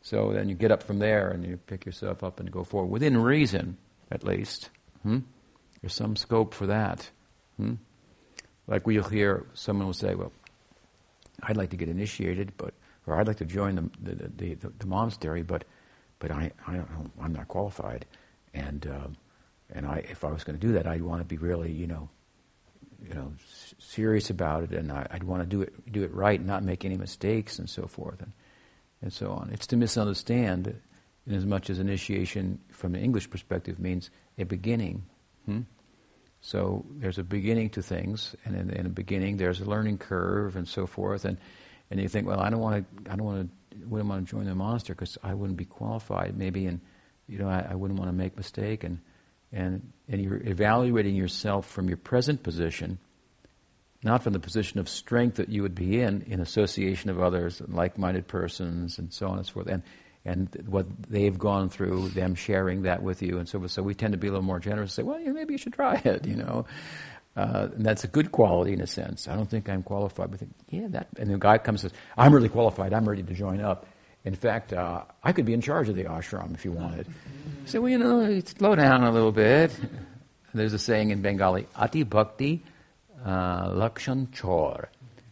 So 0.08 0.32
then 0.32 0.48
you 0.48 0.54
get 0.54 0.72
up 0.72 0.82
from 0.82 1.00
there 1.00 1.28
and 1.28 1.44
you 1.44 1.58
pick 1.58 1.84
yourself 1.84 2.24
up 2.24 2.40
and 2.40 2.50
go 2.50 2.64
forward, 2.64 2.90
within 2.90 3.18
reason, 3.18 3.76
at 4.10 4.24
least. 4.24 4.70
Hmm? 5.02 5.18
There's 5.82 5.92
some 5.92 6.16
scope 6.16 6.54
for 6.54 6.68
that. 6.68 7.10
Hmm? 7.58 7.74
Like 8.66 8.86
we'll 8.86 9.02
hear 9.02 9.44
someone 9.52 9.86
will 9.86 9.92
say, 9.92 10.14
well, 10.14 10.32
I'd 11.42 11.58
like 11.58 11.70
to 11.70 11.76
get 11.76 11.90
initiated, 11.90 12.54
but 12.56 12.72
or 13.06 13.20
I'd 13.20 13.26
like 13.26 13.36
to 13.36 13.44
join 13.44 13.74
the, 13.74 13.90
the, 14.00 14.14
the, 14.14 14.54
the, 14.54 14.72
the 14.78 14.86
monastery, 14.86 15.42
but, 15.42 15.64
but 16.20 16.30
I, 16.30 16.52
I, 16.66 16.80
I'm 17.20 17.34
not 17.34 17.48
qualified. 17.48 18.06
And, 18.54 18.86
uh, 18.86 19.08
and 19.74 19.84
I, 19.84 20.06
if 20.10 20.24
I 20.24 20.32
was 20.32 20.42
going 20.42 20.58
to 20.58 20.66
do 20.66 20.72
that, 20.72 20.86
I'd 20.86 21.02
want 21.02 21.20
to 21.20 21.26
be 21.26 21.36
really, 21.36 21.70
you 21.70 21.86
know, 21.86 22.08
you 23.06 23.14
know, 23.14 23.32
s- 23.42 23.74
serious 23.78 24.30
about 24.30 24.64
it, 24.64 24.72
and 24.72 24.90
I, 24.90 25.06
would 25.12 25.24
want 25.24 25.42
to 25.42 25.46
do 25.46 25.60
it, 25.62 25.92
do 25.92 26.02
it 26.02 26.14
right, 26.14 26.38
and 26.38 26.48
not 26.48 26.64
make 26.64 26.86
any 26.86 26.96
mistakes, 26.96 27.58
and 27.58 27.68
so 27.68 27.86
forth. 27.86 28.20
And, 28.22 28.32
and 29.02 29.12
so 29.12 29.30
on. 29.30 29.50
It's 29.52 29.66
to 29.68 29.76
misunderstand 29.76 30.80
in 31.26 31.34
as 31.34 31.44
much 31.44 31.70
as 31.70 31.78
initiation 31.78 32.58
from 32.70 32.94
an 32.94 33.02
English 33.02 33.30
perspective 33.30 33.78
means 33.78 34.10
a 34.38 34.44
beginning. 34.44 35.04
Hmm? 35.44 35.60
So 36.40 36.86
there's 36.90 37.18
a 37.18 37.24
beginning 37.24 37.70
to 37.70 37.82
things, 37.82 38.34
and 38.44 38.54
in, 38.56 38.70
in, 38.70 38.86
a 38.86 38.90
beginning 38.90 39.36
there's 39.36 39.60
a 39.60 39.64
learning 39.64 39.98
curve 39.98 40.56
and 40.56 40.66
so 40.66 40.86
forth. 40.86 41.24
And, 41.24 41.38
and 41.90 42.00
you 42.00 42.08
think, 42.08 42.26
well, 42.26 42.40
I 42.40 42.48
don't 42.48 42.60
want 42.60 42.84
to, 43.04 43.12
I 43.12 43.16
don't 43.16 43.26
want 43.26 43.50
to, 43.50 43.86
wouldn't 43.86 44.08
want 44.08 44.26
to 44.26 44.30
join 44.30 44.44
the 44.44 44.54
monastery 44.54 44.94
because 44.94 45.18
I 45.22 45.34
wouldn't 45.34 45.58
be 45.58 45.64
qualified, 45.64 46.36
maybe, 46.36 46.66
and 46.66 46.80
you 47.26 47.38
know, 47.38 47.48
I, 47.48 47.66
I 47.70 47.74
wouldn't 47.74 47.98
want 47.98 48.10
to 48.10 48.16
make 48.16 48.36
mistake. 48.36 48.84
And 48.84 49.00
and 49.52 49.92
and 50.08 50.22
you're 50.22 50.42
evaluating 50.44 51.14
yourself 51.14 51.66
from 51.66 51.88
your 51.88 51.96
present 51.96 52.42
position 52.42 52.98
not 54.02 54.22
from 54.22 54.32
the 54.32 54.38
position 54.38 54.78
of 54.78 54.88
strength 54.88 55.36
that 55.36 55.48
you 55.48 55.62
would 55.62 55.74
be 55.74 56.00
in, 56.00 56.22
in 56.22 56.40
association 56.40 57.10
of 57.10 57.20
others, 57.20 57.60
and 57.60 57.74
like-minded 57.74 58.28
persons, 58.28 58.98
and 58.98 59.12
so 59.12 59.28
on 59.28 59.38
and 59.38 59.46
so 59.46 59.54
forth, 59.54 59.66
and 59.68 59.82
and 60.24 60.48
what 60.66 60.86
they've 61.08 61.38
gone 61.38 61.70
through, 61.70 62.08
them 62.08 62.34
sharing 62.34 62.82
that 62.82 63.02
with 63.02 63.22
you, 63.22 63.38
and 63.38 63.48
so 63.48 63.58
forth. 63.58 63.70
So 63.70 63.82
we 63.82 63.94
tend 63.94 64.12
to 64.12 64.18
be 64.18 64.26
a 64.26 64.30
little 64.30 64.44
more 64.44 64.60
generous. 64.60 64.98
and 64.98 65.06
Say, 65.06 65.08
well, 65.08 65.18
yeah, 65.18 65.32
maybe 65.32 65.54
you 65.54 65.58
should 65.58 65.72
try 65.72 65.94
it, 66.04 66.26
you 66.26 66.36
know. 66.36 66.66
Uh, 67.36 67.68
and 67.74 67.86
that's 67.86 68.04
a 68.04 68.08
good 68.08 68.32
quality 68.32 68.72
in 68.72 68.80
a 68.80 68.86
sense. 68.86 69.28
I 69.28 69.36
don't 69.36 69.48
think 69.48 69.68
I'm 69.68 69.82
qualified, 69.82 70.30
but 70.30 70.40
think, 70.40 70.52
yeah, 70.70 70.88
that. 70.88 71.08
And 71.18 71.30
the 71.30 71.38
guy 71.38 71.56
comes 71.58 71.82
and 71.82 71.92
says, 71.92 72.00
I'm 72.16 72.34
really 72.34 72.48
qualified. 72.48 72.92
I'm 72.92 73.08
ready 73.08 73.22
to 73.22 73.32
join 73.32 73.60
up. 73.60 73.86
In 74.24 74.34
fact, 74.34 74.72
uh, 74.72 75.04
I 75.22 75.32
could 75.32 75.46
be 75.46 75.54
in 75.54 75.60
charge 75.60 75.88
of 75.88 75.94
the 75.94 76.04
ashram 76.04 76.52
if 76.52 76.64
you 76.64 76.72
wanted. 76.72 77.06
So, 77.64 77.80
well, 77.80 77.90
you 77.90 77.98
know, 77.98 78.40
slow 78.40 78.74
down 78.74 79.04
a 79.04 79.12
little 79.12 79.32
bit. 79.32 79.70
There's 80.52 80.72
a 80.72 80.78
saying 80.78 81.10
in 81.10 81.22
Bengali, 81.22 81.68
ati 81.76 82.02
bhakti 82.02 82.64
uh, 83.24 83.70
lakshan 83.70 84.28
chor, 84.38 84.90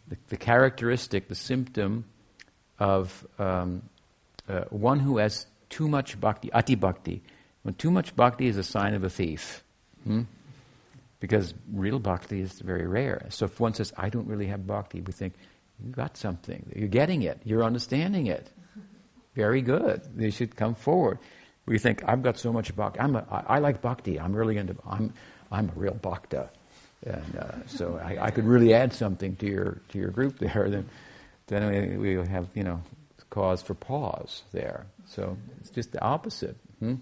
the, 0.09 0.17
the, 0.29 0.37
characteristic, 0.37 1.29
the 1.29 1.35
symptom 1.35 2.05
of 2.79 3.27
um, 3.39 3.83
uh, 4.49 4.63
one 4.71 5.01
who 5.01 5.19
has 5.19 5.47
too 5.69 5.89
much 5.89 6.21
bhakti, 6.21 6.53
ati 6.53 6.75
bhakti. 6.75 7.23
When 7.63 7.75
too 7.75 7.91
much 7.91 8.15
bhakti 8.15 8.47
is 8.47 8.57
a 8.57 8.63
sign 8.63 8.95
of 8.95 9.03
a 9.03 9.11
thief. 9.11 9.63
Hmm? 10.05 10.23
Because 11.19 11.55
real 11.73 11.99
bhakti 11.99 12.41
is 12.41 12.61
very 12.61 12.87
rare. 12.87 13.27
So 13.31 13.47
if 13.47 13.59
one 13.59 13.75
says, 13.75 13.93
I 13.97 14.09
don't 14.09 14.29
really 14.29 14.47
have 14.47 14.67
bhakti, 14.67 15.01
we 15.01 15.13
think, 15.13 15.35
you 15.85 15.91
got 15.91 16.17
something. 16.17 16.73
You're 16.75 16.89
getting 16.89 17.23
it. 17.23 17.41
You're 17.45 17.65
understanding 17.65 18.27
it. 18.27 18.49
Very 19.35 19.61
good. 19.63 20.03
They 20.15 20.31
should 20.31 20.57
come 20.57 20.75
forward. 20.75 21.19
We 21.67 21.79
think, 21.79 22.03
I've 22.07 22.23
got 22.23 22.39
so 22.39 22.53
much 22.53 22.75
bhakti. 22.77 23.01
I'm 23.01 23.17
a, 23.17 23.27
I, 23.31 23.57
I 23.57 23.59
like 23.59 23.83
bhakti. 23.83 24.21
I'm 24.21 24.33
really 24.33 24.57
into, 24.57 24.77
I'm, 24.89 25.13
I'm 25.51 25.69
a 25.69 25.73
real 25.79 25.95
bhakta. 25.95 26.51
And 27.07 27.39
uh, 27.39 27.67
so 27.67 28.01
I, 28.03 28.27
I, 28.27 28.31
could 28.33 28.45
really 28.45 28.75
add 28.75 28.93
something 28.93 29.37
to 29.37 29.47
your 29.47 29.81
to 29.91 29.99
your 29.99 30.11
group 30.11 30.39
there. 30.41 30.69
Then 30.69 30.89
then 31.47 32.01
we, 32.01 32.17
we 32.17 32.27
have 32.27 32.49
you 32.55 32.65
know 32.65 32.83
cause 33.31 33.63
for 33.63 33.75
pause 33.75 34.43
there. 34.53 34.87
So 35.07 35.37
it's 35.61 35.71
just 35.71 35.93
the 35.93 36.03
opposite. 36.03 36.57
Hmm? 36.81 36.97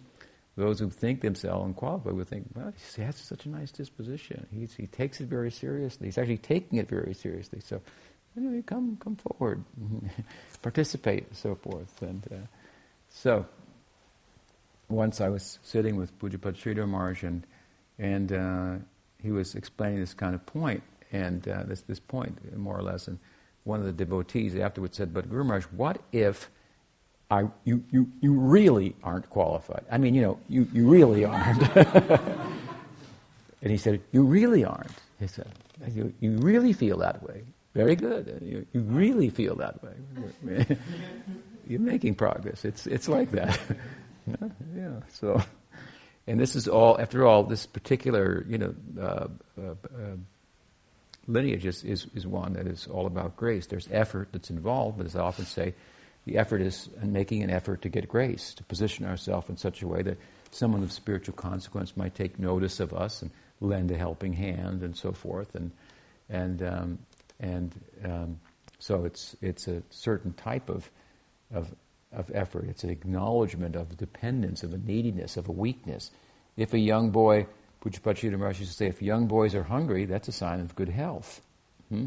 Those 0.57 0.79
who 0.79 0.91
think 0.91 1.21
themselves 1.21 1.67
unqualified 1.67 2.13
would 2.13 2.29
think, 2.29 2.47
well, 2.55 2.73
he 2.95 3.03
has 3.03 3.17
such 3.17 3.47
a 3.47 3.49
nice 3.49 3.73
disposition. 3.73 4.47
He's, 4.53 4.73
he 4.75 4.87
takes 4.87 5.21
it 5.21 5.27
very 5.27 5.51
seriously. 5.51 6.07
He's 6.07 6.19
actually 6.19 6.39
taking 6.39 6.79
it 6.79 6.89
very 6.89 7.13
seriously. 7.13 7.61
So, 7.61 7.81
anyway, 8.37 8.63
come 8.63 8.97
come 9.01 9.17
forward, 9.17 9.65
participate, 10.63 11.27
and 11.27 11.37
so 11.37 11.57
forth. 11.57 12.03
And 12.03 12.25
uh, 12.31 12.47
so, 13.09 13.47
once 14.89 15.21
I 15.21 15.29
was 15.29 15.59
sitting 15.63 15.97
with 15.97 16.17
Pujyapad 16.21 16.55
Sridhar 16.55 17.23
and, 17.25 17.47
and 17.99 18.33
uh, 18.33 18.85
he 19.25 19.33
was 19.33 19.55
explaining 19.55 20.01
this 20.01 20.15
kind 20.15 20.35
of 20.35 20.45
point, 20.47 20.83
and 21.11 21.49
uh, 21.49 21.63
this, 21.65 21.81
this 21.83 21.99
point, 21.99 22.57
more 22.57 22.79
or 22.79 22.83
less, 22.83 23.09
and 23.09 23.19
one 23.65 23.81
of 23.81 23.87
the 23.87 23.93
devotees 23.93 24.55
afterwards 24.55 24.97
said, 24.97 25.13
but 25.13 25.29
Guru 25.29 25.45
Maharaj, 25.45 25.65
what 25.73 26.01
if 26.13 26.51
I, 27.31 27.47
you, 27.65 27.83
you, 27.91 28.11
you 28.21 28.35
really 28.35 28.95
aren't 29.03 29.29
qualified? 29.31 29.85
I 29.91 29.97
mean, 29.99 30.15
you 30.15 30.21
know, 30.21 30.39
you, 30.49 30.69
you 30.73 30.89
really 30.89 31.25
aren't. 31.25 31.63
and 31.77 32.21
he 33.71 33.79
said, 33.79 34.03
you 34.13 34.23
really 34.23 34.65
aren't. 34.65 34.93
He 35.19 35.27
said, 35.27 35.51
you, 35.89 36.13
you 36.21 36.33
really 36.37 36.75
feel 36.75 36.99
that 36.99 37.23
way. 37.23 37.43
Very 37.75 37.97
good. 37.97 38.39
You, 38.43 38.67
you 38.73 38.81
really 38.83 39.31
feel 39.31 39.57
that 39.57 39.83
way. 39.83 40.67
You're 41.67 41.81
making 41.81 42.17
progress. 42.17 42.67
It's, 42.67 42.87
it's 42.87 43.09
like 43.09 43.31
that. 43.31 43.59
yeah, 44.27 44.49
yeah, 44.77 45.01
so... 45.11 45.43
And 46.27 46.41
this 46.41 46.57
is 46.57 46.69
all, 46.69 46.99
after 46.99 47.27
all, 47.27 47.45
this 47.45 47.67
particular, 47.67 48.45
you 48.49 48.59
know, 48.59 48.75
uh, 48.99 49.29
uh, 49.59 49.71
uh, 49.71 50.17
lineage 51.27 51.67
is, 51.67 51.85
is, 51.85 52.07
is 52.15 52.27
one 52.27 52.55
that 52.55 52.67
is 52.67 52.87
all 52.87 53.07
about 53.07 53.37
grace. 53.37 53.67
There's 53.67 53.89
effort 53.91 54.29
that's 54.33 54.51
involved, 54.51 54.97
but 54.99 55.07
as 55.07 55.17
I 55.17 55.21
often 55.21 55.45
say, 55.45 55.75
the 56.25 56.39
effort 56.39 56.63
is 56.63 56.89
in 57.03 57.13
making 57.13 57.43
an 57.43 57.51
effort 57.51 57.83
to 57.83 57.91
get 57.91 58.09
grace, 58.09 58.55
to 58.55 58.65
position 58.65 59.05
ourselves 59.05 59.51
in 59.51 59.59
such 59.59 59.83
a 59.83 59.87
way 59.87 60.03
that 60.03 60.17
someone 60.51 60.83
of 60.83 60.93
spiritual 60.93 61.35
consequence 61.35 61.97
might 61.97 62.15
take 62.15 62.39
notice 62.39 62.81
of 62.81 62.95
us 62.95 63.21
and 63.21 63.31
lend 63.61 63.91
a 63.91 63.99
helping 63.99 64.33
hand 64.33 64.83
and 64.83 64.97
so 64.97 65.13
forth. 65.13 65.55
And, 65.55 65.71
and, 66.31 66.63
um, 66.63 66.99
and 67.41 67.75
um, 68.05 68.41
so 68.79 69.05
it's, 69.05 69.37
it's 69.43 69.69
a 69.69 69.83
certain 69.91 70.33
type 70.33 70.71
of, 70.71 70.91
of 71.53 71.75
of 72.15 72.31
effort. 72.35 72.67
It's 72.69 72.85
an 72.85 72.91
acknowledgement 72.91 73.77
of 73.77 73.97
dependence, 73.97 74.63
of 74.63 74.73
a 74.73 74.79
neediness, 74.79 75.37
of 75.37 75.49
a 75.49 75.53
weakness. 75.53 76.11
If 76.57 76.73
a 76.73 76.79
young 76.79 77.11
boy 77.11 77.47
Pujapachita 77.85 78.33
Maharaj 78.33 78.61
used 78.61 78.73
to 78.73 78.77
say, 78.77 78.87
if 78.87 79.03
young 79.03 79.27
boys 79.27 79.55
are 79.55 79.63
hungry, 79.63 80.07
that's 80.07 80.29
a 80.29 80.33
sign 80.33 80.61
of 80.61 80.75
good 80.75 80.89
health. 80.89 81.43
Hmm? 81.91 82.07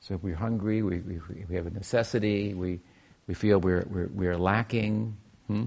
So 0.00 0.14
if 0.14 0.22
we're 0.22 0.36
hungry, 0.36 0.82
we, 0.82 1.00
we, 1.00 1.18
we 1.48 1.56
have 1.56 1.66
a 1.66 1.70
necessity, 1.70 2.54
we, 2.54 2.80
we 3.26 3.34
feel 3.34 3.58
we're, 3.58 3.84
we're, 3.90 4.10
we're 4.12 4.36
lacking, 4.36 5.16
hmm? 5.48 5.66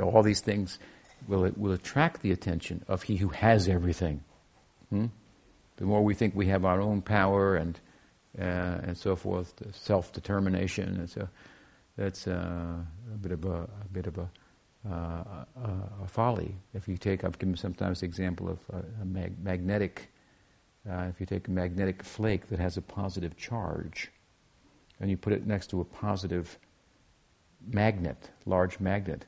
all 0.00 0.22
these 0.22 0.40
things 0.40 0.78
will, 1.26 1.50
will 1.56 1.72
attract 1.72 2.22
the 2.22 2.30
attention 2.30 2.84
of 2.86 3.02
he 3.02 3.16
who 3.16 3.28
has 3.28 3.66
everything. 3.66 4.22
Hmm? 4.90 5.06
The 5.78 5.84
more 5.84 6.04
we 6.04 6.14
think 6.14 6.36
we 6.36 6.46
have 6.46 6.64
our 6.64 6.80
own 6.80 7.02
power 7.02 7.56
and, 7.56 7.80
uh, 8.38 8.42
and 8.42 8.96
so 8.96 9.16
forth, 9.16 9.52
self 9.72 10.12
determination, 10.12 10.96
and 10.96 11.10
so 11.10 11.28
that's 12.00 12.26
uh, 12.26 12.76
a 13.12 13.18
bit 13.18 13.30
of 13.30 13.44
a, 13.44 13.68
a 13.84 13.88
bit 13.92 14.06
of 14.06 14.16
a, 14.16 14.30
uh, 14.88 14.94
a, 14.94 15.44
a, 16.02 16.08
folly. 16.08 16.54
If 16.72 16.88
you 16.88 16.96
take, 16.96 17.24
I've 17.24 17.38
given 17.38 17.54
sometimes 17.58 18.00
the 18.00 18.06
example 18.06 18.48
of 18.48 18.58
a, 18.72 19.04
mag- 19.04 19.44
magnetic. 19.44 20.10
Uh, 20.90 21.08
if 21.10 21.20
you 21.20 21.26
take 21.26 21.48
a 21.48 21.50
magnetic 21.50 22.02
flake 22.02 22.48
that 22.48 22.58
has 22.58 22.78
a 22.78 22.80
positive 22.80 23.36
charge, 23.36 24.10
and 24.98 25.10
you 25.10 25.18
put 25.18 25.34
it 25.34 25.46
next 25.46 25.68
to 25.70 25.82
a 25.82 25.84
positive 25.84 26.58
magnet, 27.70 28.30
large 28.46 28.80
magnet, 28.80 29.26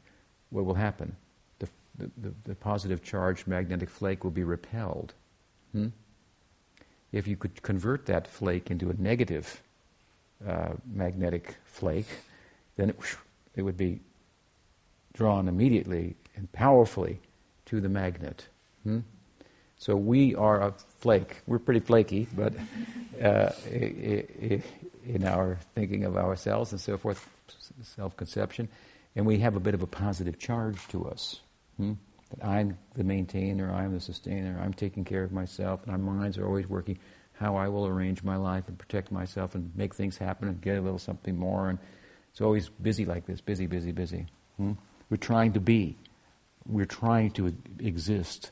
what 0.49 0.65
will 0.65 0.75
happen? 0.75 1.15
The, 1.59 1.69
the, 1.99 2.11
the, 2.17 2.35
the 2.45 2.55
positive 2.55 3.03
charged 3.03 3.47
magnetic 3.47 3.91
flake 3.91 4.25
will 4.25 4.31
be 4.31 4.45
repelled. 4.45 5.13
Hmm? 5.73 5.89
If 7.13 7.29
you 7.29 7.37
could 7.37 7.63
convert 7.63 8.07
that 8.07 8.27
flake 8.27 8.71
into 8.71 8.89
a 8.89 8.95
negative 8.95 9.61
uh, 10.49 10.71
magnetic 10.91 11.57
flake, 11.67 12.09
then 12.77 12.91
it, 12.91 12.97
it 13.55 13.63
would 13.63 13.77
be 13.77 14.01
drawn 15.13 15.49
immediately 15.49 16.17
and 16.37 16.51
powerfully 16.53 17.21
to 17.67 17.81
the 17.81 17.89
magnet. 17.89 18.47
Hmm? 18.85 19.01
So 19.77 19.97
we 19.97 20.35
are 20.35 20.61
a 20.63 20.73
flake. 20.99 21.43
We're 21.47 21.59
pretty 21.59 21.81
flaky, 21.81 22.29
but 22.35 22.55
uh, 23.23 23.51
in 23.71 25.25
our 25.25 25.59
thinking 25.75 26.05
of 26.05 26.17
ourselves 26.17 26.73
and 26.73 26.81
so 26.81 26.97
forth, 26.97 27.29
self-conception, 27.83 28.69
and 29.17 29.27
we 29.27 29.39
have 29.39 29.57
a 29.57 29.61
bit 29.61 29.75
of 29.75 29.83
a 29.83 29.87
positive 29.87 30.39
charge 30.39 30.87
to 30.89 31.07
us. 31.07 31.41
Hmm? 31.77 31.95
That 32.31 32.47
I'm 32.47 32.79
the 32.95 33.05
maintainer, 33.05 33.71
I'm 33.71 33.93
the 33.93 34.01
sustainer, 34.01 34.59
I'm 34.63 34.73
taking 34.73 35.05
care 35.05 35.23
of 35.25 35.33
myself, 35.33 35.83
and 35.83 35.93
our 35.93 35.99
minds 35.99 36.39
are 36.39 36.47
always 36.47 36.69
working 36.69 36.99
how 37.35 37.57
I 37.57 37.69
will 37.69 37.87
arrange 37.87 38.23
my 38.23 38.37
life 38.37 38.69
and 38.69 38.79
protect 38.79 39.11
myself 39.11 39.55
and 39.55 39.75
make 39.75 39.95
things 39.95 40.17
happen 40.17 40.49
and 40.49 40.61
get 40.61 40.79
a 40.79 40.81
little 40.81 40.99
something 40.99 41.37
more. 41.37 41.69
And 41.71 41.79
it's 42.33 42.41
always 42.41 42.71
busy 42.71 43.05
like 43.05 43.27
this, 43.27 43.41
busy, 43.41 43.67
busy, 43.67 43.93
busy. 43.93 44.27
Hmm? 44.57 44.73
We're 45.11 45.19
trying 45.19 45.53
to 45.53 45.61
be. 45.61 45.99
We're 46.67 46.87
trying 46.87 47.33
to 47.33 47.55
exist, 47.79 48.51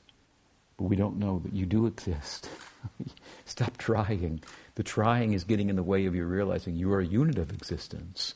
but 0.77 0.85
we 0.85 0.97
don't 0.97 1.19
know 1.19 1.41
that 1.45 1.55
you 1.55 1.65
do 1.65 1.87
exist. 1.87 2.51
Stop 3.47 3.79
trying. 3.79 4.43
The 4.75 4.83
trying 4.83 5.33
is 5.33 5.45
getting 5.45 5.71
in 5.71 5.77
the 5.77 5.83
way 5.83 6.05
of 6.05 6.15
you 6.15 6.27
realizing 6.27 6.77
you 6.77 6.93
are 6.93 7.01
a 7.01 7.07
unit 7.07 7.39
of 7.39 7.53
existence. 7.53 8.35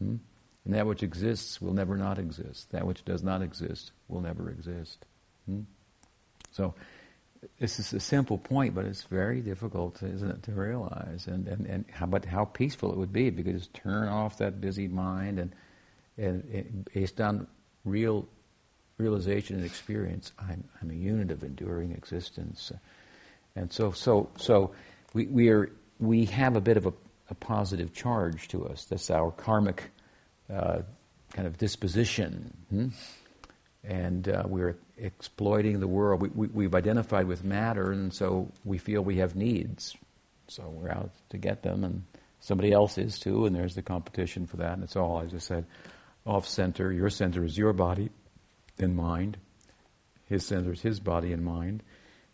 Hmm? 0.00 0.16
And 0.64 0.74
that 0.74 0.86
which 0.86 1.02
exists 1.02 1.60
will 1.60 1.74
never 1.74 1.96
not 1.96 2.18
exist. 2.18 2.72
That 2.72 2.86
which 2.86 3.04
does 3.04 3.22
not 3.22 3.42
exist 3.42 3.92
will 4.08 4.22
never 4.22 4.50
exist. 4.50 5.04
Hmm? 5.46 5.62
So, 6.50 6.74
this 7.58 7.78
is 7.78 7.92
a 7.92 8.00
simple 8.00 8.38
point, 8.38 8.74
but 8.74 8.84
it's 8.84 9.02
very 9.04 9.40
difficult, 9.40 10.02
isn't 10.02 10.30
it, 10.30 10.42
to 10.44 10.52
realize? 10.52 11.26
And, 11.26 11.46
and, 11.48 11.66
and 11.66 11.84
how, 11.90 12.06
but 12.06 12.24
how 12.24 12.44
peaceful 12.44 12.92
it 12.92 12.98
would 12.98 13.12
be 13.12 13.26
if 13.26 13.38
you 13.38 13.44
could 13.44 13.58
just 13.58 13.74
turn 13.74 14.08
off 14.08 14.38
that 14.38 14.60
busy 14.60 14.88
mind 14.88 15.38
and, 15.38 15.54
and, 16.16 16.44
and 16.44 16.88
based 16.92 17.20
on 17.20 17.46
real 17.84 18.26
realization 18.98 19.56
and 19.56 19.64
experience, 19.64 20.32
I'm, 20.38 20.64
I'm 20.80 20.90
a 20.90 20.94
unit 20.94 21.30
of 21.30 21.42
enduring 21.42 21.92
existence. 21.92 22.72
And 23.56 23.72
so, 23.72 23.92
so, 23.92 24.30
so 24.36 24.72
we, 25.12 25.26
we, 25.26 25.48
are, 25.48 25.70
we 25.98 26.26
have 26.26 26.56
a 26.56 26.60
bit 26.60 26.76
of 26.76 26.86
a, 26.86 26.92
a 27.30 27.34
positive 27.34 27.92
charge 27.92 28.48
to 28.48 28.68
us. 28.68 28.84
That's 28.84 29.10
our 29.10 29.30
karmic 29.30 29.90
uh, 30.52 30.82
kind 31.32 31.48
of 31.48 31.58
disposition. 31.58 32.52
Hmm? 32.70 32.88
And 33.82 34.28
uh, 34.28 34.44
we're 34.46 34.76
exploiting 34.96 35.80
the 35.80 35.88
world. 35.88 36.22
We, 36.22 36.46
we, 36.48 36.64
have 36.64 36.74
identified 36.74 37.26
with 37.26 37.44
matter, 37.44 37.92
and 37.92 38.12
so 38.12 38.50
we 38.64 38.78
feel 38.78 39.02
we 39.02 39.18
have 39.18 39.34
needs. 39.34 39.96
So 40.48 40.68
we're 40.68 40.90
out 40.90 41.10
to 41.30 41.38
get 41.38 41.62
them, 41.62 41.84
and 41.84 42.04
somebody 42.40 42.72
else 42.72 42.98
is 42.98 43.18
too, 43.18 43.46
and 43.46 43.54
there's 43.54 43.74
the 43.74 43.82
competition 43.82 44.46
for 44.46 44.58
that. 44.58 44.74
And 44.74 44.82
it's 44.82 44.96
all, 44.96 45.20
as 45.20 45.34
I 45.34 45.38
said, 45.38 45.66
off 46.26 46.46
center. 46.46 46.92
Your 46.92 47.10
center 47.10 47.44
is 47.44 47.56
your 47.56 47.72
body 47.72 48.10
and 48.78 48.96
mind, 48.96 49.36
his 50.26 50.44
center 50.46 50.72
is 50.72 50.80
his 50.80 51.00
body 51.00 51.32
and 51.32 51.44
mind. 51.44 51.82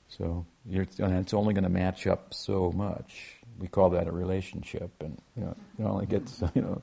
So 0.08 0.44
it's 0.68 1.34
only 1.34 1.54
going 1.54 1.64
to 1.64 1.70
match 1.70 2.06
up 2.06 2.34
so 2.34 2.72
much. 2.72 3.36
We 3.58 3.68
call 3.68 3.90
that 3.90 4.08
a 4.08 4.12
relationship, 4.12 4.90
and 5.00 5.20
you 5.36 5.44
know, 5.44 5.56
it 5.78 5.82
only 5.84 6.06
gets 6.06 6.42
you 6.54 6.62
know 6.62 6.82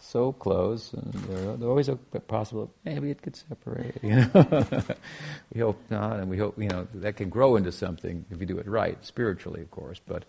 so 0.00 0.32
close, 0.32 0.92
and 0.92 1.12
there's 1.28 1.62
always 1.62 1.88
a 1.88 1.96
possible 1.96 2.72
maybe 2.84 3.10
it 3.10 3.22
could 3.22 3.36
separate. 3.36 3.98
You 4.02 4.16
know, 4.16 4.30
we 5.54 5.60
hope 5.60 5.80
not, 5.90 6.18
and 6.18 6.28
we 6.28 6.38
hope 6.38 6.58
you 6.58 6.68
know 6.68 6.88
that 6.94 7.16
can 7.16 7.28
grow 7.28 7.56
into 7.56 7.70
something 7.70 8.24
if 8.30 8.40
you 8.40 8.46
do 8.46 8.58
it 8.58 8.66
right, 8.66 8.98
spiritually, 9.04 9.60
of 9.60 9.70
course. 9.70 10.00
But, 10.06 10.24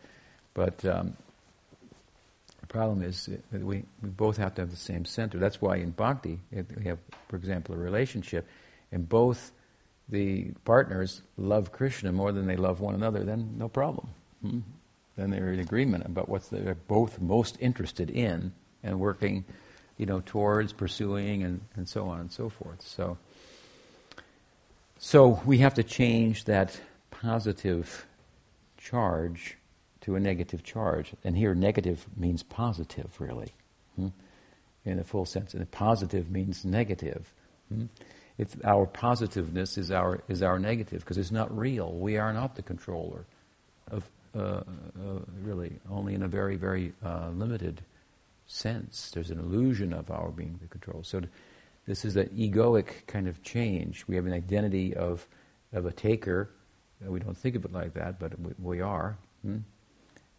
but 0.53 0.83
um, 0.85 1.15
the 2.59 2.67
problem 2.67 3.01
is 3.01 3.29
that 3.51 3.63
we, 3.63 3.83
we 4.01 4.09
both 4.09 4.37
have 4.37 4.55
to 4.55 4.61
have 4.61 4.71
the 4.71 4.75
same 4.75 5.05
center. 5.05 5.39
That's 5.39 5.61
why 5.61 5.77
in 5.77 5.91
bhakti 5.91 6.39
if 6.51 6.65
we 6.75 6.83
have, 6.85 6.99
for 7.29 7.37
example, 7.37 7.73
a 7.73 7.77
relationship, 7.77 8.47
and 8.91 9.07
both 9.07 9.51
the 10.09 10.51
partners 10.65 11.21
love 11.37 11.71
Krishna 11.71 12.11
more 12.11 12.31
than 12.31 12.45
they 12.45 12.57
love 12.57 12.81
one 12.81 12.93
another. 12.93 13.23
Then 13.23 13.55
no 13.57 13.69
problem. 13.69 14.09
Hmm? 14.41 14.59
Then 15.15 15.29
they're 15.29 15.53
in 15.53 15.59
agreement 15.59 16.05
about 16.05 16.29
what 16.29 16.49
they're 16.49 16.75
both 16.75 17.19
most 17.19 17.57
interested 17.59 18.09
in 18.09 18.53
and 18.83 18.99
working, 18.99 19.45
you 19.97 20.05
know, 20.05 20.21
towards 20.25 20.73
pursuing 20.73 21.43
and, 21.43 21.61
and 21.75 21.87
so 21.87 22.07
on 22.07 22.19
and 22.19 22.31
so 22.31 22.49
forth. 22.49 22.81
So, 22.81 23.17
so 24.97 25.41
we 25.45 25.59
have 25.59 25.73
to 25.75 25.83
change 25.83 26.45
that 26.45 26.79
positive 27.09 28.05
charge 28.77 29.57
to 30.01 30.15
a 30.15 30.19
negative 30.19 30.63
charge. 30.63 31.13
And 31.23 31.37
here, 31.37 31.53
negative 31.53 32.05
means 32.17 32.43
positive, 32.43 33.09
really, 33.19 33.53
hmm? 33.95 34.07
in 34.85 34.99
a 34.99 35.03
full 35.03 35.25
sense. 35.25 35.53
And 35.53 35.69
positive 35.71 36.31
means 36.31 36.65
negative. 36.65 37.31
Hmm? 37.69 37.85
It's 38.37 38.55
our 38.63 38.87
positiveness 38.87 39.77
is 39.77 39.91
our 39.91 40.21
is 40.27 40.41
our 40.41 40.57
negative 40.57 41.01
because 41.01 41.17
it's 41.19 41.31
not 41.31 41.55
real. 41.55 41.91
We 41.91 42.17
are 42.17 42.33
not 42.33 42.55
the 42.55 42.63
controller 42.63 43.25
of 43.91 44.09
uh, 44.35 44.39
uh, 44.39 44.63
really 45.43 45.73
only 45.89 46.15
in 46.15 46.23
a 46.23 46.27
very 46.27 46.55
very 46.55 46.93
uh, 47.05 47.29
limited 47.35 47.81
sense. 48.51 49.11
There's 49.11 49.31
an 49.31 49.39
illusion 49.39 49.93
of 49.93 50.11
our 50.11 50.29
being 50.29 50.59
the 50.61 50.67
control. 50.67 51.03
So 51.03 51.21
this 51.87 52.05
is 52.05 52.15
an 52.15 52.27
egoic 52.29 53.07
kind 53.07 53.27
of 53.27 53.41
change. 53.41 54.05
We 54.07 54.15
have 54.15 54.25
an 54.25 54.33
identity 54.33 54.93
of, 54.93 55.27
of 55.73 55.85
a 55.85 55.91
taker. 55.91 56.51
We 57.01 57.19
don't 57.19 57.37
think 57.37 57.55
of 57.55 57.65
it 57.65 57.71
like 57.71 57.93
that, 57.93 58.19
but 58.19 58.39
we, 58.39 58.53
we 58.59 58.81
are. 58.81 59.17
Hmm? 59.43 59.57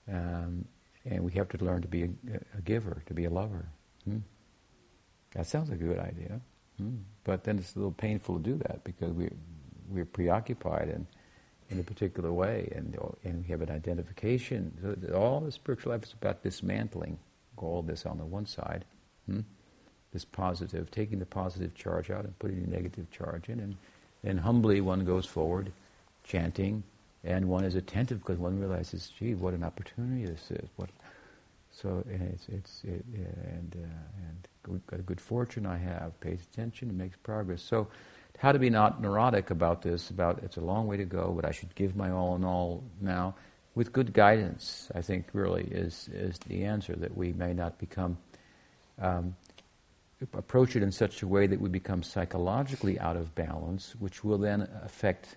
Um, 0.08 0.64
and 1.04 1.24
we 1.24 1.32
have 1.32 1.48
to 1.48 1.64
learn 1.64 1.82
to 1.82 1.88
be 1.88 2.04
a, 2.04 2.08
a 2.58 2.60
giver, 2.62 3.02
to 3.06 3.14
be 3.14 3.24
a 3.24 3.30
lover. 3.30 3.66
Hmm? 4.04 4.18
That 5.34 5.46
sounds 5.46 5.70
like 5.70 5.80
a 5.80 5.84
good 5.84 5.98
idea. 5.98 6.40
Hmm? 6.78 6.96
But 7.24 7.44
then 7.44 7.58
it's 7.58 7.74
a 7.74 7.78
little 7.78 7.92
painful 7.92 8.36
to 8.36 8.42
do 8.42 8.56
that 8.58 8.84
because 8.84 9.12
we, 9.12 9.30
we're 9.88 10.04
preoccupied 10.04 10.88
in, 10.88 11.06
in 11.70 11.80
a 11.80 11.82
particular 11.82 12.32
way 12.32 12.70
and, 12.76 12.96
and 13.24 13.42
we 13.42 13.48
have 13.48 13.62
an 13.62 13.70
identification. 13.70 14.76
So 14.82 15.14
all 15.14 15.40
the 15.40 15.50
spiritual 15.50 15.92
life 15.92 16.04
is 16.04 16.12
about 16.12 16.42
dismantling 16.42 17.18
all 17.56 17.82
this 17.82 18.06
on 18.06 18.18
the 18.18 18.24
one 18.24 18.46
side, 18.46 18.84
hmm? 19.26 19.40
this 20.12 20.24
positive, 20.24 20.90
taking 20.90 21.18
the 21.18 21.26
positive 21.26 21.74
charge 21.74 22.10
out 22.10 22.24
and 22.24 22.38
putting 22.38 22.62
the 22.62 22.70
negative 22.70 23.10
charge 23.10 23.48
in, 23.48 23.60
and 23.60 23.76
then 24.22 24.38
humbly 24.38 24.80
one 24.80 25.04
goes 25.04 25.26
forward, 25.26 25.72
chanting, 26.24 26.82
and 27.24 27.48
one 27.48 27.64
is 27.64 27.74
attentive 27.74 28.18
because 28.18 28.38
one 28.38 28.58
realizes, 28.58 29.10
gee, 29.18 29.34
what 29.34 29.54
an 29.54 29.64
opportunity 29.64 30.24
this 30.24 30.50
is. 30.50 30.68
What, 30.76 30.90
so 31.70 32.04
it's 32.08 32.48
it's 32.48 32.82
it, 32.84 33.04
and 33.14 33.76
uh, 33.76 34.68
and 34.68 34.82
got 34.86 35.00
a 35.00 35.02
good 35.02 35.20
fortune 35.20 35.66
I 35.66 35.78
have, 35.78 36.18
pays 36.20 36.40
attention, 36.52 36.88
and 36.88 36.98
makes 36.98 37.16
progress. 37.22 37.62
So 37.62 37.88
how 38.38 38.52
to 38.52 38.58
be 38.58 38.70
not 38.70 39.00
neurotic 39.00 39.50
about 39.50 39.82
this? 39.82 40.10
About 40.10 40.42
it's 40.42 40.56
a 40.56 40.60
long 40.60 40.86
way 40.86 40.96
to 40.96 41.04
go, 41.04 41.32
but 41.32 41.44
I 41.44 41.52
should 41.52 41.74
give 41.74 41.96
my 41.96 42.10
all 42.10 42.36
in 42.36 42.44
all 42.44 42.82
now 43.00 43.34
with 43.74 43.92
good 43.92 44.12
guidance, 44.12 44.90
I 44.94 45.00
think 45.00 45.26
really 45.32 45.64
is, 45.64 46.08
is 46.12 46.38
the 46.46 46.64
answer 46.64 46.94
that 46.96 47.16
we 47.16 47.32
may 47.32 47.54
not 47.54 47.78
become, 47.78 48.18
um, 49.00 49.34
approach 50.34 50.76
it 50.76 50.82
in 50.82 50.92
such 50.92 51.22
a 51.22 51.26
way 51.26 51.46
that 51.46 51.60
we 51.60 51.68
become 51.68 52.02
psychologically 52.02 52.98
out 53.00 53.16
of 53.16 53.34
balance, 53.34 53.94
which 53.98 54.22
will 54.22 54.38
then 54.38 54.68
affect 54.84 55.36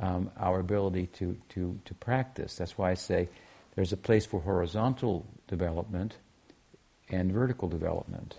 um, 0.00 0.30
our 0.38 0.60
ability 0.60 1.06
to, 1.06 1.36
to, 1.50 1.78
to 1.84 1.94
practice. 1.94 2.56
That's 2.56 2.78
why 2.78 2.90
I 2.90 2.94
say 2.94 3.28
there's 3.74 3.92
a 3.92 3.96
place 3.96 4.26
for 4.26 4.40
horizontal 4.40 5.26
development 5.46 6.16
and 7.10 7.32
vertical 7.32 7.68
development. 7.68 8.36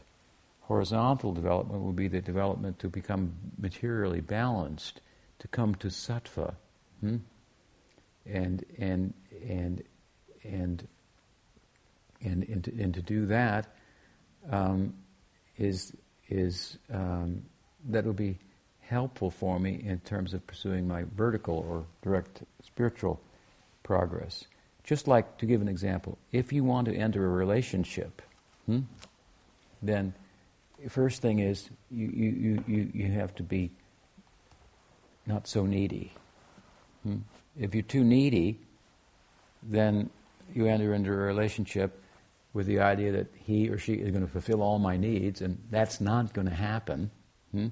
Horizontal 0.61 1.34
development 1.34 1.82
will 1.84 1.93
be 1.93 2.07
the 2.07 2.21
development 2.21 2.80
to 2.80 2.89
become 2.89 3.34
materially 3.57 4.21
balanced 4.21 5.01
to 5.39 5.47
come 5.47 5.75
to 5.75 5.88
sattva. 5.88 6.55
Hmm? 6.99 7.17
And, 8.26 8.65
and, 8.78 9.13
and, 9.47 9.84
and, 10.43 10.88
and, 12.22 12.43
and, 12.43 12.63
to, 12.63 12.82
and 12.82 12.93
to 12.93 13.01
do 13.01 13.26
that 13.28 13.67
um, 14.51 14.93
is 15.57 15.93
is 16.30 16.78
um, 16.93 17.41
that 17.89 18.05
will 18.05 18.13
be 18.13 18.38
helpful 18.82 19.30
for 19.30 19.59
me 19.59 19.82
in 19.84 19.99
terms 19.99 20.34
of 20.34 20.45
pursuing 20.47 20.88
my 20.88 21.03
vertical 21.15 21.65
or 21.67 21.86
direct 22.01 22.43
spiritual 22.63 23.20
progress. 23.84 24.45
Just 24.84 25.07
like 25.07 25.38
to 25.38 25.45
give 25.45 25.61
an 25.61 25.67
example, 25.67 26.17
if 26.32 26.51
you 26.51 26.63
want 26.63 26.86
to 26.86 26.95
enter 26.95 27.26
a 27.26 27.30
relationship, 27.30 28.22
hmm, 28.65 28.80
then 29.82 30.13
first 30.88 31.22
thing 31.22 31.39
is 31.39 31.70
you, 31.91 32.07
you, 32.07 32.63
you, 32.67 32.91
you 32.93 33.11
have 33.11 33.36
to 33.36 33.43
be 33.43 33.70
not 35.26 35.47
so 35.47 35.65
needy. 35.65 36.13
Hmm? 37.03 37.17
If 37.57 37.73
you're 37.73 37.83
too 37.83 38.03
needy, 38.03 38.59
then 39.63 40.09
you 40.53 40.67
enter 40.67 40.93
into 40.93 41.11
a 41.11 41.15
relationship 41.15 42.01
with 42.53 42.65
the 42.65 42.79
idea 42.79 43.11
that 43.11 43.27
he 43.35 43.69
or 43.69 43.77
she 43.77 43.93
is 43.93 44.09
going 44.11 44.25
to 44.25 44.31
fulfill 44.31 44.61
all 44.61 44.79
my 44.79 44.97
needs, 44.97 45.41
and 45.41 45.57
that's 45.69 46.01
not 46.01 46.33
going 46.33 46.47
to 46.47 46.53
happen. 46.53 47.11
Hmm? 47.51 47.67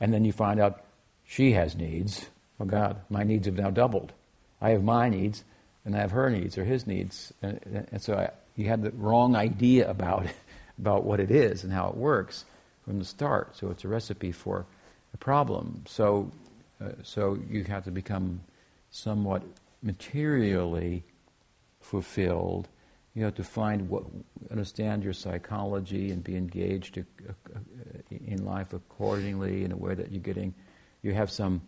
And 0.00 0.12
then 0.12 0.24
you 0.24 0.32
find 0.32 0.60
out 0.60 0.84
she 1.24 1.52
has 1.52 1.76
needs. 1.76 2.26
Oh 2.58 2.64
God, 2.64 3.00
my 3.10 3.22
needs 3.22 3.46
have 3.46 3.56
now 3.56 3.70
doubled. 3.70 4.12
I 4.60 4.70
have 4.70 4.82
my 4.82 5.08
needs, 5.08 5.44
and 5.84 5.94
I 5.94 6.00
have 6.00 6.12
her 6.12 6.30
needs 6.30 6.56
or 6.56 6.64
his 6.64 6.86
needs, 6.86 7.32
and, 7.42 7.86
and 7.92 8.02
so 8.02 8.14
I, 8.14 8.30
you 8.56 8.68
had 8.68 8.82
the 8.82 8.90
wrong 8.92 9.36
idea 9.36 9.88
about 9.88 10.24
it, 10.26 10.34
about 10.78 11.04
what 11.04 11.20
it 11.20 11.30
is 11.30 11.62
and 11.62 11.72
how 11.72 11.88
it 11.88 11.96
works 11.96 12.44
from 12.84 12.98
the 12.98 13.04
start. 13.04 13.56
So 13.56 13.70
it's 13.70 13.84
a 13.84 13.88
recipe 13.88 14.32
for 14.32 14.66
a 15.12 15.16
problem. 15.18 15.84
So, 15.86 16.30
uh, 16.82 16.92
so 17.02 17.38
you 17.50 17.64
have 17.64 17.84
to 17.84 17.90
become 17.90 18.40
somewhat 18.90 19.42
materially 19.82 21.04
fulfilled 21.80 22.68
you 23.16 23.24
have 23.24 23.34
to 23.36 23.44
find 23.44 23.88
what, 23.88 24.04
understand 24.50 25.02
your 25.02 25.14
psychology 25.14 26.10
and 26.10 26.22
be 26.22 26.36
engaged 26.36 27.02
in 28.10 28.44
life 28.44 28.74
accordingly 28.74 29.64
in 29.64 29.72
a 29.72 29.76
way 29.76 29.94
that 29.94 30.12
you're 30.12 30.20
getting, 30.20 30.54
you 31.00 31.14
have 31.14 31.30
some, 31.30 31.62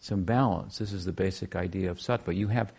some 0.00 0.24
balance. 0.24 0.78
This 0.78 0.94
is 0.94 1.04
the 1.04 1.12
basic 1.12 1.56
idea 1.56 1.90
of 1.90 1.98
sattva. 1.98 2.34
You 2.34 2.48
have, 2.48 2.72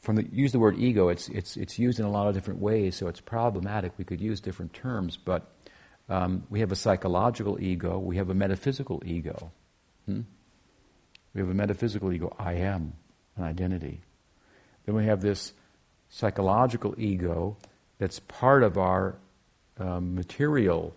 from 0.00 0.16
the, 0.16 0.26
use 0.32 0.52
the 0.52 0.58
word 0.58 0.78
ego, 0.78 1.10
it's, 1.10 1.28
it's, 1.28 1.58
it's 1.58 1.78
used 1.78 2.00
in 2.00 2.06
a 2.06 2.10
lot 2.10 2.28
of 2.28 2.34
different 2.34 2.60
ways, 2.60 2.96
so 2.96 3.08
it's 3.08 3.20
problematic. 3.20 3.92
We 3.98 4.06
could 4.06 4.22
use 4.22 4.40
different 4.40 4.72
terms, 4.72 5.18
but 5.18 5.52
um, 6.08 6.44
we 6.48 6.60
have 6.60 6.72
a 6.72 6.76
psychological 6.76 7.60
ego, 7.60 7.98
we 7.98 8.16
have 8.16 8.30
a 8.30 8.34
metaphysical 8.34 9.02
ego. 9.04 9.52
Hmm? 10.06 10.22
We 11.34 11.42
have 11.42 11.50
a 11.50 11.54
metaphysical 11.54 12.10
ego, 12.10 12.34
I 12.38 12.54
am, 12.54 12.94
an 13.36 13.44
identity. 13.44 14.00
Then 14.84 14.94
we 14.94 15.04
have 15.06 15.20
this 15.20 15.52
psychological 16.08 16.94
ego 16.98 17.56
that's 17.98 18.20
part 18.20 18.62
of 18.62 18.78
our 18.78 19.16
um, 19.78 20.14
material 20.14 20.94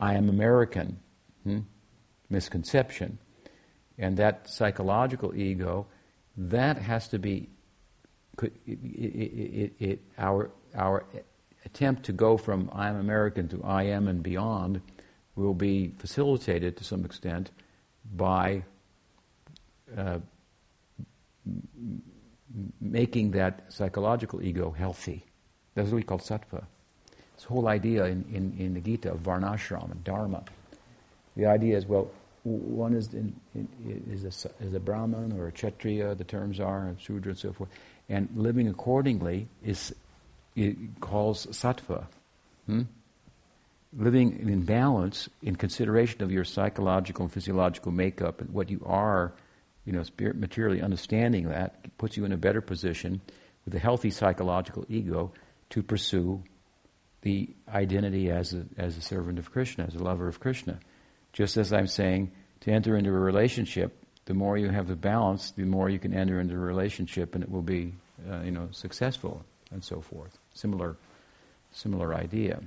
I 0.00 0.14
am 0.14 0.28
American 0.28 0.98
hmm, 1.42 1.60
misconception. 2.28 3.18
And 3.98 4.16
that 4.16 4.48
psychological 4.48 5.34
ego, 5.34 5.86
that 6.36 6.78
has 6.78 7.08
to 7.08 7.18
be, 7.18 7.48
it, 8.42 8.50
it, 8.66 9.72
it, 9.78 10.00
our, 10.18 10.50
our 10.74 11.04
attempt 11.64 12.04
to 12.04 12.12
go 12.12 12.36
from 12.36 12.70
I 12.72 12.88
am 12.88 12.96
American 12.96 13.48
to 13.48 13.62
I 13.62 13.84
am 13.84 14.08
and 14.08 14.22
beyond 14.22 14.80
will 15.36 15.54
be 15.54 15.94
facilitated 15.98 16.76
to 16.76 16.84
some 16.84 17.04
extent 17.04 17.50
by 18.14 18.64
uh, 19.96 20.18
making 22.80 23.32
that 23.32 23.72
psychological 23.72 24.42
ego 24.42 24.70
healthy. 24.70 25.24
That's 25.74 25.90
what 25.90 25.96
we 25.96 26.02
call 26.02 26.18
sattva. 26.18 26.64
This 27.36 27.44
whole 27.44 27.68
idea 27.68 28.04
in, 28.04 28.24
in, 28.32 28.56
in 28.58 28.74
the 28.74 28.80
Gita 28.80 29.12
of 29.12 29.20
varnashram 29.20 29.90
and 29.90 30.04
dharma. 30.04 30.44
The 31.36 31.46
idea 31.46 31.76
is, 31.76 31.86
well, 31.86 32.10
one 32.44 32.94
is, 32.94 33.12
in, 33.12 33.34
is, 34.10 34.24
a, 34.24 34.64
is 34.64 34.74
a 34.74 34.80
brahman 34.80 35.32
or 35.32 35.48
a 35.48 35.52
kshatriya, 35.52 36.14
the 36.14 36.24
terms 36.24 36.60
are, 36.60 36.86
and 36.86 37.00
sudra 37.00 37.30
and 37.30 37.38
so 37.38 37.52
forth. 37.52 37.70
And 38.08 38.28
living 38.36 38.68
accordingly 38.68 39.48
is 39.64 39.94
it 40.54 40.76
calls 41.00 41.46
sattva. 41.46 42.04
Hmm? 42.66 42.82
Living 43.96 44.48
in 44.48 44.62
balance 44.62 45.28
in 45.42 45.56
consideration 45.56 46.22
of 46.22 46.30
your 46.30 46.44
psychological 46.44 47.24
and 47.24 47.32
physiological 47.32 47.92
makeup 47.92 48.40
and 48.40 48.50
what 48.50 48.70
you 48.70 48.82
are 48.84 49.32
you 49.84 49.92
know, 49.92 50.02
spirit 50.02 50.36
materially 50.36 50.80
understanding 50.80 51.48
that 51.48 51.96
puts 51.98 52.16
you 52.16 52.24
in 52.24 52.32
a 52.32 52.36
better 52.36 52.60
position 52.60 53.20
with 53.64 53.74
a 53.74 53.78
healthy 53.78 54.10
psychological 54.10 54.84
ego 54.88 55.32
to 55.70 55.82
pursue 55.82 56.42
the 57.22 57.48
identity 57.68 58.30
as 58.30 58.52
a, 58.52 58.64
as 58.76 58.96
a 58.96 59.00
servant 59.00 59.38
of 59.38 59.50
Krishna, 59.50 59.84
as 59.84 59.94
a 59.94 60.02
lover 60.02 60.28
of 60.28 60.40
Krishna. 60.40 60.78
Just 61.32 61.56
as 61.56 61.72
I'm 61.72 61.86
saying, 61.86 62.32
to 62.60 62.70
enter 62.70 62.96
into 62.96 63.10
a 63.10 63.18
relationship, 63.18 63.96
the 64.26 64.34
more 64.34 64.56
you 64.56 64.68
have 64.68 64.88
the 64.88 64.96
balance, 64.96 65.50
the 65.50 65.64
more 65.64 65.88
you 65.88 65.98
can 65.98 66.14
enter 66.14 66.40
into 66.40 66.54
a 66.54 66.58
relationship, 66.58 67.34
and 67.34 67.42
it 67.42 67.50
will 67.50 67.62
be, 67.62 67.94
uh, 68.30 68.40
you 68.40 68.50
know, 68.50 68.68
successful, 68.72 69.44
and 69.70 69.82
so 69.82 70.00
forth. 70.00 70.38
Similar, 70.54 70.96
similar 71.72 72.14
idea. 72.14 72.60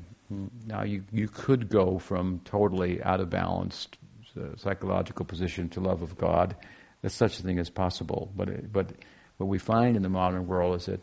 Now 0.66 0.84
you 0.84 1.04
you 1.12 1.28
could 1.30 1.70
go 1.70 2.00
from 2.00 2.42
totally 2.44 3.02
out 3.02 3.22
of 3.22 3.30
balanced 3.30 3.98
uh, 4.38 4.56
psychological 4.58 5.26
position 5.26 5.70
to 5.70 5.80
love 5.80 6.02
of 6.02 6.18
God 6.18 6.56
that 7.02 7.12
such 7.12 7.40
a 7.40 7.44
thing 7.44 7.58
is 7.60 7.70
possible. 7.70 8.32
But 8.36 8.72
but 8.72 8.92
what 9.38 9.48
we 9.48 9.60
find 9.60 9.96
in 9.96 10.02
the 10.02 10.10
modern 10.10 10.48
world 10.48 10.76
is 10.76 10.86
that 10.88 11.02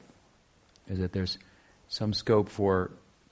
is 0.88 0.98
that 0.98 1.12
there's 1.12 1.38
some 1.88 2.12
scope 2.12 2.48
for, 2.48 2.90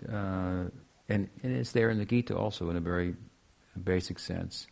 uh, 0.08 0.64
and, 1.08 1.28
and 1.42 1.56
it's 1.56 1.72
there 1.72 1.90
in 1.90 1.98
the 1.98 2.04
Gita 2.04 2.36
also 2.36 2.70
in 2.70 2.76
a 2.76 2.80
very 2.80 3.14
basic 3.82 4.18
sense. 4.18 4.66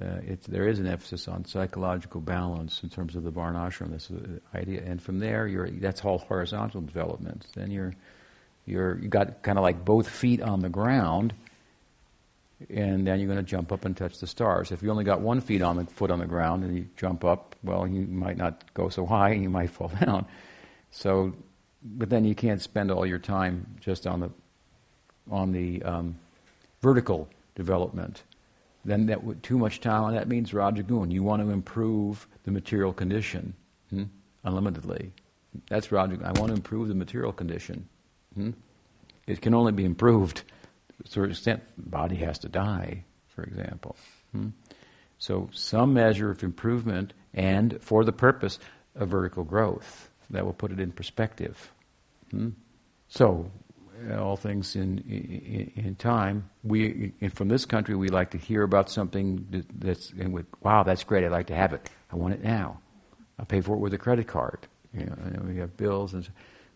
Uh, 0.00 0.20
there 0.46 0.68
is 0.68 0.78
an 0.78 0.86
emphasis 0.86 1.26
on 1.26 1.44
psychological 1.44 2.20
balance 2.20 2.82
in 2.84 2.88
terms 2.88 3.16
of 3.16 3.24
the 3.24 3.32
varnashram, 3.32 3.90
this 3.90 4.10
idea, 4.54 4.80
and 4.84 5.02
from 5.02 5.18
there, 5.18 5.48
you're, 5.48 5.68
that's 5.70 6.04
all 6.04 6.18
horizontal 6.18 6.80
development. 6.80 7.46
Then 7.54 7.72
you're, 7.72 7.94
you're 8.64 8.96
you 9.00 9.08
got 9.08 9.42
kind 9.42 9.58
of 9.58 9.64
like 9.64 9.84
both 9.84 10.08
feet 10.08 10.40
on 10.40 10.60
the 10.60 10.68
ground, 10.68 11.34
and 12.68 13.06
then 13.06 13.20
you're 13.20 13.28
going 13.28 13.44
to 13.44 13.48
jump 13.48 13.70
up 13.70 13.84
and 13.84 13.96
touch 13.96 14.18
the 14.18 14.26
stars. 14.26 14.72
If 14.72 14.82
you 14.82 14.90
only 14.90 15.04
got 15.04 15.20
one 15.20 15.40
feet 15.40 15.62
on 15.62 15.76
the 15.76 15.84
foot 15.84 16.10
on 16.10 16.18
the 16.18 16.26
ground 16.26 16.64
and 16.64 16.76
you 16.76 16.86
jump 16.96 17.24
up, 17.24 17.54
well, 17.62 17.86
you 17.86 18.02
might 18.06 18.36
not 18.36 18.72
go 18.74 18.88
so 18.88 19.06
high 19.06 19.30
and 19.30 19.42
you 19.42 19.48
might 19.50 19.70
fall 19.78 19.92
down. 20.00 20.26
So, 20.90 21.34
but 21.82 22.10
then 22.10 22.24
you 22.24 22.34
can't 22.34 22.60
spend 22.60 22.90
all 22.90 23.06
your 23.06 23.18
time 23.18 23.66
just 23.80 24.06
on 24.06 24.20
the 24.20 24.30
on 25.30 25.52
the 25.52 25.82
um, 25.82 26.18
vertical 26.80 27.28
development. 27.54 28.22
Then 28.84 29.06
that 29.06 29.42
too 29.42 29.58
much 29.58 29.80
time 29.80 30.04
on 30.04 30.14
that 30.14 30.28
means 30.28 30.52
rajagun. 30.52 31.12
You 31.12 31.22
want 31.22 31.42
to 31.42 31.50
improve 31.50 32.26
the 32.44 32.50
material 32.50 32.92
condition 32.92 33.54
hmm? 33.90 34.04
unlimitedly. 34.44 35.12
That's 35.68 35.88
rajagun. 35.88 36.24
I 36.24 36.38
want 36.38 36.48
to 36.48 36.54
improve 36.54 36.88
the 36.88 36.94
material 36.94 37.32
condition. 37.32 37.88
Hmm? 38.34 38.50
It 39.26 39.42
can 39.42 39.52
only 39.52 39.72
be 39.72 39.84
improved 39.84 40.42
to 41.04 41.24
extent, 41.24 41.62
body 41.76 42.16
has 42.16 42.38
to 42.40 42.48
die, 42.48 43.04
for 43.28 43.42
example. 43.42 43.96
Hmm? 44.32 44.48
So, 45.18 45.48
some 45.52 45.94
measure 45.94 46.30
of 46.30 46.42
improvement 46.42 47.12
and 47.34 47.78
for 47.80 48.04
the 48.04 48.12
purpose 48.12 48.58
of 48.94 49.08
vertical 49.08 49.44
growth. 49.44 50.10
That 50.30 50.44
will 50.44 50.52
put 50.52 50.72
it 50.72 50.78
in 50.78 50.92
perspective. 50.92 51.72
Hmm? 52.30 52.50
So, 53.08 53.50
all 54.18 54.36
things 54.36 54.76
in, 54.76 54.98
in, 55.08 55.84
in 55.84 55.94
time. 55.96 56.48
We 56.62 57.12
from 57.32 57.48
this 57.48 57.64
country, 57.64 57.94
we 57.94 58.08
like 58.08 58.30
to 58.30 58.38
hear 58.38 58.62
about 58.62 58.90
something 58.90 59.64
that's 59.78 60.10
and 60.10 60.32
with, 60.32 60.46
wow, 60.62 60.82
that's 60.82 61.04
great. 61.04 61.24
I'd 61.24 61.32
like 61.32 61.46
to 61.48 61.56
have 61.56 61.72
it. 61.72 61.88
I 62.12 62.16
want 62.16 62.34
it 62.34 62.42
now. 62.42 62.80
I'll 63.38 63.46
pay 63.46 63.60
for 63.60 63.74
it 63.76 63.78
with 63.78 63.94
a 63.94 63.98
credit 63.98 64.26
card. 64.26 64.66
You 64.92 65.06
know, 65.06 65.16
we 65.46 65.56
have 65.58 65.76
bills, 65.76 66.14
and 66.14 66.28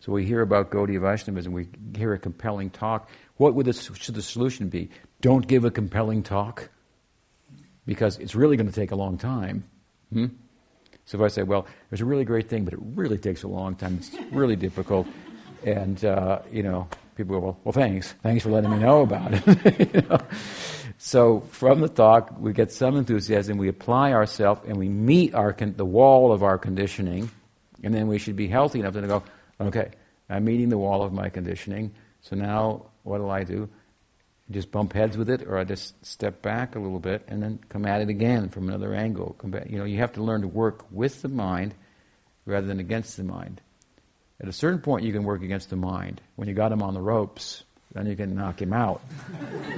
so, 0.03 0.11
we 0.11 0.25
hear 0.25 0.41
about 0.41 0.69
Gaudiya 0.69 0.99
Vaishnavism. 0.99 1.53
We 1.53 1.69
hear 1.95 2.11
a 2.11 2.19
compelling 2.19 2.71
talk. 2.71 3.07
What 3.37 3.55
would 3.55 3.67
the, 3.67 3.71
should 3.71 4.15
the 4.15 4.21
solution 4.21 4.67
be? 4.67 4.89
Don't 5.21 5.47
give 5.47 5.63
a 5.63 5.71
compelling 5.71 6.23
talk 6.23 6.67
because 7.85 8.17
it's 8.19 8.35
really 8.35 8.57
going 8.57 8.67
to 8.67 8.75
take 8.75 8.91
a 8.91 8.97
long 8.97 9.17
time. 9.17 9.63
Hmm? 10.11 10.25
So 11.05 11.17
if 11.17 11.23
I 11.23 11.29
say, 11.29 11.43
well, 11.43 11.67
there's 11.89 12.01
a 12.01 12.05
really 12.05 12.25
great 12.25 12.49
thing, 12.49 12.65
but 12.65 12.73
it 12.73 12.79
really 12.81 13.17
takes 13.17 13.43
a 13.43 13.47
long 13.47 13.75
time, 13.75 13.99
it's 14.01 14.11
really 14.29 14.57
difficult, 14.57 15.07
and 15.65 16.03
uh, 16.03 16.39
you 16.51 16.63
know, 16.63 16.89
people 17.15 17.39
go, 17.39 17.45
well, 17.45 17.59
well, 17.63 17.71
thanks, 17.71 18.13
thanks 18.23 18.43
for 18.43 18.49
letting 18.49 18.71
me 18.71 18.79
know 18.79 19.03
about 19.03 19.31
it. 19.33 19.93
you 19.95 20.01
know? 20.01 20.19
So 20.97 21.41
from 21.51 21.79
the 21.79 21.87
talk, 21.87 22.37
we 22.39 22.51
get 22.51 22.73
some 22.73 22.97
enthusiasm, 22.97 23.57
we 23.57 23.69
apply 23.69 24.11
ourselves, 24.11 24.61
and 24.67 24.77
we 24.77 24.89
meet 24.89 25.33
our 25.33 25.53
con- 25.53 25.75
the 25.75 25.85
wall 25.85 26.33
of 26.33 26.43
our 26.43 26.57
conditioning, 26.57 27.31
and 27.83 27.93
then 27.93 28.07
we 28.07 28.17
should 28.17 28.35
be 28.35 28.47
healthy 28.47 28.79
enough 28.79 28.93
to 28.93 29.01
go, 29.01 29.23
okay, 29.59 29.91
I'm 30.29 30.45
meeting 30.45 30.69
the 30.69 30.77
wall 30.77 31.03
of 31.03 31.13
my 31.13 31.29
conditioning, 31.29 31.91
so 32.21 32.35
now 32.35 32.85
what 33.03 33.17
do 33.17 33.29
I 33.29 33.43
do? 33.43 33.69
just 34.51 34.71
bump 34.71 34.93
heads 34.93 35.17
with 35.17 35.29
it, 35.29 35.43
or 35.43 35.57
I 35.57 35.63
just 35.63 36.05
step 36.05 36.41
back 36.41 36.75
a 36.75 36.79
little 36.79 36.99
bit 36.99 37.23
and 37.27 37.41
then 37.41 37.59
come 37.69 37.85
at 37.85 38.01
it 38.01 38.09
again 38.09 38.49
from 38.49 38.67
another 38.67 38.93
angle. 38.93 39.35
You 39.67 39.77
know, 39.77 39.85
you 39.85 39.99
have 39.99 40.13
to 40.13 40.23
learn 40.23 40.41
to 40.41 40.47
work 40.47 40.85
with 40.91 41.21
the 41.21 41.29
mind 41.29 41.73
rather 42.45 42.67
than 42.67 42.79
against 42.79 43.17
the 43.17 43.23
mind. 43.23 43.61
At 44.41 44.47
a 44.47 44.53
certain 44.53 44.79
point, 44.79 45.05
you 45.05 45.13
can 45.13 45.23
work 45.23 45.41
against 45.41 45.69
the 45.69 45.75
mind. 45.75 46.21
When 46.35 46.47
you 46.47 46.53
got 46.53 46.71
him 46.71 46.81
on 46.81 46.93
the 46.93 47.01
ropes, 47.01 47.63
then 47.93 48.05
you 48.05 48.15
can 48.15 48.35
knock 48.35 48.61
him 48.61 48.73
out. 48.73 49.01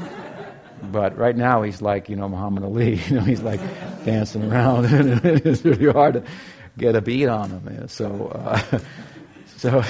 but 0.92 1.18
right 1.18 1.36
now, 1.36 1.62
he's 1.62 1.82
like, 1.82 2.10
you 2.10 2.16
know, 2.16 2.28
Muhammad 2.28 2.64
Ali. 2.64 2.96
You 3.08 3.18
know, 3.18 3.22
he's 3.22 3.42
like 3.42 3.60
dancing 4.04 4.52
around. 4.52 4.86
And 4.86 5.24
it's 5.46 5.64
really 5.64 5.92
hard 5.92 6.16
to 6.16 6.24
get 6.78 6.96
a 6.96 7.02
beat 7.02 7.28
on 7.28 7.52
him. 7.52 7.88
So, 7.88 8.28
uh, 8.30 8.80
so 9.66 9.84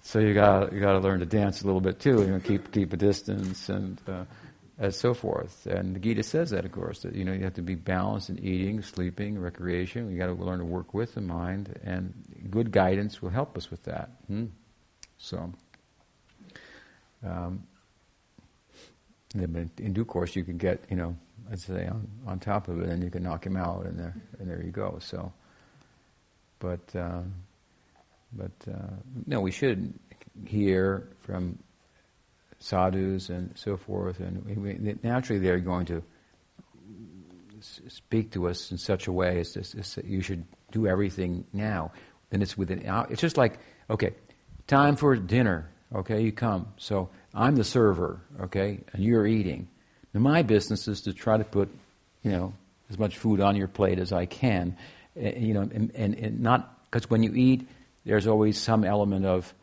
so 0.00 0.18
you 0.18 0.32
got 0.32 0.72
you 0.72 0.80
got 0.80 0.92
to 0.92 1.00
learn 1.00 1.20
to 1.20 1.26
dance 1.26 1.60
a 1.60 1.66
little 1.66 1.80
bit 1.80 2.00
too. 2.00 2.22
You 2.22 2.28
know, 2.28 2.40
keep 2.40 2.72
keep 2.72 2.92
a 2.94 2.96
distance 2.96 3.68
and 3.68 4.00
uh, 4.08 4.24
and 4.78 4.94
so 4.94 5.12
forth. 5.12 5.66
And 5.66 5.94
the 5.94 6.00
Gita 6.00 6.22
says 6.22 6.50
that, 6.50 6.64
of 6.64 6.72
course, 6.72 7.02
that 7.02 7.14
you 7.14 7.24
know 7.24 7.32
you 7.32 7.44
have 7.44 7.54
to 7.54 7.62
be 7.62 7.74
balanced 7.74 8.30
in 8.30 8.38
eating, 8.42 8.80
sleeping, 8.80 9.38
recreation. 9.38 10.10
You 10.10 10.16
got 10.16 10.28
to 10.28 10.32
learn 10.32 10.60
to 10.60 10.64
work 10.64 10.94
with 10.94 11.14
the 11.14 11.20
mind, 11.20 11.78
and 11.84 12.14
good 12.50 12.70
guidance 12.72 13.20
will 13.20 13.28
help 13.28 13.58
us 13.58 13.70
with 13.70 13.82
that. 13.84 14.10
Hmm? 14.26 14.46
So. 15.18 15.52
Um, 17.26 17.64
in 19.34 19.92
due 19.92 20.06
course, 20.06 20.34
you 20.34 20.44
can 20.44 20.56
get, 20.56 20.84
you 20.88 20.96
know, 20.96 21.14
I'd 21.50 21.60
say 21.60 21.86
on, 21.86 22.08
on 22.26 22.38
top 22.38 22.68
of 22.68 22.80
it, 22.80 22.88
and 22.88 23.02
you 23.02 23.10
can 23.10 23.24
knock 23.24 23.44
him 23.44 23.56
out, 23.56 23.84
and 23.84 23.98
there, 23.98 24.14
and 24.38 24.48
there 24.48 24.62
you 24.62 24.70
go. 24.70 24.98
So, 25.02 25.32
but 26.60 26.80
uh, 26.96 27.22
but 28.32 28.52
uh, 28.68 28.96
no, 29.26 29.40
we 29.40 29.50
should 29.50 29.94
hear 30.46 31.08
from 31.20 31.58
sadhus 32.58 33.28
and 33.28 33.52
so 33.56 33.76
forth, 33.76 34.20
and 34.20 34.44
we, 34.44 34.54
we, 34.54 34.94
naturally 35.02 35.40
they're 35.40 35.58
going 35.58 35.86
to 35.86 36.02
speak 37.60 38.30
to 38.32 38.48
us 38.48 38.70
in 38.70 38.78
such 38.78 39.06
a 39.06 39.12
way 39.12 39.40
as, 39.40 39.56
as 39.56 39.98
you 40.04 40.20
should 40.20 40.44
do 40.70 40.86
everything 40.86 41.44
now. 41.52 41.90
Then 42.30 42.42
it's 42.42 42.56
within. 42.56 42.82
It's 43.10 43.20
just 43.20 43.36
like 43.36 43.58
okay, 43.90 44.14
time 44.66 44.96
for 44.96 45.16
dinner. 45.16 45.70
Okay, 45.94 46.20
you 46.20 46.32
come. 46.32 46.68
So 46.76 47.08
I'm 47.34 47.56
the 47.56 47.64
server. 47.64 48.20
Okay, 48.42 48.80
and 48.92 49.02
you're 49.02 49.26
eating. 49.26 49.68
Now 50.12 50.20
my 50.20 50.42
business 50.42 50.88
is 50.88 51.02
to 51.02 51.12
try 51.12 51.38
to 51.38 51.44
put, 51.44 51.70
you 52.22 52.30
know, 52.30 52.52
as 52.90 52.98
much 52.98 53.16
food 53.16 53.40
on 53.40 53.56
your 53.56 53.68
plate 53.68 53.98
as 53.98 54.12
I 54.12 54.26
can. 54.26 54.76
Uh, 55.16 55.30
you 55.30 55.54
know, 55.54 55.62
and, 55.62 55.90
and, 55.94 56.14
and 56.14 56.40
not 56.40 56.84
because 56.90 57.08
when 57.10 57.22
you 57.22 57.34
eat 57.34 57.66
there's 58.08 58.26
always 58.26 58.58
some 58.58 58.84
element 58.84 59.26
of 59.26 59.54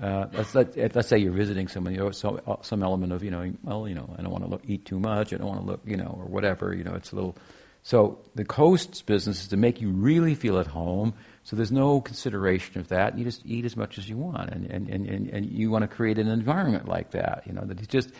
uh, 0.00 0.26
let's, 0.32 0.54
let, 0.54 0.96
us 0.96 1.08
say 1.08 1.18
you're 1.18 1.32
visiting 1.32 1.66
somebody, 1.66 1.96
know, 1.96 2.10
some, 2.10 2.40
uh, 2.46 2.56
some 2.60 2.82
element 2.82 3.12
of, 3.12 3.24
you 3.24 3.30
know, 3.30 3.50
well, 3.64 3.88
you 3.88 3.94
know, 3.94 4.14
I 4.16 4.22
don't 4.22 4.30
want 4.30 4.62
to 4.62 4.70
eat 4.70 4.84
too 4.84 5.00
much, 5.00 5.32
I 5.32 5.38
don't 5.38 5.48
want 5.48 5.60
to 5.60 5.66
look, 5.66 5.80
you 5.84 5.96
know, 5.96 6.14
or 6.20 6.26
whatever, 6.26 6.74
you 6.74 6.84
know, 6.84 6.94
it's 6.94 7.10
a 7.12 7.16
little. 7.16 7.36
So 7.82 8.18
the 8.34 8.44
host's 8.48 9.00
business 9.00 9.42
is 9.42 9.48
to 9.48 9.56
make 9.56 9.80
you 9.80 9.90
really 9.90 10.34
feel 10.34 10.58
at 10.58 10.66
home, 10.66 11.14
so 11.42 11.56
there's 11.56 11.72
no 11.72 12.02
consideration 12.02 12.78
of 12.78 12.88
that. 12.88 13.18
You 13.18 13.24
just 13.24 13.44
eat 13.46 13.64
as 13.64 13.76
much 13.76 13.96
as 13.96 14.08
you 14.08 14.18
want, 14.18 14.50
and, 14.50 14.70
and, 14.70 14.88
and, 14.90 15.08
and, 15.08 15.30
and 15.30 15.46
you 15.46 15.70
want 15.70 15.82
to 15.82 15.88
create 15.88 16.18
an 16.18 16.28
environment 16.28 16.86
like 16.86 17.12
that, 17.12 17.44
you 17.46 17.54
know, 17.54 17.62
that 17.62 17.78
it's 17.78 17.88
just, 17.88 18.10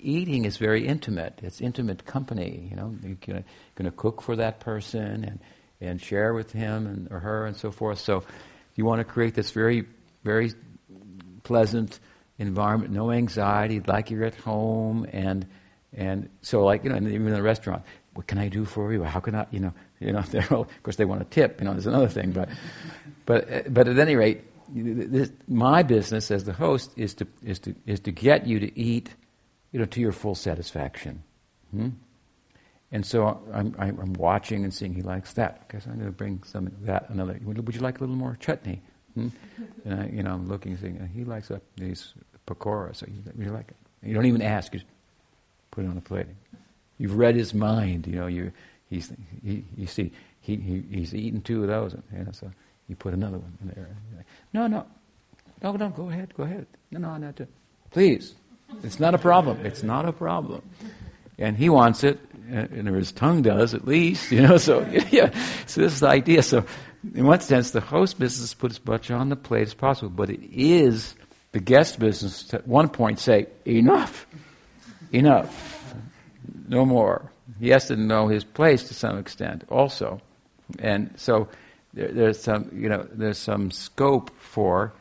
eating 0.00 0.46
is 0.46 0.56
very 0.56 0.86
intimate. 0.86 1.40
It's 1.42 1.60
intimate 1.60 2.06
company, 2.06 2.68
you 2.70 2.76
know, 2.76 2.96
you're 3.02 3.42
going 3.74 3.84
to 3.84 3.90
cook 3.90 4.22
for 4.22 4.36
that 4.36 4.60
person 4.60 5.24
and, 5.24 5.38
and 5.80 6.00
share 6.00 6.32
with 6.32 6.52
him 6.52 6.86
and, 6.86 7.08
or 7.10 7.20
her 7.20 7.46
and 7.46 7.56
so 7.56 7.70
forth. 7.70 7.98
So, 7.98 8.24
you 8.74 8.84
want 8.84 9.00
to 9.00 9.04
create 9.04 9.34
this 9.34 9.50
very, 9.50 9.86
very 10.24 10.52
pleasant 11.42 12.00
environment, 12.38 12.92
no 12.92 13.10
anxiety, 13.10 13.80
like 13.80 14.10
you're 14.10 14.24
at 14.24 14.34
home, 14.34 15.06
and 15.12 15.46
and 15.92 16.28
so 16.42 16.64
like 16.64 16.84
you 16.84 16.90
know, 16.90 16.96
even 16.96 17.28
in 17.28 17.34
a 17.34 17.42
restaurant, 17.42 17.82
what 18.14 18.26
can 18.26 18.38
I 18.38 18.48
do 18.48 18.64
for 18.64 18.92
you? 18.92 19.02
How 19.02 19.20
can 19.20 19.34
I, 19.34 19.46
you 19.50 19.60
know, 19.60 19.72
you 20.00 20.12
know, 20.12 20.24
all, 20.50 20.62
of 20.62 20.82
course 20.82 20.96
they 20.96 21.04
want 21.04 21.22
a 21.22 21.26
tip, 21.26 21.60
you 21.60 21.66
know, 21.66 21.72
there's 21.72 21.86
another 21.86 22.08
thing, 22.08 22.32
but 22.32 22.48
but 23.26 23.72
but 23.72 23.88
at 23.88 23.98
any 23.98 24.16
rate, 24.16 24.42
this, 24.74 25.30
my 25.48 25.82
business 25.82 26.30
as 26.30 26.44
the 26.44 26.52
host 26.52 26.92
is 26.96 27.14
to 27.14 27.26
is 27.42 27.58
to 27.60 27.74
is 27.86 28.00
to 28.00 28.12
get 28.12 28.46
you 28.46 28.60
to 28.60 28.78
eat, 28.78 29.10
you 29.72 29.78
know, 29.78 29.86
to 29.86 30.00
your 30.00 30.12
full 30.12 30.34
satisfaction. 30.34 31.22
Hmm? 31.70 31.90
And 32.92 33.06
so 33.06 33.40
I'm, 33.52 33.74
I'm 33.78 34.12
watching 34.14 34.64
and 34.64 34.74
seeing 34.74 34.92
he 34.94 35.02
likes 35.02 35.32
that. 35.34 35.62
Okay, 35.64 35.78
so 35.78 35.90
I'm 35.90 35.96
going 35.96 36.06
to 36.06 36.12
bring 36.12 36.42
some 36.44 36.66
of 36.66 36.86
that, 36.86 37.08
another. 37.08 37.38
Would 37.44 37.74
you 37.74 37.80
like 37.80 37.98
a 37.98 38.00
little 38.00 38.16
more 38.16 38.36
chutney? 38.40 38.82
Hmm? 39.14 39.28
And 39.84 40.00
I, 40.00 40.06
you 40.08 40.22
know, 40.22 40.32
I'm 40.32 40.48
looking, 40.48 40.76
saying 40.76 41.10
he 41.14 41.24
likes 41.24 41.50
uh, 41.50 41.58
these 41.76 42.14
pakora, 42.46 42.94
so 42.94 43.06
you, 43.08 43.44
you 43.44 43.52
like 43.52 43.68
it. 43.68 43.76
You 44.02 44.14
don't 44.14 44.26
even 44.26 44.42
ask; 44.42 44.72
you 44.72 44.80
just 44.80 44.90
put 45.70 45.84
it 45.84 45.88
on 45.88 45.94
the 45.94 46.00
plate. 46.00 46.26
You've 46.98 47.16
read 47.16 47.34
his 47.34 47.54
mind. 47.54 48.06
You 48.06 48.16
know, 48.16 48.26
you 48.26 48.52
he's 48.88 49.12
he, 49.44 49.64
you 49.76 49.86
see 49.86 50.12
he, 50.40 50.56
he 50.56 50.84
he's 50.90 51.14
eaten 51.14 51.42
two 51.42 51.62
of 51.62 51.68
those, 51.68 51.94
you 52.12 52.24
know, 52.24 52.32
so 52.32 52.50
you 52.88 52.96
put 52.96 53.14
another 53.14 53.38
one 53.38 53.56
in 53.62 53.68
there. 53.68 53.96
Like, 54.16 54.26
no, 54.52 54.66
no, 54.66 54.86
no, 55.62 55.72
no. 55.72 55.88
Go 55.90 56.08
ahead, 56.08 56.34
go 56.36 56.44
ahead. 56.44 56.66
No, 56.90 56.98
no, 56.98 57.16
not 57.16 57.36
to. 57.36 57.46
Please, 57.90 58.34
it's 58.82 59.00
not 59.00 59.14
a 59.14 59.18
problem. 59.18 59.64
It's 59.64 59.82
not 59.82 60.06
a 60.06 60.12
problem. 60.12 60.62
And 61.40 61.56
he 61.56 61.68
wants 61.68 62.04
it, 62.04 62.20
uh, 62.52 62.66
and 62.70 62.88
or 62.88 62.96
his 62.96 63.10
tongue 63.12 63.42
does 63.42 63.74
at 63.74 63.86
least, 63.86 64.30
you 64.30 64.42
know. 64.42 64.58
So 64.58 64.86
yeah, 65.10 65.30
so 65.66 65.80
this 65.80 65.94
is 65.94 66.00
the 66.00 66.08
idea. 66.08 66.42
So 66.42 66.64
in 67.14 67.26
one 67.26 67.40
sense, 67.40 67.70
the 67.70 67.80
host 67.80 68.18
business 68.18 68.54
puts 68.54 68.76
as 68.76 68.86
much 68.86 69.10
on 69.10 69.30
the 69.30 69.36
plate 69.36 69.68
as 69.68 69.74
possible, 69.74 70.10
but 70.10 70.30
it 70.30 70.40
is 70.52 71.14
the 71.52 71.60
guest 71.60 71.98
business 71.98 72.44
to 72.44 72.58
at 72.58 72.68
one 72.68 72.88
point 72.88 73.18
say 73.18 73.46
enough, 73.64 74.26
enough, 75.12 75.94
no 76.68 76.84
more. 76.84 77.32
He 77.58 77.70
has 77.70 77.86
to 77.86 77.96
know 77.96 78.28
his 78.28 78.44
place 78.44 78.84
to 78.88 78.94
some 78.94 79.18
extent 79.18 79.64
also, 79.68 80.20
and 80.78 81.12
so 81.16 81.48
there, 81.94 82.08
there's 82.08 82.40
some 82.40 82.70
you 82.72 82.88
know 82.88 83.06
there's 83.12 83.38
some 83.38 83.70
scope 83.70 84.30
for 84.38 84.92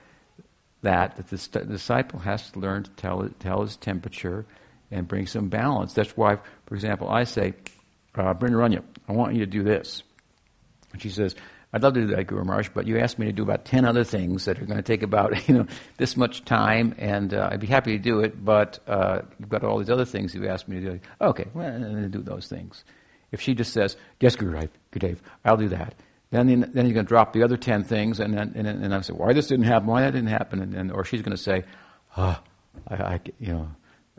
that 0.82 1.18
that 1.18 1.28
the 1.28 1.38
st- 1.38 1.70
disciple 1.70 2.20
has 2.20 2.50
to 2.52 2.60
learn 2.60 2.84
to 2.84 2.90
tell 2.92 3.30
tell 3.40 3.62
his 3.62 3.76
temperature 3.76 4.46
and 4.92 5.08
bring 5.08 5.28
some 5.28 5.50
balance. 5.50 5.94
That's 5.94 6.16
why, 6.16 6.38
for 6.66 6.76
example, 6.76 7.10
I 7.10 7.24
say, 7.24 7.54
uh, 8.16 8.34
Vrindaranya, 8.34 8.84
I 9.08 9.14
want 9.14 9.34
you 9.34 9.42
to 9.42 9.46
do 9.46 9.64
this. 9.64 10.04
And 10.92 11.02
she 11.02 11.10
says, 11.10 11.36
I'd 11.72 11.84
love 11.84 11.94
to 11.94 12.02
do 12.02 12.16
that, 12.16 12.26
Guru 12.26 12.44
Maharaj, 12.46 12.70
but 12.74 12.88
you 12.88 12.98
asked 12.98 13.20
me 13.20 13.28
to 13.28 13.32
do 13.32 13.44
about 13.44 13.66
10 13.66 13.86
other 13.86 14.04
things 14.04 14.46
that 14.46 14.60
are 14.60 14.66
going 14.66 14.78
to 14.78 14.84
take 14.84 15.04
about, 15.04 15.48
you 15.48 15.56
know, 15.56 15.68
this 15.98 16.18
much 16.18 16.44
time, 16.44 16.96
and 16.98 17.34
uh, 17.34 17.50
I'd 17.52 17.60
be 17.60 17.68
happy 17.68 17.92
to 17.92 18.00
do 18.00 18.22
it, 18.22 18.44
but 18.44 18.80
uh, 18.88 19.22
you've 19.40 19.50
got 19.50 19.64
all 19.64 19.78
these 19.78 19.92
other 19.92 20.06
things 20.06 20.34
you've 20.34 20.46
asked 20.46 20.68
me 20.68 20.80
to 20.80 20.92
do. 20.94 21.00
Okay, 21.22 21.46
well, 21.54 21.68
I'm 21.68 21.82
going 21.82 22.04
to 22.04 22.10
do 22.10 22.24
those 22.24 22.48
things. 22.48 22.84
If 23.32 23.42
she 23.42 23.54
just 23.54 23.72
says, 23.72 23.96
yes, 24.20 24.36
Guru 24.36 24.68
Dave, 24.92 25.22
I'll 25.46 25.58
do 25.58 25.70
that. 25.70 25.94
Then, 26.32 26.48
then 26.48 26.86
he's 26.86 26.94
going 26.94 27.06
to 27.06 27.10
drop 27.10 27.34
the 27.34 27.44
other 27.44 27.58
10 27.58 27.84
things, 27.84 28.20
and 28.20 28.34
then 28.34 28.54
and, 28.56 28.68
and 28.68 28.94
I 28.94 29.02
say, 29.02 29.14
why 29.14 29.34
this 29.34 29.48
didn't 29.48 29.66
happen, 29.66 29.88
why 29.88 30.02
that 30.02 30.12
didn't 30.12 30.30
happen, 30.30 30.62
and, 30.62 30.74
and 30.74 30.92
or 30.92 31.04
she's 31.04 31.22
going 31.22 31.36
to 31.36 31.42
say, 31.42 31.64
oh, 32.18 32.40
I, 32.88 32.96
I, 32.96 33.20
you 33.40 33.54
know, 33.54 33.70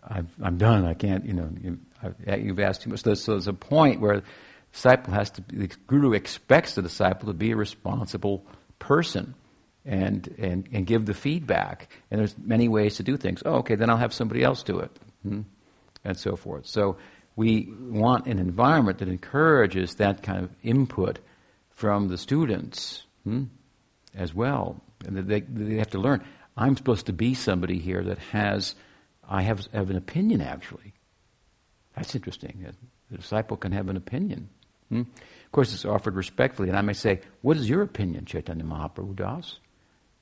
i 0.09 0.23
am 0.43 0.59
done. 0.59 0.85
I 0.85 0.95
can't, 0.95 1.25
you 1.27 1.33
know, 1.33 1.51
you, 1.63 1.79
have 2.01 2.59
asked 2.61 2.83
too 2.83 2.91
much. 2.91 3.03
So, 3.03 3.15
so 3.15 3.33
there's 3.33 3.47
a 3.47 3.53
point 3.53 4.01
where 4.01 4.17
the 4.17 4.27
disciple 4.73 5.13
has 5.15 5.31
to, 5.33 5.43
the 5.49 5.69
guru 5.87 6.13
expects 6.13 6.75
the 6.75 6.83
disciple 6.83 7.29
to 7.29 7.35
be 7.35 7.53
a 7.53 7.57
responsible 7.57 8.45
person 8.79 9.35
and, 9.85 10.35
and, 10.39 10.69
and 10.73 10.87
give 10.87 11.07
the 11.07 11.15
feedback. 11.15 11.89
And 12.11 12.21
there's 12.21 12.37
many 12.39 12.69
ways 12.69 12.97
to 12.97 13.03
do 13.03 13.17
things. 13.17 13.43
Oh, 13.45 13.57
okay, 13.57 13.75
then 13.75 13.91
I'll 13.91 13.97
have 13.97 14.15
somebody 14.15 14.43
else 14.43 14.63
do 14.63 14.79
it. 14.79 14.91
Hmm? 15.23 15.43
And 16.05 16.17
so 16.17 16.37
forth. 16.37 16.67
So 16.67 16.97
we 17.37 17.73
want 17.79 18.27
an 18.27 18.39
environment 18.39 18.99
that 18.99 19.09
encourages 19.09 19.97
that 19.97 20.23
kind 20.23 20.45
of 20.45 20.51
input 20.63 21.19
from 21.71 22.09
the 22.09 22.19
students 22.19 23.05
hmm, 23.25 23.45
as 24.15 24.35
well. 24.35 24.81
And 25.07 25.17
they, 25.17 25.41
they 25.41 25.77
have 25.77 25.91
to 25.91 25.99
learn. 25.99 26.25
I'm 26.57 26.77
supposed 26.77 27.07
to 27.07 27.13
be 27.13 27.35
somebody 27.35 27.79
here 27.79 28.03
that 28.03 28.19
has 28.19 28.75
I 29.31 29.43
have, 29.43 29.67
have 29.73 29.89
an 29.91 29.97
opinion, 29.97 30.43
actually. 30.43 30.93
That's 31.97 32.15
interesting. 32.15 32.67
The 33.11 33.17
disciple 33.17 33.57
can 33.57 33.73
have 33.73 33.89
an 33.89 33.97
opinion. 33.97 34.51
Hmm? 34.89 35.01
Of 35.01 35.53
course, 35.53 35.73
it's 35.73 35.85
offered 35.85 36.17
respectfully, 36.17 36.69
and 36.69 36.77
I 36.77 36.83
may 36.83 36.93
say, 36.93 37.21
What 37.43 37.57
is 37.57 37.69
your 37.69 37.83
opinion, 37.83 38.25
Chaitanya 38.25 38.65
Mahaprabhu 38.65 39.15
Das? 39.15 39.59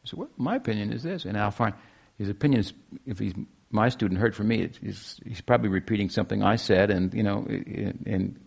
So, 0.04 0.18
well, 0.18 0.30
my 0.36 0.56
opinion 0.56 0.92
is 0.92 1.02
this. 1.02 1.24
And 1.24 1.36
I'll 1.36 1.50
find 1.50 1.74
his 2.18 2.28
opinion 2.28 2.60
is, 2.60 2.72
if 3.06 3.18
he's 3.18 3.34
my 3.70 3.88
student 3.88 4.20
heard 4.20 4.34
from 4.34 4.48
me, 4.48 4.70
he's, 4.80 5.20
he's 5.26 5.40
probably 5.40 5.68
repeating 5.68 6.08
something 6.08 6.42
I 6.42 6.56
said 6.56 6.90
and, 6.90 7.12
you 7.12 7.22
know, 7.22 7.46
and 8.06 8.38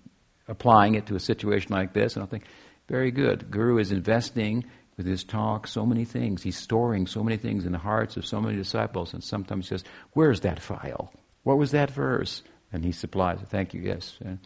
applying 0.48 0.96
it 0.96 1.08
to 1.08 1.16
a 1.16 1.20
situation 1.20 1.72
like 1.72 1.94
this. 1.94 2.16
And 2.16 2.24
I'll 2.24 2.30
think, 2.30 2.46
very 2.88 3.12
good. 3.12 3.50
Guru 3.52 3.78
is 3.78 3.92
investing 3.92 4.66
with 4.98 5.06
his 5.06 5.24
talk 5.24 5.68
so 5.68 5.86
many 5.86 6.06
things. 6.06 6.44
He's 6.44 6.58
storing 6.58 7.08
so 7.08 7.24
many 7.24 7.38
things 7.38 7.66
in 7.66 7.72
the 7.72 7.78
hearts 7.78 8.18
of 8.18 8.26
so 8.26 8.42
many 8.42 8.56
disciples. 8.56 9.14
And 9.14 9.24
sometimes 9.24 9.66
he 9.66 9.70
says, 9.70 9.84
Where's 10.14 10.42
that 10.42 10.60
file? 10.60 11.14
What 11.44 11.58
was 11.58 11.72
that 11.72 11.92
verse? 11.92 12.44
And 12.74 12.86
he 12.86 12.92
supplies 12.92 13.42
it. 13.42 13.50
Thank 13.50 13.74
you, 13.74 13.82
yes. 13.82 14.18
And, 14.24 14.40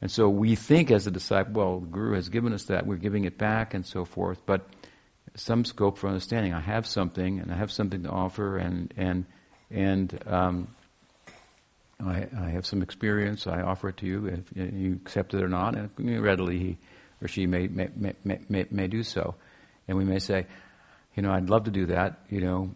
and 0.00 0.10
so 0.10 0.28
we 0.28 0.54
think 0.54 0.90
as 0.90 1.06
a 1.06 1.10
disciple, 1.10 1.52
well, 1.54 1.80
the 1.80 1.86
Guru 1.86 2.14
has 2.14 2.28
given 2.28 2.52
us 2.52 2.64
that, 2.64 2.86
we're 2.86 2.96
giving 2.96 3.24
it 3.24 3.38
back 3.38 3.74
and 3.74 3.84
so 3.84 4.04
forth. 4.04 4.40
But 4.46 4.68
some 5.36 5.64
scope 5.64 5.98
for 5.98 6.08
understanding. 6.08 6.52
I 6.52 6.60
have 6.60 6.86
something, 6.86 7.40
and 7.40 7.52
I 7.52 7.56
have 7.56 7.70
something 7.70 8.02
to 8.04 8.10
offer, 8.10 8.58
and 8.58 8.92
and 8.96 9.26
and 9.70 10.18
um, 10.26 10.68
I, 12.00 12.26
I 12.38 12.50
have 12.50 12.66
some 12.66 12.82
experience. 12.82 13.46
I 13.46 13.62
offer 13.62 13.90
it 13.90 13.98
to 13.98 14.06
you. 14.06 14.26
If 14.26 14.72
you 14.72 14.98
accept 15.04 15.34
it 15.34 15.42
or 15.42 15.48
not, 15.48 15.76
and 15.76 16.22
readily 16.22 16.58
he 16.58 16.78
or 17.22 17.28
she 17.28 17.46
may 17.46 17.68
may, 17.68 17.88
may, 17.94 18.14
may, 18.48 18.66
may 18.70 18.86
do 18.86 19.02
so. 19.02 19.34
And 19.88 19.96
we 19.96 20.04
may 20.04 20.18
say, 20.18 20.46
you 21.14 21.22
know, 21.22 21.32
I'd 21.32 21.48
love 21.48 21.64
to 21.64 21.70
do 21.70 21.86
that, 21.86 22.20
you 22.28 22.40
know, 22.40 22.74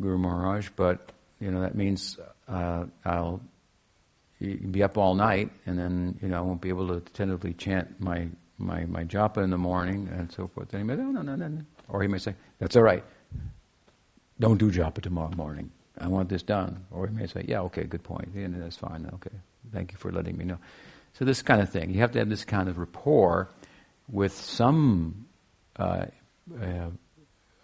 Guru 0.00 0.18
Maharaj, 0.18 0.70
but 0.76 1.12
you 1.40 1.50
know 1.50 1.60
that 1.62 1.74
means 1.74 2.18
uh, 2.48 2.84
I'll 3.04 3.40
be 4.40 4.82
up 4.82 4.98
all 4.98 5.14
night, 5.14 5.50
and 5.64 5.78
then 5.78 6.18
you 6.22 6.28
know 6.28 6.38
I 6.38 6.40
won't 6.40 6.60
be 6.60 6.68
able 6.68 6.88
to 6.88 6.94
attentively 6.94 7.54
chant 7.54 8.00
my 8.00 8.28
my 8.58 8.84
my 8.86 9.04
japa 9.04 9.42
in 9.42 9.50
the 9.50 9.58
morning 9.58 10.08
and 10.12 10.30
so 10.32 10.46
forth. 10.48 10.72
And 10.72 10.82
he 10.82 10.86
may, 10.86 10.96
say, 10.96 11.02
no, 11.02 11.22
no, 11.22 11.34
no, 11.34 11.48
no, 11.48 11.62
or 11.88 12.02
he 12.02 12.08
may 12.08 12.18
say, 12.18 12.34
that's 12.58 12.76
all 12.76 12.82
right. 12.82 13.04
Don't 14.38 14.58
do 14.58 14.70
japa 14.70 15.00
tomorrow 15.00 15.34
morning. 15.34 15.70
I 15.98 16.08
want 16.08 16.28
this 16.28 16.42
done. 16.42 16.84
Or 16.90 17.06
he 17.06 17.14
may 17.14 17.26
say, 17.26 17.44
yeah, 17.48 17.60
okay, 17.62 17.84
good 17.84 18.02
point. 18.02 18.34
And 18.34 18.62
that's 18.62 18.76
fine. 18.76 19.08
Okay, 19.14 19.34
thank 19.72 19.92
you 19.92 19.98
for 19.98 20.12
letting 20.12 20.36
me 20.36 20.44
know. 20.44 20.58
So 21.14 21.24
this 21.24 21.40
kind 21.40 21.62
of 21.62 21.70
thing. 21.70 21.90
You 21.90 22.00
have 22.00 22.12
to 22.12 22.18
have 22.18 22.28
this 22.28 22.44
kind 22.44 22.68
of 22.68 22.76
rapport 22.76 23.48
with 24.08 24.34
some 24.34 25.25
uh, 25.78 26.06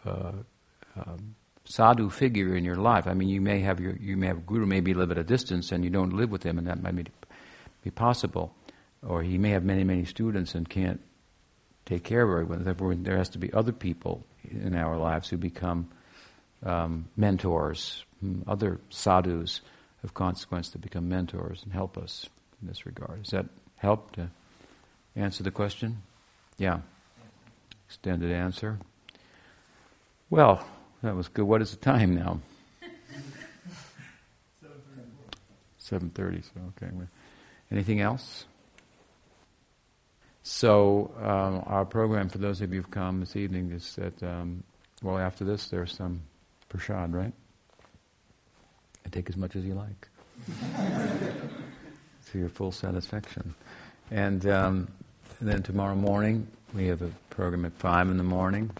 uh, 0.04 0.32
um, 0.96 1.34
sadhu 1.64 2.10
figure 2.10 2.56
in 2.56 2.64
your 2.64 2.76
life. 2.76 3.06
I 3.06 3.14
mean, 3.14 3.28
you 3.28 3.40
may 3.40 3.60
have 3.60 3.80
your 3.80 3.96
you 3.96 4.16
may 4.16 4.26
have 4.26 4.46
guru 4.46 4.66
maybe 4.66 4.94
live 4.94 5.10
at 5.10 5.18
a 5.18 5.24
distance 5.24 5.72
and 5.72 5.84
you 5.84 5.90
don't 5.90 6.12
live 6.12 6.30
with 6.30 6.42
him, 6.42 6.58
and 6.58 6.66
that 6.66 6.82
might 6.82 6.96
be, 6.96 7.04
be 7.82 7.90
possible. 7.90 8.54
Or 9.06 9.22
he 9.22 9.38
may 9.38 9.50
have 9.50 9.64
many 9.64 9.84
many 9.84 10.04
students 10.04 10.54
and 10.54 10.68
can't 10.68 11.00
take 11.86 12.04
care 12.04 12.22
of 12.22 12.30
everyone. 12.30 12.64
Therefore, 12.64 12.94
there 12.94 13.16
has 13.16 13.30
to 13.30 13.38
be 13.38 13.52
other 13.52 13.72
people 13.72 14.24
in 14.50 14.74
our 14.74 14.96
lives 14.96 15.28
who 15.28 15.36
become 15.36 15.88
um, 16.64 17.08
mentors, 17.16 18.04
hmm, 18.20 18.42
other 18.46 18.80
sadhus 18.90 19.60
of 20.04 20.14
consequence 20.14 20.70
to 20.70 20.78
become 20.78 21.08
mentors 21.08 21.62
and 21.62 21.72
help 21.72 21.96
us 21.96 22.28
in 22.60 22.68
this 22.68 22.86
regard. 22.86 23.22
Does 23.22 23.30
that 23.32 23.46
help 23.76 24.12
to 24.12 24.30
answer 25.16 25.42
the 25.42 25.50
question? 25.50 26.02
Yeah. 26.58 26.80
Extended 27.92 28.32
answer. 28.32 28.78
Well, 30.30 30.66
that 31.02 31.14
was 31.14 31.28
good. 31.28 31.44
What 31.44 31.60
is 31.60 31.72
the 31.72 31.76
time 31.76 32.14
now? 32.14 32.40
7.30, 35.78 36.42
so 36.42 36.50
okay. 36.70 36.90
Anything 37.70 38.00
else? 38.00 38.46
So 40.42 41.12
um, 41.18 41.62
our 41.66 41.84
program, 41.84 42.30
for 42.30 42.38
those 42.38 42.62
of 42.62 42.72
you 42.72 42.80
who've 42.80 42.90
come 42.90 43.20
this 43.20 43.36
evening, 43.36 43.72
is 43.72 43.94
that, 43.96 44.22
um, 44.22 44.64
well, 45.02 45.18
after 45.18 45.44
this 45.44 45.68
there's 45.68 45.94
some 45.94 46.22
prashad, 46.70 47.12
right? 47.12 47.34
And 49.04 49.12
take 49.12 49.28
as 49.28 49.36
much 49.36 49.54
as 49.54 49.66
you 49.66 49.74
like. 49.74 50.08
to 52.32 52.38
your 52.38 52.48
full 52.48 52.72
satisfaction. 52.72 53.54
And, 54.10 54.46
um, 54.46 54.88
and 55.40 55.48
then 55.50 55.62
tomorrow 55.62 55.94
morning, 55.94 56.48
we 56.74 56.86
have 56.86 57.02
a 57.02 57.10
program 57.30 57.64
at 57.64 57.72
5 57.72 58.08
in 58.08 58.16
the 58.16 58.22
morning, 58.22 58.70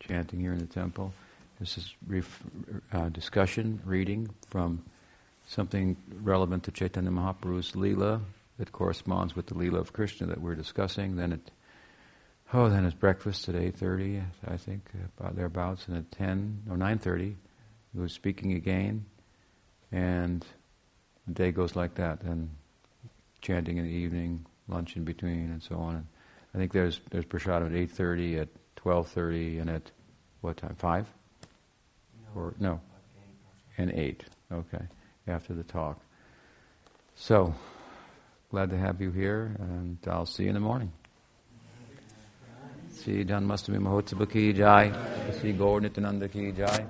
chanting 0.00 0.40
here 0.40 0.52
in 0.52 0.58
the 0.58 0.66
temple. 0.66 1.12
This 1.60 1.78
is 1.78 1.94
ref- 2.06 2.42
uh, 2.92 3.08
discussion, 3.10 3.80
reading 3.84 4.28
from 4.48 4.82
something 5.46 5.96
relevant 6.22 6.64
to 6.64 6.72
Chaitanya 6.72 7.10
Mahaprabhu's 7.10 7.72
Leela 7.72 8.20
that 8.58 8.72
corresponds 8.72 9.36
with 9.36 9.46
the 9.46 9.54
Leela 9.54 9.78
of 9.78 9.92
Krishna 9.92 10.26
that 10.26 10.40
we're 10.40 10.56
discussing. 10.56 11.16
Then 11.16 11.32
it, 11.32 11.50
oh, 12.52 12.68
then 12.68 12.84
it's 12.84 12.94
breakfast 12.94 13.48
at 13.48 13.54
8.30, 13.54 14.24
I 14.48 14.56
think, 14.56 14.90
about 15.18 15.36
thereabouts, 15.36 15.86
and 15.86 15.96
at 15.96 16.10
10, 16.10 16.62
or 16.70 16.76
9.30, 16.76 17.34
he 17.92 18.00
was 18.00 18.12
speaking 18.12 18.52
again, 18.52 19.04
and 19.92 20.44
the 21.28 21.34
day 21.34 21.52
goes 21.52 21.76
like 21.76 21.94
that, 21.94 22.22
and 22.22 22.50
chanting 23.40 23.76
in 23.76 23.84
the 23.84 23.90
evening, 23.90 24.44
lunch 24.66 24.96
in 24.96 25.04
between, 25.04 25.50
and 25.50 25.62
so 25.62 25.76
on. 25.76 26.08
I 26.54 26.58
think 26.58 26.72
there's 26.72 27.00
there's 27.10 27.24
prashadam 27.24 27.68
at 27.68 27.74
eight 27.74 27.90
thirty, 27.90 28.38
at 28.38 28.48
twelve 28.76 29.08
thirty, 29.08 29.58
and 29.58 29.70
at 29.70 29.90
what 30.40 30.56
time? 30.56 30.74
Five? 30.76 31.06
No, 32.34 32.40
or 32.40 32.54
no? 32.58 32.80
Eight. 33.16 33.78
And 33.78 33.92
eight. 33.92 34.24
Okay. 34.52 34.84
After 35.26 35.54
the 35.54 35.62
talk. 35.62 35.98
So 37.14 37.54
glad 38.50 38.70
to 38.70 38.76
have 38.76 39.00
you 39.00 39.10
here, 39.10 39.54
and 39.58 39.98
I'll 40.06 40.26
see 40.26 40.44
you 40.44 40.48
in 40.50 40.54
the 40.54 40.60
morning. 40.60 40.92
Jai. 44.52 44.92
Gaur 45.52 45.80
Nityananda 45.80 46.28
ki 46.28 46.52
jai. 46.52 46.86